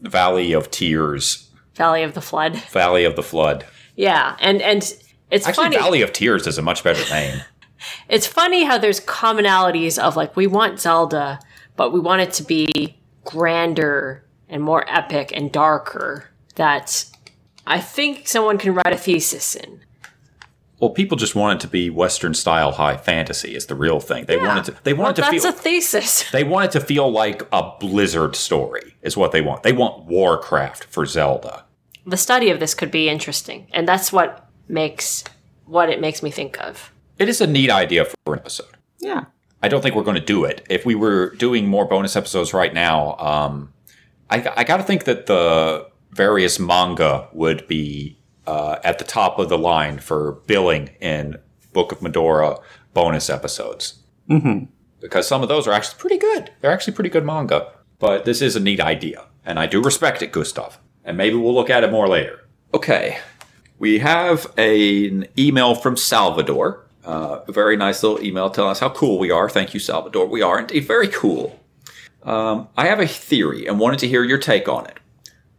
[0.00, 2.56] the Valley of Tears, Valley of the Flood.
[2.70, 3.64] Valley of the Flood.
[3.96, 4.82] Yeah, and and
[5.30, 5.76] it's Actually, funny.
[5.76, 7.40] Valley of Tears is a much better name.
[8.08, 11.40] it's funny how there's commonalities of like we want Zelda,
[11.76, 16.28] but we want it to be grander and more epic and darker.
[16.56, 17.04] That
[17.66, 19.80] I think someone can write a thesis in.
[20.80, 23.54] well, people just want it to be Western style high fantasy.
[23.56, 24.26] Is the real thing.
[24.26, 24.82] They want it to.
[24.84, 25.52] They Well, want it to that's feel.
[25.52, 26.30] a thesis.
[26.32, 28.94] they want it to feel like a Blizzard story.
[29.02, 29.62] Is what they want.
[29.64, 31.64] They want Warcraft for Zelda.
[32.06, 35.24] the study of this could be interesting, and that's what makes
[35.66, 36.92] what it makes me think of.
[37.18, 38.76] It is a neat idea for an episode.
[39.00, 39.24] Yeah.
[39.64, 40.62] I don't think we're going to do it.
[40.68, 43.72] If we were doing more bonus episodes right now, um,
[44.28, 49.38] I, I got to think that the various manga would be uh, at the top
[49.38, 51.38] of the line for billing in
[51.72, 52.60] Book of Mudora
[52.92, 54.00] bonus episodes.
[54.28, 54.66] Mm-hmm.
[55.00, 56.50] Because some of those are actually pretty good.
[56.60, 57.72] They're actually pretty good manga.
[57.98, 60.78] But this is a neat idea, and I do respect it, Gustav.
[61.04, 62.46] And maybe we'll look at it more later.
[62.74, 63.18] Okay.
[63.78, 66.84] We have a- an email from Salvador.
[67.04, 69.48] Uh, a very nice little email telling us how cool we are.
[69.48, 70.26] Thank you, Salvador.
[70.26, 71.60] We are indeed very cool.
[72.22, 74.98] Um, I have a theory and wanted to hear your take on it.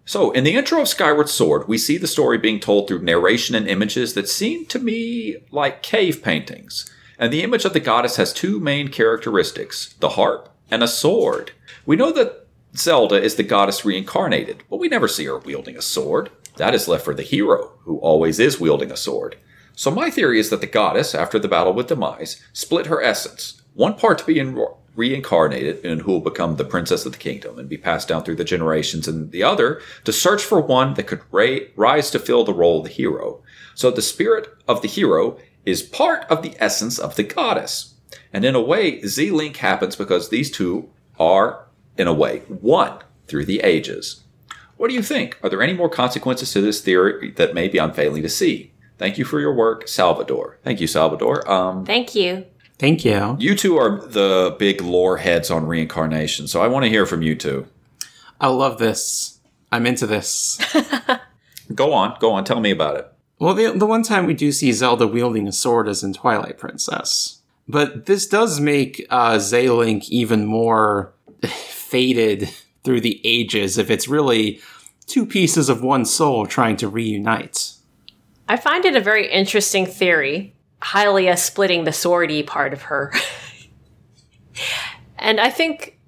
[0.08, 3.56] So, in the intro of Skyward Sword, we see the story being told through narration
[3.56, 6.90] and images that seem to me like cave paintings.
[7.18, 11.52] And the image of the goddess has two main characteristics the harp and a sword.
[11.86, 15.82] We know that Zelda is the goddess reincarnated, but we never see her wielding a
[15.82, 16.30] sword.
[16.58, 19.38] That is left for the hero, who always is wielding a sword.
[19.76, 23.62] So, my theory is that the goddess, after the battle with Demise, split her essence.
[23.74, 24.66] One part to be in-
[24.96, 28.38] reincarnated and who will become the princess of the kingdom and be passed down through
[28.38, 32.44] the generations, and the other to search for one that could ra- rise to fill
[32.44, 33.42] the role of the hero.
[33.76, 37.96] So the spirit of the hero is part of the essence of the goddess.
[38.32, 40.90] And in a way, Z Link happens because these two
[41.20, 41.66] are,
[41.98, 44.24] in a way, one through the ages.
[44.78, 45.40] What do you think?
[45.42, 48.72] Are there any more consequences to this theory that maybe I'm failing to see?
[48.98, 50.58] Thank you for your work, Salvador.
[50.64, 51.50] Thank you, Salvador.
[51.50, 52.46] Um, Thank you.
[52.78, 53.38] Thank you.
[53.40, 57.22] you two are the big lore heads on reincarnation, so I want to hear from
[57.22, 57.68] you two.
[58.40, 59.40] I love this.
[59.72, 60.60] I'm into this.
[61.74, 63.12] Go on, go on, tell me about it.
[63.40, 66.58] Well, the, the one time we do see Zelda wielding a sword is in Twilight
[66.58, 67.42] Princess.
[67.68, 71.14] But this does make uh, Zaylink even more
[71.44, 72.50] faded
[72.84, 74.62] through the ages if it's really
[75.08, 77.74] two pieces of one soul trying to reunite.
[78.48, 80.56] I find it a very interesting theory.
[80.82, 83.12] Hylia splitting the swordy part of her.
[85.20, 86.00] and I think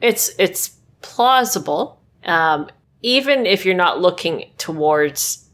[0.00, 2.00] it's it's plausible.
[2.24, 2.68] Um,
[3.02, 5.48] even if you're not looking towards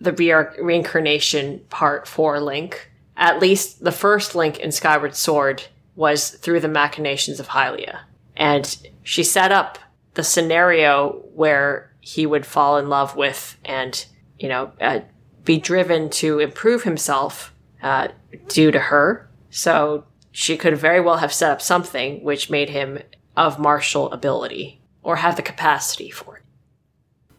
[0.00, 5.64] the re- reincarnation part for Link, at least the first Link in Skyward Sword
[5.96, 8.00] was through the machinations of Hylia.
[8.36, 9.78] And she set up
[10.14, 14.06] the scenario where he would fall in love with and,
[14.38, 15.00] you know, uh,
[15.44, 18.08] be driven to improve himself uh,
[18.48, 19.28] due to her.
[19.50, 22.98] So she could very well have set up something which made him
[23.36, 26.42] of martial ability or have the capacity for it.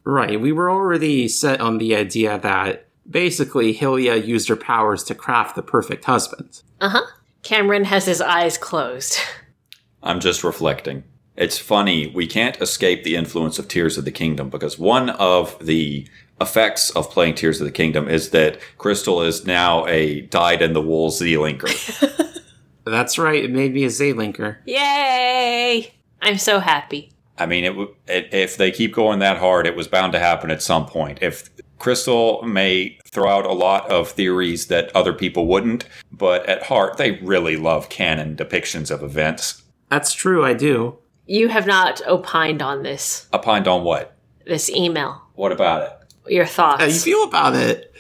[0.04, 5.16] Right, we were already set on the idea that basically Hylia used her powers to
[5.16, 6.62] craft the perfect husband.
[6.82, 7.06] Uh huh.
[7.44, 9.18] Cameron has his eyes closed.
[10.04, 11.04] I'm just reflecting.
[11.36, 15.58] It's funny, we can't escape the influence of Tears of the Kingdom because one of
[15.66, 16.08] the
[16.42, 20.74] effects of playing Tears of the Kingdom is that Crystal is now a dyed in
[20.74, 22.42] the wool Z linker.
[22.86, 24.58] That's right, it made me a Z linker.
[24.66, 25.94] Yay!
[26.22, 27.12] I'm so happy.
[27.38, 30.52] I mean, it, it, if they keep going that hard, it was bound to happen
[30.52, 31.20] at some point.
[31.22, 36.64] If Crystal may throw out a lot of theories that other people wouldn't, but at
[36.64, 39.64] heart, they really love canon depictions of events.
[39.90, 40.98] That's true, I do.
[41.26, 44.16] You have not opined on this Opined on what?
[44.46, 45.22] this email.
[45.36, 45.99] What about it?
[46.30, 46.82] Your thoughts?
[46.82, 47.94] How you feel about it?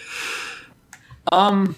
[1.31, 1.75] Um,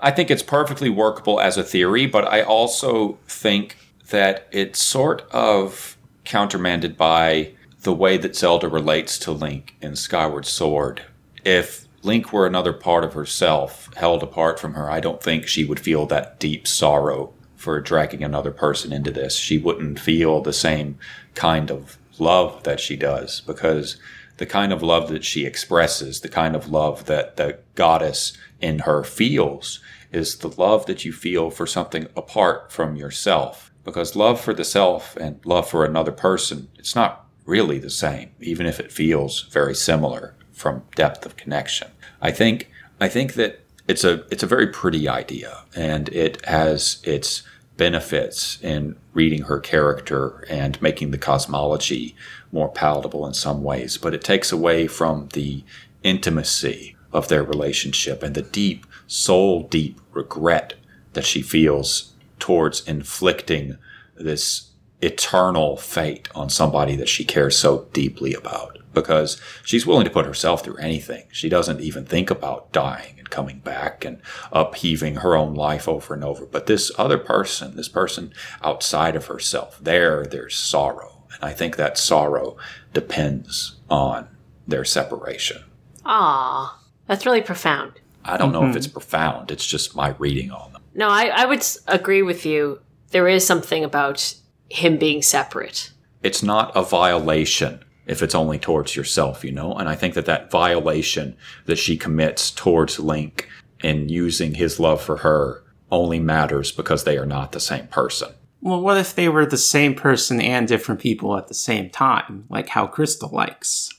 [0.00, 3.76] I think it's perfectly workable as a theory, but I also think
[4.10, 7.52] that it's sort of countermanded by
[7.82, 11.02] the way that Zelda relates to Link in Skyward Sword.
[11.44, 15.64] If Link were another part of herself held apart from her, I don't think she
[15.64, 19.36] would feel that deep sorrow for dragging another person into this.
[19.36, 20.98] She wouldn't feel the same
[21.34, 23.96] kind of love that she does because
[24.38, 28.80] the kind of love that she expresses, the kind of love that the goddess in
[28.80, 33.70] her feels, is the love that you feel for something apart from yourself.
[33.84, 38.30] Because love for the self and love for another person, it's not really the same,
[38.40, 41.88] even if it feels very similar from depth of connection.
[42.20, 42.70] I think
[43.00, 47.42] I think that it's a it's a very pretty idea and it has its
[47.76, 52.14] benefits in reading her character and making the cosmology
[52.52, 55.64] more palatable in some ways, but it takes away from the
[56.02, 60.74] intimacy of their relationship and the deep, soul deep regret
[61.12, 63.78] that she feels towards inflicting
[64.16, 64.70] this
[65.00, 70.26] eternal fate on somebody that she cares so deeply about because she's willing to put
[70.26, 71.24] herself through anything.
[71.30, 74.20] She doesn't even think about dying and coming back and
[74.50, 76.46] upheaving her own life over and over.
[76.46, 81.07] But this other person, this person outside of herself, there, there's sorrow.
[81.40, 82.56] And I think that sorrow
[82.92, 84.28] depends on
[84.66, 85.62] their separation.
[86.04, 87.92] Ah, that's really profound.
[88.24, 89.50] I don't know if it's profound.
[89.50, 90.82] It's just my reading on them.
[90.94, 92.80] No, I, I would agree with you.
[93.10, 94.34] There is something about
[94.68, 95.90] him being separate.
[96.22, 99.72] it's not a violation if it's only towards yourself, you know?
[99.74, 101.36] And I think that that violation
[101.66, 103.48] that she commits towards Link
[103.82, 108.30] in using his love for her only matters because they are not the same person.
[108.60, 112.44] Well, what if they were the same person and different people at the same time,
[112.48, 113.90] like how Crystal likes?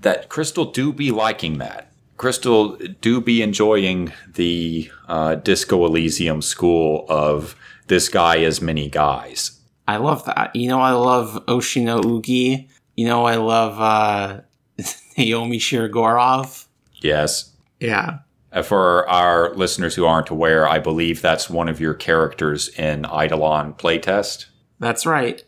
[0.00, 1.92] That Crystal do be liking that.
[2.16, 7.54] Crystal do be enjoying the uh, Disco Elysium school of
[7.86, 9.58] this guy as many guys.
[9.86, 10.54] I love that.
[10.54, 12.68] You know, I love Oshino Ougi.
[12.96, 14.40] You know, I love uh,
[15.16, 16.66] Naomi Shirogorov.
[16.96, 17.52] Yes.
[17.78, 18.18] Yeah.
[18.52, 23.04] Uh, For our listeners who aren't aware, I believe that's one of your characters in
[23.04, 24.46] Eidolon playtest.
[24.78, 25.42] That's right.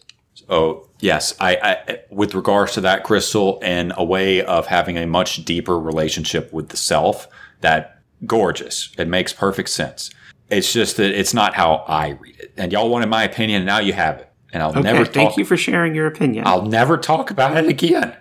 [0.49, 1.35] Oh, yes.
[1.41, 1.57] I,
[1.89, 6.53] I with regards to that crystal and a way of having a much deeper relationship
[6.53, 7.29] with the self,
[7.61, 8.91] that gorgeous.
[8.99, 10.11] It makes perfect sense.
[10.51, 12.53] It's just that it's not how I read it.
[12.57, 14.29] And y'all wanted my opinion, and now you have it.
[14.53, 15.15] And I'll Okay, never talk.
[15.15, 16.45] thank you for sharing your opinion.
[16.47, 18.15] I'll never talk about it again.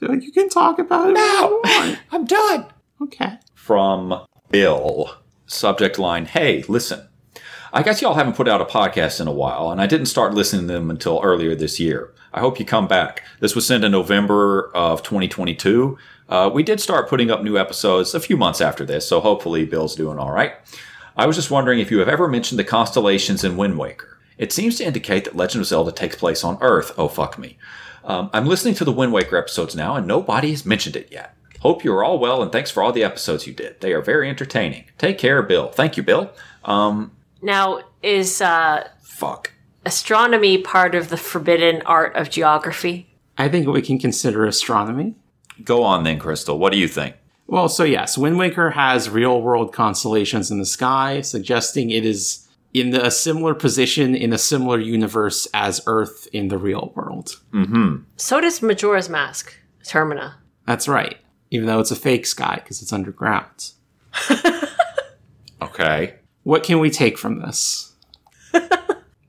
[0.00, 1.12] So you can talk about it.
[1.12, 1.60] No.
[1.64, 1.98] if you want.
[2.12, 2.66] I'm done.
[3.02, 3.32] Okay.
[3.68, 5.14] From Bill.
[5.44, 7.06] Subject line, hey, listen.
[7.70, 10.32] I guess y'all haven't put out a podcast in a while, and I didn't start
[10.32, 12.14] listening to them until earlier this year.
[12.32, 13.24] I hope you come back.
[13.40, 15.98] This was sent in November of 2022.
[16.30, 19.66] Uh, we did start putting up new episodes a few months after this, so hopefully
[19.66, 20.54] Bill's doing all right.
[21.14, 24.18] I was just wondering if you have ever mentioned the constellations in Wind Waker.
[24.38, 26.94] It seems to indicate that Legend of Zelda takes place on Earth.
[26.96, 27.58] Oh, fuck me.
[28.02, 31.34] Um, I'm listening to the Wind Waker episodes now, and nobody has mentioned it yet.
[31.60, 33.80] Hope you are all well, and thanks for all the episodes you did.
[33.80, 34.84] They are very entertaining.
[34.98, 35.68] Take care, Bill.
[35.68, 36.30] Thank you, Bill.
[36.64, 37.12] Um,
[37.42, 39.52] Now, is uh, fuck.
[39.84, 43.10] astronomy part of the forbidden art of geography?
[43.36, 45.14] I think we can consider astronomy.
[45.64, 46.58] Go on then, Crystal.
[46.58, 47.16] What do you think?
[47.48, 52.46] Well, so yes, Wind Waker has real world constellations in the sky, suggesting it is
[52.74, 57.40] in a similar position in a similar universe as Earth in the real world.
[58.16, 60.34] So does Majora's Mask, Termina.
[60.66, 61.16] That's right,
[61.50, 63.72] even though it's a fake sky because it's underground.
[65.60, 66.14] Okay.
[66.42, 67.92] What can we take from this?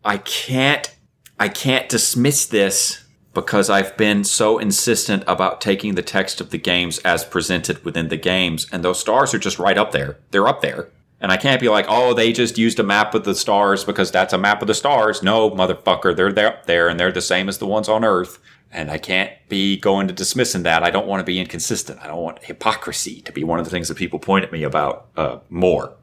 [0.05, 0.95] I can't
[1.39, 6.57] I can't dismiss this because I've been so insistent about taking the text of the
[6.57, 10.17] games as presented within the games and those stars are just right up there.
[10.31, 10.89] They're up there.
[11.21, 14.09] And I can't be like, "Oh, they just used a map of the stars because
[14.09, 17.21] that's a map of the stars." No, motherfucker, they're there up there and they're the
[17.21, 18.39] same as the ones on Earth.
[18.71, 20.83] And I can't be going to dismissing that.
[20.83, 21.99] I don't want to be inconsistent.
[22.01, 24.63] I don't want hypocrisy to be one of the things that people point at me
[24.63, 25.93] about uh, more.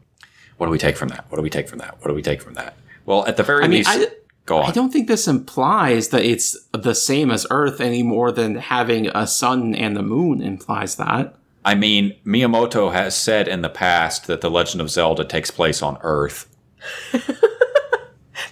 [0.56, 1.26] What do we take from that?
[1.28, 1.96] What do we take from that?
[2.00, 2.74] What do we take from that?
[3.04, 4.06] Well, at the very I mean, least, I,
[4.46, 4.64] go on.
[4.68, 9.06] I don't think this implies that it's the same as Earth any more than having
[9.08, 11.36] a sun and the moon implies that.
[11.64, 15.82] I mean, Miyamoto has said in the past that The Legend of Zelda takes place
[15.82, 16.48] on Earth.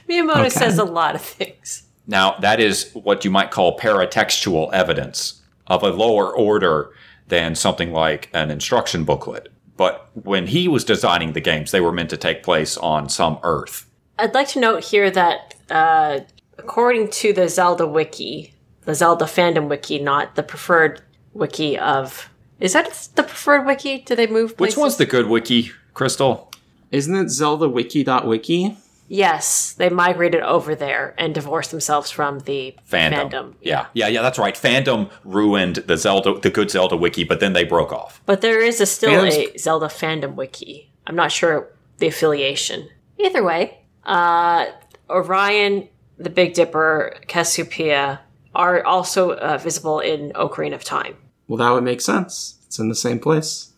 [0.09, 0.49] Miyamoto Okay.
[0.51, 1.84] says a lot of things.
[2.07, 6.93] Now, that is what you might call paratextual evidence of a lower order
[7.29, 9.49] than something like an instruction booklet.
[9.77, 13.39] But when he was designing the games, they were meant to take place on some
[13.43, 13.91] Earth.
[14.19, 16.21] I'd like to note here that, uh,
[16.59, 21.01] according to the Zelda wiki, the Zelda fandom wiki, not the preferred
[21.33, 22.29] wiki of.
[22.61, 23.99] Is that the preferred wiki?
[23.99, 24.55] Do they move?
[24.61, 26.53] Which one's the good wiki, Crystal?
[26.95, 28.77] Isn't it Zelda Wiki.wiki?
[29.09, 33.31] Yes, they migrated over there and divorced themselves from the Fandom.
[33.31, 33.55] fandom.
[33.61, 33.87] Yeah.
[33.93, 34.55] Yeah, yeah, that's right.
[34.55, 38.23] Fandom ruined the Zelda the good Zelda wiki, but then they broke off.
[38.27, 40.91] But there is a still Fandom's- a Zelda fandom wiki.
[41.07, 41.69] I'm not sure
[41.99, 42.89] the affiliation.
[43.19, 44.67] Either way, uh,
[45.11, 48.21] Orion, the Big Dipper, Cassiopeia
[48.55, 51.17] are also uh, visible in Ocarina of Time.
[51.47, 52.59] Well, that would make sense.
[52.67, 53.73] It's in the same place.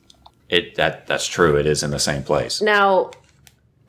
[0.49, 1.57] It that that's true.
[1.57, 2.63] It is in the same place.
[2.63, 3.11] Now,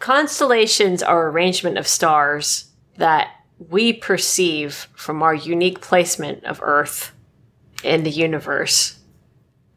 [0.07, 3.29] constellations are arrangement of stars that
[3.69, 7.11] we perceive from our unique placement of Earth
[7.83, 8.99] in the universe.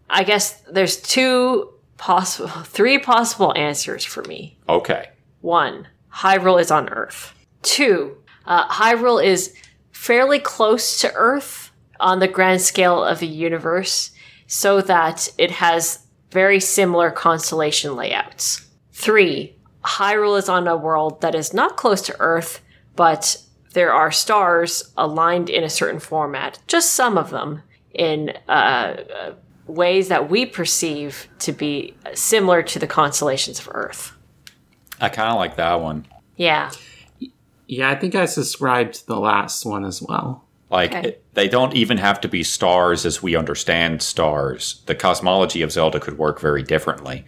[0.08, 4.56] I guess there's two possible, three possible answers for me.
[4.68, 5.08] Okay.
[5.40, 7.34] One, Hyrule is on Earth.
[7.62, 8.16] Two,
[8.46, 9.52] uh, Hyrule is
[9.90, 14.12] fairly close to Earth on the grand scale of the universe,
[14.46, 18.68] so that it has very similar constellation layouts.
[18.92, 22.60] Three, Hyrule is on a world that is not close to Earth,
[22.96, 23.40] but
[23.72, 27.62] there are stars aligned in a certain format, just some of them,
[27.94, 29.32] in uh, uh,
[29.66, 34.12] ways that we perceive to be similar to the constellations of Earth.
[35.00, 36.06] I kind of like that one.
[36.36, 36.70] Yeah.
[37.66, 40.44] Yeah, I think I subscribed to the last one as well.
[40.70, 41.08] Like Okay.
[41.10, 44.82] it- they don't even have to be stars as we understand stars.
[44.86, 47.24] The cosmology of Zelda could work very differently.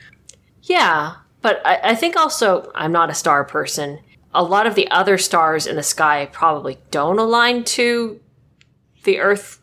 [0.64, 3.98] Yeah, but I, I think also I'm not a star person.
[4.35, 8.19] A lot of the other stars in the sky probably don't align to
[9.05, 9.59] the Earth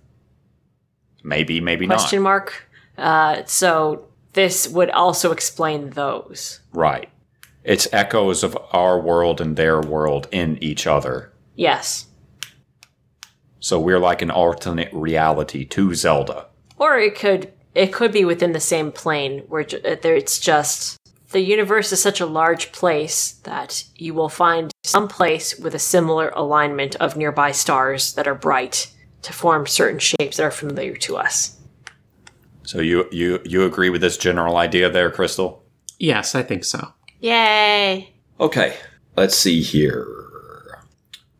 [1.23, 1.99] Maybe, maybe question not.
[1.99, 2.69] Question mark.
[2.97, 6.61] Uh, so this would also explain those.
[6.73, 7.09] Right.
[7.63, 11.31] It's echoes of our world and their world in each other.
[11.55, 12.07] Yes.
[13.59, 16.47] So we're like an alternate reality to Zelda.
[16.77, 20.97] Or it could it could be within the same plane where uh, there it's just
[21.31, 25.79] the universe is such a large place that you will find some place with a
[25.79, 28.91] similar alignment of nearby stars that are bright
[29.21, 31.57] to form certain shapes that are familiar to us.
[32.63, 35.63] So you you you agree with this general idea there, Crystal?
[35.97, 36.93] Yes, I think so.
[37.19, 38.13] Yay!
[38.39, 38.77] Okay,
[39.15, 40.07] let's see here.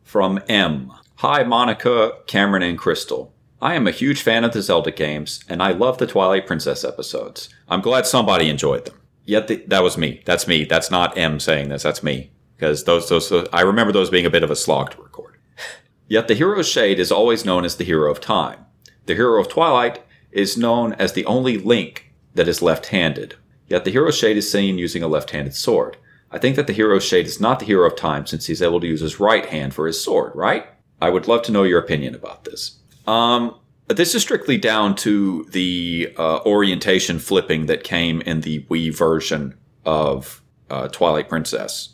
[0.04, 0.92] From M.
[1.16, 3.32] Hi, Monica, Cameron, and Crystal.
[3.62, 6.84] I am a huge fan of the Zelda games, and I love the Twilight Princess
[6.84, 7.48] episodes.
[7.68, 8.99] I'm glad somebody enjoyed them.
[9.30, 10.22] Yet the, that was me.
[10.24, 10.64] That's me.
[10.64, 11.84] That's not M saying this.
[11.84, 12.32] That's me.
[12.56, 15.36] Because those, those, those, I remember those being a bit of a slog to record.
[16.08, 18.66] Yet the hero's shade is always known as the hero of time.
[19.06, 20.02] The hero of Twilight
[20.32, 23.36] is known as the only Link that is left-handed.
[23.68, 25.96] Yet the hero's shade is seen using a left-handed sword.
[26.32, 28.80] I think that the hero's shade is not the hero of time since he's able
[28.80, 30.66] to use his right hand for his sword, right?
[31.00, 32.80] I would love to know your opinion about this.
[33.06, 33.59] Um,
[33.92, 39.58] this is strictly down to the uh, orientation flipping that came in the Wii version
[39.84, 41.90] of uh, Twilight Princess.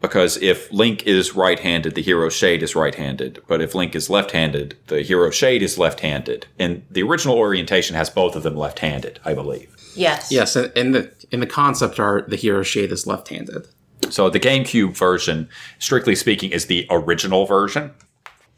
[0.00, 3.42] Because if Link is right handed, the hero shade is right handed.
[3.46, 6.46] But if Link is left handed, the hero shade is left handed.
[6.58, 9.74] And the original orientation has both of them left handed, I believe.
[9.96, 10.30] Yes.
[10.30, 13.66] Yes, and in the in the concept art, the hero shade is left-handed.
[14.10, 15.48] So the GameCube version,
[15.78, 17.92] strictly speaking, is the original version.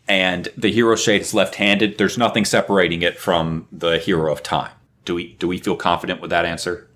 [0.08, 1.98] And the hero shade is left-handed.
[1.98, 4.70] There's nothing separating it from the hero of time.
[5.04, 6.88] Do we do we feel confident with that answer?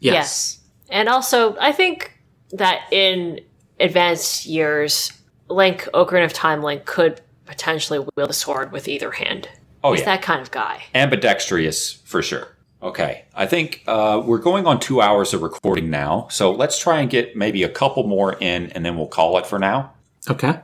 [0.00, 0.14] Yes.
[0.14, 0.58] Yes.
[0.90, 2.18] And also, I think
[2.52, 3.40] that in
[3.80, 5.12] advanced years,
[5.48, 9.48] Link, Ocarina of Time Link, could potentially wield a sword with either hand.
[9.84, 10.82] Oh He's yeah, that kind of guy.
[10.94, 12.48] ambidextrous for sure.
[12.82, 17.00] Okay, I think uh, we're going on two hours of recording now, so let's try
[17.00, 19.92] and get maybe a couple more in, and then we'll call it for now.
[20.30, 20.60] Okay.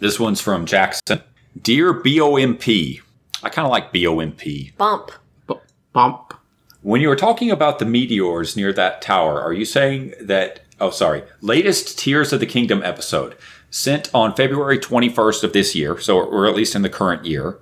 [0.00, 1.22] This one's from Jackson.
[1.60, 3.00] Dear BOMP,
[3.42, 4.76] I kind of like BOMP.
[4.76, 5.10] Bump.
[5.46, 5.54] B-
[5.92, 6.34] bump.
[6.82, 10.62] When you were talking about the meteors near that tower, are you saying that?
[10.80, 11.22] Oh, sorry.
[11.42, 13.36] Latest Tears of the Kingdom episode
[13.68, 17.58] sent on February 21st of this year, so or at least in the current year.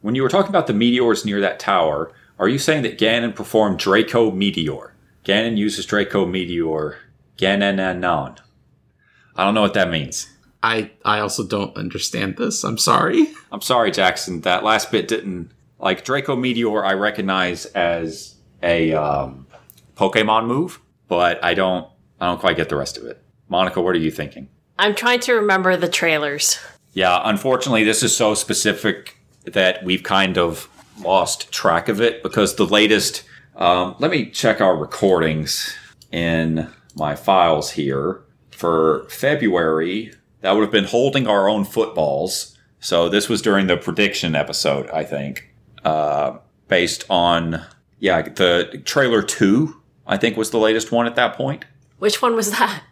[0.00, 3.34] When you were talking about the meteors near that tower, are you saying that Ganon
[3.34, 4.92] performed Draco Meteor?
[5.24, 6.96] Ganon uses Draco Meteor.
[7.38, 8.38] Gananon.
[9.36, 10.28] I don't know what that means.
[10.62, 12.64] I I also don't understand this.
[12.64, 13.28] I'm sorry.
[13.52, 14.40] I'm sorry, Jackson.
[14.42, 16.84] That last bit didn't like Draco Meteor.
[16.84, 19.46] I recognize as a um,
[19.96, 21.88] Pokemon move, but I don't.
[22.20, 23.22] I don't quite get the rest of it.
[23.48, 24.48] Monica, what are you thinking?
[24.78, 26.58] I'm trying to remember the trailers.
[26.92, 30.68] Yeah, unfortunately, this is so specific that we've kind of
[31.00, 33.22] lost track of it because the latest.
[33.54, 35.74] Um, let me check our recordings
[36.12, 40.12] in my files here for February.
[40.46, 42.56] That would have been holding our own footballs.
[42.78, 45.52] So this was during the prediction episode, I think,
[45.84, 47.66] uh, based on
[47.98, 49.82] yeah the trailer two.
[50.06, 51.64] I think was the latest one at that point.
[51.98, 52.84] Which one was that?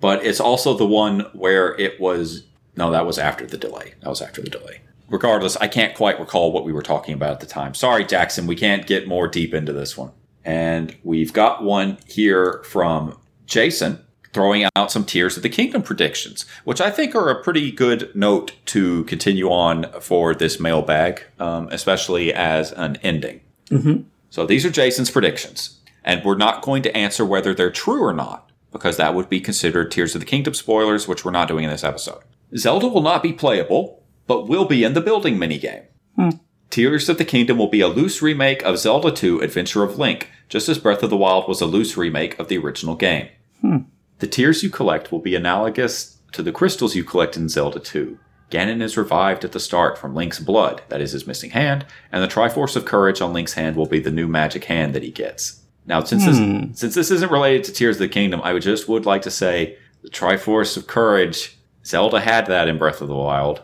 [0.00, 2.48] but it's also the one where it was.
[2.74, 3.94] No, that was after the delay.
[4.00, 4.80] That was after the delay.
[5.08, 7.74] Regardless, I can't quite recall what we were talking about at the time.
[7.74, 10.10] Sorry, Jackson, we can't get more deep into this one.
[10.44, 13.16] And we've got one here from
[13.46, 17.70] Jason throwing out some Tears of the Kingdom predictions, which I think are a pretty
[17.70, 23.40] good note to continue on for this mailbag, um, especially as an ending.
[23.70, 24.02] Mm-hmm.
[24.30, 28.12] So these are Jason's predictions, and we're not going to answer whether they're true or
[28.12, 31.64] not, because that would be considered Tears of the Kingdom spoilers, which we're not doing
[31.64, 32.22] in this episode.
[32.56, 35.84] Zelda will not be playable, but will be in the building minigame.
[36.16, 36.30] Hmm.
[36.70, 40.30] Tears of the Kingdom will be a loose remake of Zelda 2 Adventure of Link,
[40.48, 43.28] just as Breath of the Wild was a loose remake of the original game.
[43.62, 43.78] Hmm.
[44.18, 48.18] The tears you collect will be analogous to the crystals you collect in Zelda 2.
[48.50, 52.22] Ganon is revived at the start from Link's blood, that is his missing hand, and
[52.22, 55.10] the Triforce of Courage on Link's hand will be the new magic hand that he
[55.10, 55.62] gets.
[55.86, 56.72] Now, since this hmm.
[56.72, 59.30] since this isn't related to Tears of the Kingdom, I would just would like to
[59.30, 61.56] say the Triforce of Courage.
[61.84, 63.62] Zelda had that in Breath of the Wild,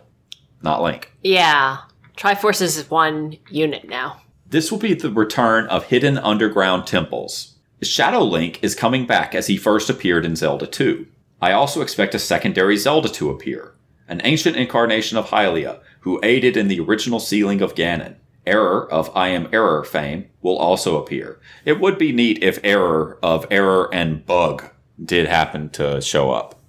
[0.63, 1.13] not Link.
[1.23, 1.79] Yeah.
[2.17, 4.23] Triforce is one unit now.
[4.47, 7.54] This will be the return of hidden underground temples.
[7.89, 11.07] Shadow Link is coming back as he first appeared in Zelda 2.
[11.41, 13.75] I also expect a secondary Zelda to appear,
[14.09, 18.17] an ancient incarnation of Hylia, who aided in the original sealing of Ganon.
[18.47, 21.41] Error of I Am Error fame will also appear.
[21.65, 24.65] It would be neat if Error of Error and Bug
[25.03, 26.61] did happen to show up.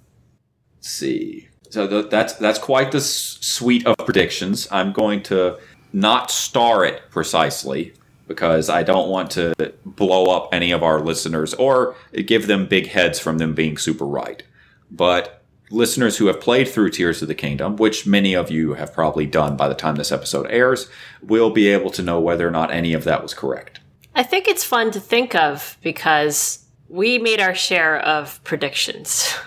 [0.76, 1.48] Let's see.
[1.68, 4.66] So th- that's that's quite the s- suite of predictions.
[4.70, 5.58] I'm going to
[5.92, 7.92] not star it precisely
[8.26, 9.54] because I don't want to
[9.84, 11.96] blow up any of our listeners or
[12.26, 14.42] give them big heads from them being super right.
[14.90, 18.92] But listeners who have played through Tears of the Kingdom, which many of you have
[18.92, 20.88] probably done by the time this episode airs,
[21.22, 23.80] will be able to know whether or not any of that was correct.
[24.14, 29.34] I think it's fun to think of because we made our share of predictions.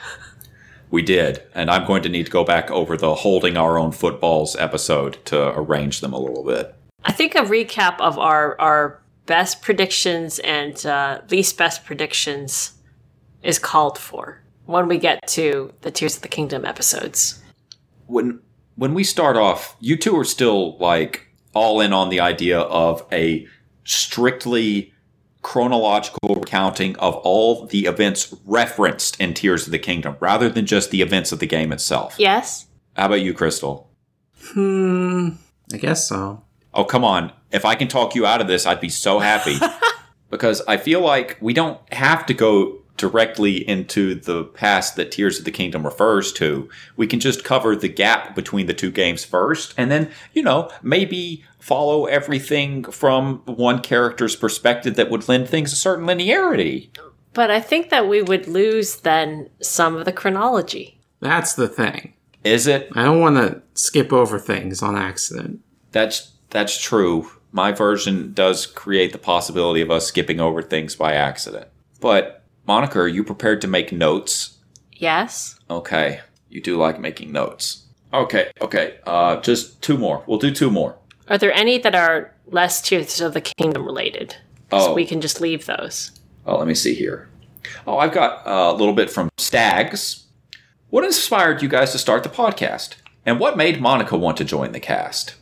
[0.91, 3.91] We did, and I'm going to need to go back over the holding our own
[3.91, 6.73] footballs episode to arrange them a little bit.
[7.05, 12.73] I think a recap of our our best predictions and uh, least best predictions
[13.43, 17.41] is called for when we get to the Tears of the Kingdom episodes.
[18.07, 18.39] when
[18.75, 23.05] when we start off, you two are still like all in on the idea of
[23.11, 23.45] a
[23.83, 24.93] strictly
[25.41, 30.91] chronological recounting of all the events referenced in Tears of the Kingdom, rather than just
[30.91, 32.15] the events of the game itself.
[32.17, 32.67] Yes.
[32.95, 33.89] How about you, Crystal?
[34.53, 35.29] Hmm.
[35.73, 36.43] I guess so.
[36.73, 37.31] Oh, come on.
[37.51, 39.57] If I can talk you out of this, I'd be so happy.
[40.29, 45.39] because I feel like we don't have to go directly into the past that Tears
[45.39, 46.69] of the Kingdom refers to.
[46.97, 50.69] We can just cover the gap between the two games first, and then, you know,
[50.83, 56.89] maybe follow everything from one character's perspective that would lend things a certain linearity.
[57.33, 60.99] But I think that we would lose then some of the chronology.
[61.21, 62.13] That's the thing.
[62.43, 62.89] Is it?
[62.93, 65.61] I don't want to skip over things on accident.
[65.91, 67.29] That's that's true.
[67.51, 71.67] My version does create the possibility of us skipping over things by accident.
[71.99, 74.57] But Monica, are you prepared to make notes?
[74.93, 75.59] Yes.
[75.69, 76.19] Okay,
[76.49, 77.85] you do like making notes.
[78.13, 78.97] Okay, okay.
[79.05, 80.23] Uh, just two more.
[80.27, 80.97] We'll do two more.
[81.27, 84.35] Are there any that are less Tears of the Kingdom related?
[84.71, 84.93] So Oh.
[84.93, 86.11] we can just leave those.
[86.45, 87.29] Oh, let me see here.
[87.87, 90.25] Oh, I've got a little bit from Stags.
[90.89, 92.95] What inspired you guys to start the podcast?
[93.25, 95.35] And what made Monica want to join the cast?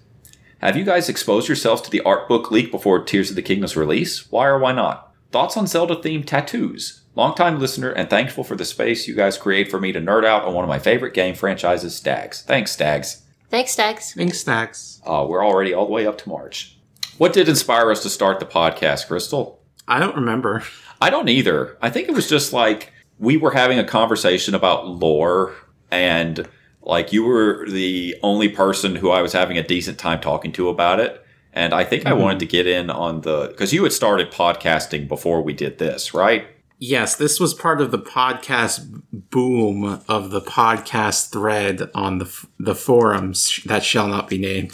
[0.59, 3.77] Have you guys exposed yourselves to the art book leak before Tears of the Kingdom's
[3.77, 4.31] release?
[4.31, 5.13] Why or why not?
[5.31, 7.01] Thoughts on Zelda themed tattoos?
[7.13, 10.45] Longtime listener and thankful for the space you guys create for me to nerd out
[10.45, 12.41] on one of my favorite game franchises, Stags.
[12.41, 13.21] Thanks, Stags.
[13.49, 14.15] Thanks, Dax.
[14.15, 14.99] Thanks, Stacks.
[15.05, 16.75] Uh, we're already all the way up to March.
[17.19, 19.61] What did inspire us to start the podcast, Crystal?
[19.87, 20.63] I don't remember.
[20.99, 21.77] I don't either.
[21.83, 25.53] I think it was just like we were having a conversation about lore,
[25.91, 26.47] and
[26.87, 30.69] like you were the only person who I was having a decent time talking to
[30.69, 31.21] about it.
[31.51, 32.21] And I think I mm-hmm.
[32.21, 36.13] wanted to get in on the because you had started podcasting before we did this,
[36.13, 36.47] right?
[36.79, 42.75] Yes, this was part of the podcast boom of the podcast thread on the the
[42.75, 44.73] forums that shall not be named.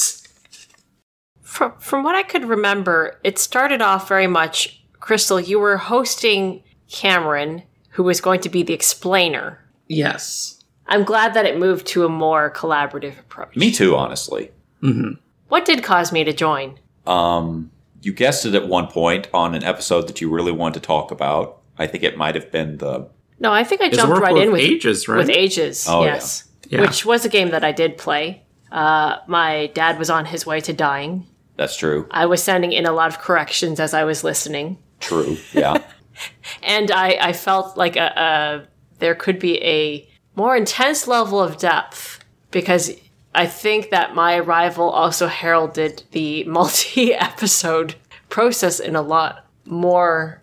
[1.41, 6.63] From, from what I could remember, it started off very much, Crystal, you were hosting
[6.89, 9.59] Cameron, who was going to be the explainer.
[9.87, 10.52] Yes.
[10.87, 13.55] I'm glad that it moved to a more collaborative approach.
[13.55, 14.51] Me too, honestly.
[15.47, 16.77] What did cause me to join?
[17.07, 20.87] Um, you guessed it at one point on an episode that you really wanted to
[20.87, 21.61] talk about.
[21.77, 23.07] I think it might have been the
[23.39, 25.17] No, I think I His jumped right in with ages, right?
[25.17, 25.85] with ages.
[25.87, 26.13] Oh, yeah.
[26.15, 26.81] yes, Yeah.
[26.81, 28.43] which was a game that I did play.
[28.71, 31.27] Uh, my dad was on his way to dying.
[31.55, 35.37] that's true, I was sending in a lot of corrections as I was listening, true,
[35.53, 35.83] yeah.
[36.63, 38.67] and I, I felt like a, a
[38.99, 42.91] there could be a more intense level of depth because
[43.35, 47.95] I think that my arrival also heralded the multi episode
[48.29, 50.41] process in a lot more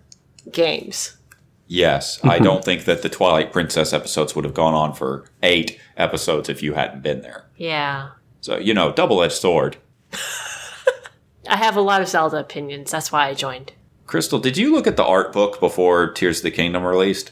[0.50, 1.16] games.
[1.66, 2.44] Yes, I mm-hmm.
[2.44, 6.64] don't think that the Twilight Princess episodes would have gone on for eight episodes if
[6.64, 7.44] you hadn't been there.
[7.56, 8.10] Yeah.
[8.40, 9.76] So, you know, double edged sword.
[11.48, 12.90] I have a lot of Zelda opinions.
[12.90, 13.72] That's why I joined.
[14.06, 17.30] Crystal, did you look at the art book before Tears of the Kingdom released?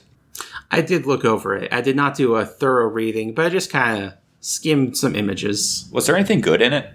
[0.70, 1.72] I did look over it.
[1.72, 5.88] I did not do a thorough reading, but I just kind of skimmed some images.
[5.92, 6.90] Was there anything good in it?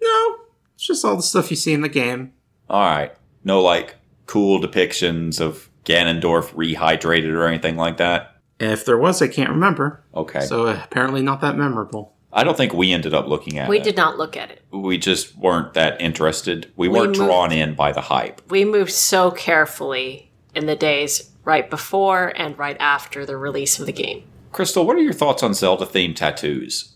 [0.00, 0.36] No,
[0.74, 2.32] it's just all the stuff you see in the game.
[2.70, 3.12] All right.
[3.44, 3.96] No, like,
[4.26, 8.36] cool depictions of Ganondorf rehydrated or anything like that?
[8.60, 10.04] If there was, I can't remember.
[10.14, 10.40] Okay.
[10.42, 12.14] So uh, apparently not that memorable.
[12.32, 13.80] I don't think we ended up looking at We it.
[13.80, 14.62] We did not look at it.
[14.70, 16.72] We just weren't that interested.
[16.76, 18.40] We, We weren't moved- drawn in by the hype.
[18.50, 23.86] We moved so carefully in the days right before and right after the release of
[23.86, 24.24] the game.
[24.52, 26.94] Crystal, what are your thoughts on Zelda themed tattoos?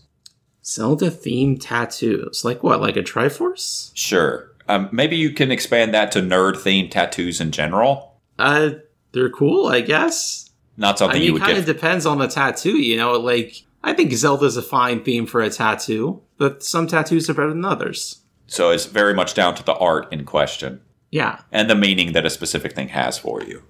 [0.63, 2.43] Zelda themed tattoos.
[2.45, 2.81] Like what?
[2.81, 3.91] Like a Triforce?
[3.93, 4.51] Sure.
[4.69, 8.19] Um, maybe you can expand that to nerd themed tattoos in general.
[8.37, 8.71] Uh,
[9.13, 10.49] they're cool, I guess.
[10.75, 13.13] Not I something you mean, would kind of depends on the tattoo, you know?
[13.13, 17.49] Like, I think Zelda's a fine theme for a tattoo, but some tattoos are better
[17.49, 18.19] than others.
[18.45, 20.79] so it's very much down to the art in question
[21.11, 21.39] Yeah.
[21.51, 23.63] and the meaning that a specific thing has for you.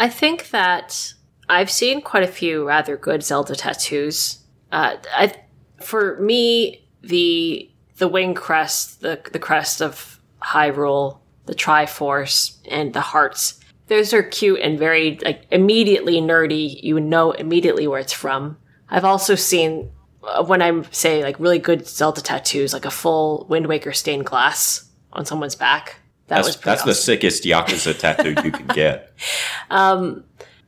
[0.00, 1.12] I think that
[1.46, 4.38] I've seen quite a few rather good Zelda tattoos.
[4.72, 5.34] Uh, I,
[5.82, 13.02] for me, the the wing crest, the the crest of Hyrule, the Triforce, and the
[13.02, 13.60] hearts.
[13.88, 16.82] Those are cute and very like immediately nerdy.
[16.82, 18.56] You know immediately where it's from.
[18.88, 19.90] I've also seen
[20.24, 24.24] uh, when I'm say like really good Zelda tattoos, like a full Wind Waker stained
[24.24, 25.99] glass on someone's back.
[26.30, 29.12] That was That's, pretty that's the sickest Yakuza tattoo you can get.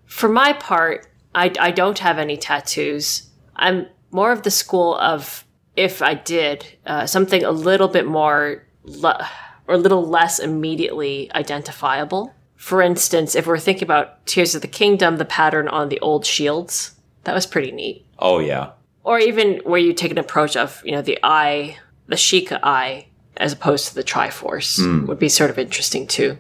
[0.07, 3.31] For my part, I, I don't have any tattoos.
[3.57, 8.67] I'm more of the school of if I did uh, something a little bit more
[8.83, 9.27] le-
[9.67, 12.35] or a little less immediately identifiable.
[12.57, 16.27] For instance, if we're thinking about Tears of the Kingdom, the pattern on the old
[16.27, 18.05] shields, that was pretty neat.
[18.19, 18.73] Oh, yeah.
[19.05, 23.07] Or even where you take an approach of, you know, the eye, the Sheikah eye,
[23.37, 26.39] as opposed to the Triforce, would be sort of interesting too.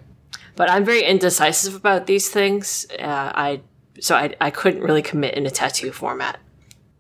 [0.57, 2.87] But I'm very indecisive about these things.
[2.99, 3.61] Uh, I
[4.01, 6.39] so I, I couldn't really commit in a tattoo format.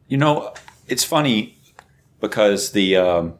[0.08, 0.54] You know,
[0.86, 1.56] it's funny
[2.20, 3.34] because the um,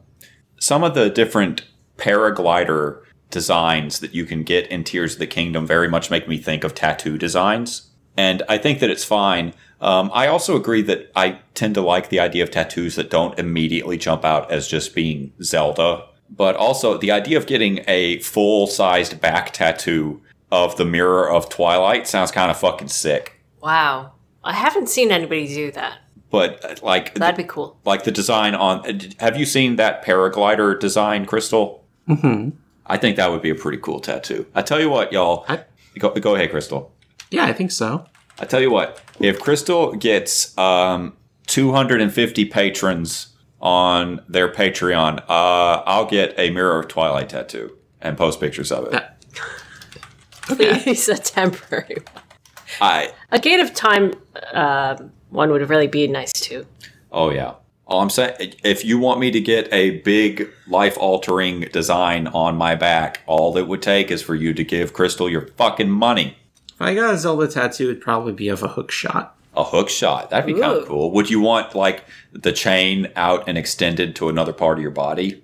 [0.59, 1.65] some of the different
[1.97, 6.37] paraglider designs that you can get in Tears of the Kingdom very much make me
[6.37, 9.53] think of tattoo designs, and I think that it's fine.
[9.81, 13.37] Um, I also agree that I tend to like the idea of tattoos that don't
[13.37, 16.05] immediately jump out as just being Zelda,
[16.35, 21.49] but also the idea of getting a full sized back tattoo of the Mirror of
[21.49, 23.39] Twilight sounds kind of fucking sick.
[23.61, 25.99] Wow, I haven't seen anybody do that.
[26.29, 27.77] But uh, like That'd be cool.
[27.85, 28.83] like the design on
[29.19, 32.49] have you seen that paraglider design crystal hmm
[32.87, 35.63] i think that would be a pretty cool tattoo i tell you what y'all I-
[35.99, 36.91] go, go ahead crystal
[37.31, 38.05] Yeah, I think so.
[38.39, 41.13] i tell you what if crystal gets um,
[41.47, 43.27] 250 patrons
[43.63, 48.85] on their patreon uh, i'll get a mirror of twilight tattoo and post pictures of
[48.85, 49.09] it That-
[50.43, 51.97] Please, a temporary.
[52.81, 54.13] i A gate of time
[54.53, 54.97] uh,
[55.29, 56.65] one would really be nice too.
[57.13, 57.53] oh yeah
[57.87, 62.57] all i'm saying if you want me to get a big life altering design on
[62.57, 66.35] my back all it would take is for you to give crystal your fucking money
[66.75, 69.37] If I got a Zelda tattoo, it'd probably be of a hook shot.
[69.55, 70.29] A hook shot.
[70.29, 71.11] That'd be kind of cool.
[71.11, 75.43] Would you want like the chain out and extended to another part of your body?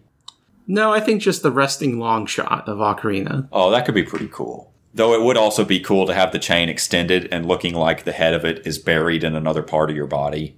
[0.65, 3.47] No, I think just the resting long shot of Ocarina.
[3.51, 4.71] Oh, that could be pretty cool.
[4.93, 8.11] Though it would also be cool to have the chain extended and looking like the
[8.11, 10.57] head of it is buried in another part of your body.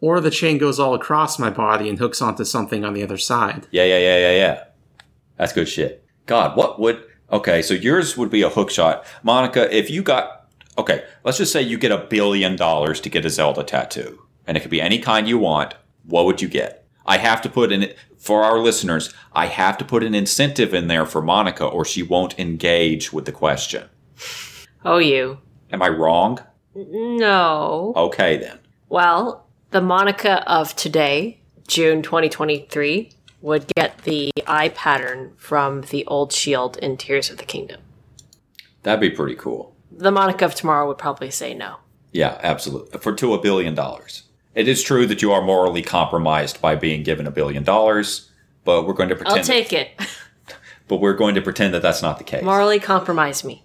[0.00, 3.16] Or the chain goes all across my body and hooks onto something on the other
[3.16, 3.66] side.
[3.70, 4.64] Yeah, yeah, yeah, yeah, yeah.
[5.38, 6.04] That's good shit.
[6.26, 9.04] God, what would Okay, so yours would be a hook shot.
[9.22, 10.45] Monica, if you got
[10.78, 14.22] Okay, let's just say you get a billion dollars to get a Zelda tattoo.
[14.46, 15.74] And it could be any kind you want.
[16.04, 16.86] What would you get?
[17.06, 17.94] I have to put in
[18.26, 22.02] for our listeners, I have to put an incentive in there for Monica or she
[22.02, 23.88] won't engage with the question.
[24.84, 25.38] Oh, you.
[25.70, 26.40] Am I wrong?
[26.74, 27.92] No.
[27.94, 28.58] Okay then.
[28.88, 33.10] Well, the Monica of today, June 2023,
[33.42, 37.80] would get the eye pattern from the old shield in Tears of the Kingdom.
[38.82, 39.75] That'd be pretty cool.
[39.98, 41.76] The Monica of tomorrow would probably say no.
[42.12, 42.98] Yeah, absolutely.
[42.98, 44.22] For to a billion dollars.
[44.54, 48.30] It is true that you are morally compromised by being given a billion dollars,
[48.64, 49.90] but we're going to pretend I'll take it.
[50.88, 52.42] but we're going to pretend that that's not the case.
[52.42, 53.64] Morally compromise me.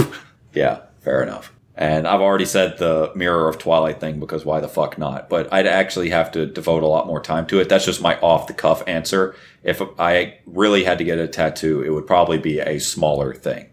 [0.52, 1.52] yeah, fair enough.
[1.74, 5.28] And I've already said the Mirror of Twilight thing because why the fuck not?
[5.28, 7.68] But I'd actually have to devote a lot more time to it.
[7.68, 9.34] That's just my off the cuff answer.
[9.62, 13.71] If I really had to get a tattoo, it would probably be a smaller thing.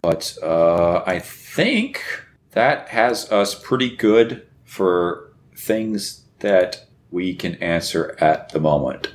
[0.00, 2.02] But uh, I think
[2.52, 9.12] that has us pretty good for things that we can answer at the moment.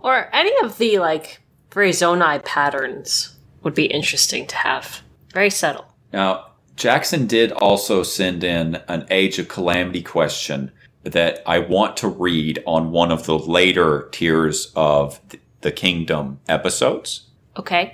[0.00, 1.40] Or any of the like
[1.70, 5.00] Verizoni patterns would be interesting to have.
[5.32, 5.86] Very subtle.
[6.12, 10.70] Now, Jackson did also send in an Age of Calamity question
[11.04, 15.20] that I want to read on one of the later Tears of
[15.60, 17.28] the Kingdom episodes.
[17.56, 17.92] Okay.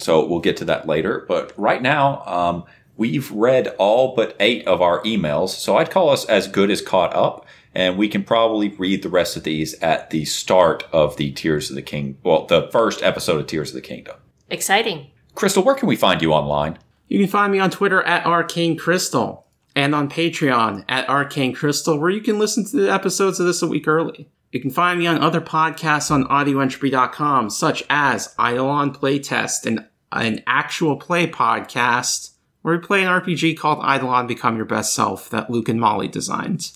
[0.00, 1.24] So we'll get to that later.
[1.28, 2.64] But right now, um,
[2.96, 5.50] we've read all but eight of our emails.
[5.50, 7.46] So I'd call us as good as caught up.
[7.74, 11.70] And we can probably read the rest of these at the start of the Tears
[11.70, 12.18] of the King.
[12.24, 14.16] Well, the first episode of Tears of the Kingdom.
[14.48, 15.06] Exciting.
[15.36, 16.78] Crystal, where can we find you online?
[17.08, 21.98] You can find me on Twitter at Arcane Crystal and on Patreon at Arcane Crystal,
[21.98, 24.28] where you can listen to the episodes of this a week early.
[24.52, 30.42] You can find me on other podcasts on audioentropy.com, such as Eidolon Playtest, and an
[30.46, 32.32] actual play podcast
[32.62, 36.08] where we play an RPG called Eidolon Become Your Best Self that Luke and Molly
[36.08, 36.72] designed.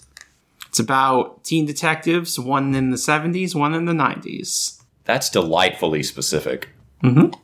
[0.69, 4.83] It's about teen detectives, one in the 70s, one in the 90s.
[5.05, 6.71] That's delightfully specific.
[7.03, 7.35] Mhm.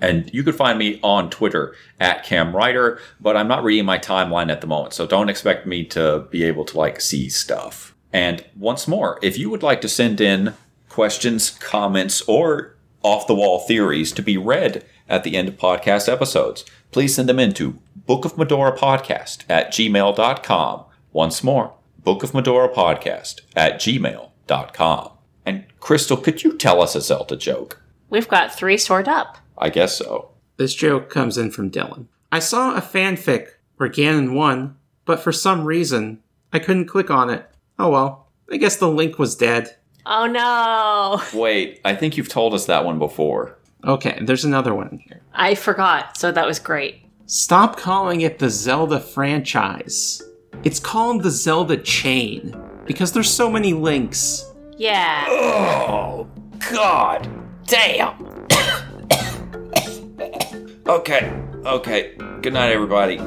[0.00, 4.50] And you could find me on Twitter at CamWriter, but I'm not reading my timeline
[4.50, 7.94] at the moment, so don't expect me to be able to like see stuff.
[8.12, 10.54] And once more, if you would like to send in
[10.88, 12.73] questions, comments, or
[13.04, 17.28] off the wall theories to be read at the end of podcast episodes, please send
[17.28, 20.84] them in to Book of Mudora Podcast at gmail.com.
[21.12, 25.10] Once more, Book of Mudora Podcast at gmail.com.
[25.46, 27.82] And Crystal, could you tell us a Zelda joke?
[28.08, 29.38] We've got three stored up.
[29.58, 30.30] I guess so.
[30.56, 32.06] This joke comes in from Dylan.
[32.32, 36.22] I saw a fanfic where Ganon won, but for some reason,
[36.52, 37.48] I couldn't click on it.
[37.78, 39.76] Oh well, I guess the link was dead.
[40.06, 41.22] Oh no.
[41.38, 43.56] Wait, I think you've told us that one before.
[43.84, 45.20] Okay, there's another one here.
[45.32, 47.02] I forgot, so that was great.
[47.26, 50.22] Stop calling it the Zelda franchise.
[50.62, 52.54] It's called the Zelda chain
[52.86, 54.52] because there's so many links.
[54.76, 55.24] Yeah.
[55.28, 56.26] Oh,
[56.70, 57.28] God.
[57.66, 58.46] Damn.
[60.86, 61.32] okay,
[61.64, 62.14] okay.
[62.42, 63.18] Good night, everybody.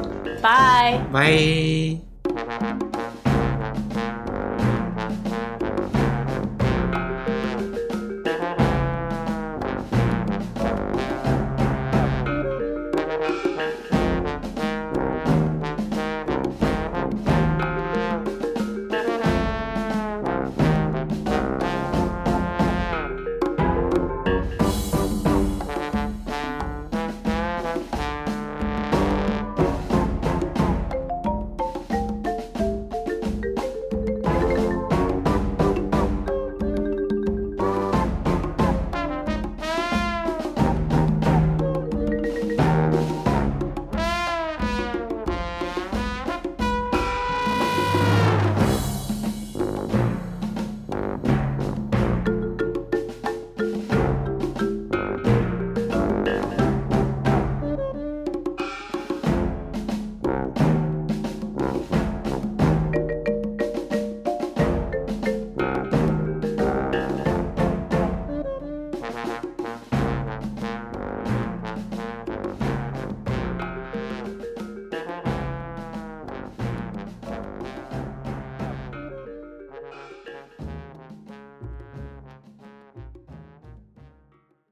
[0.41, 1.05] Bye.
[1.11, 2.83] Bye.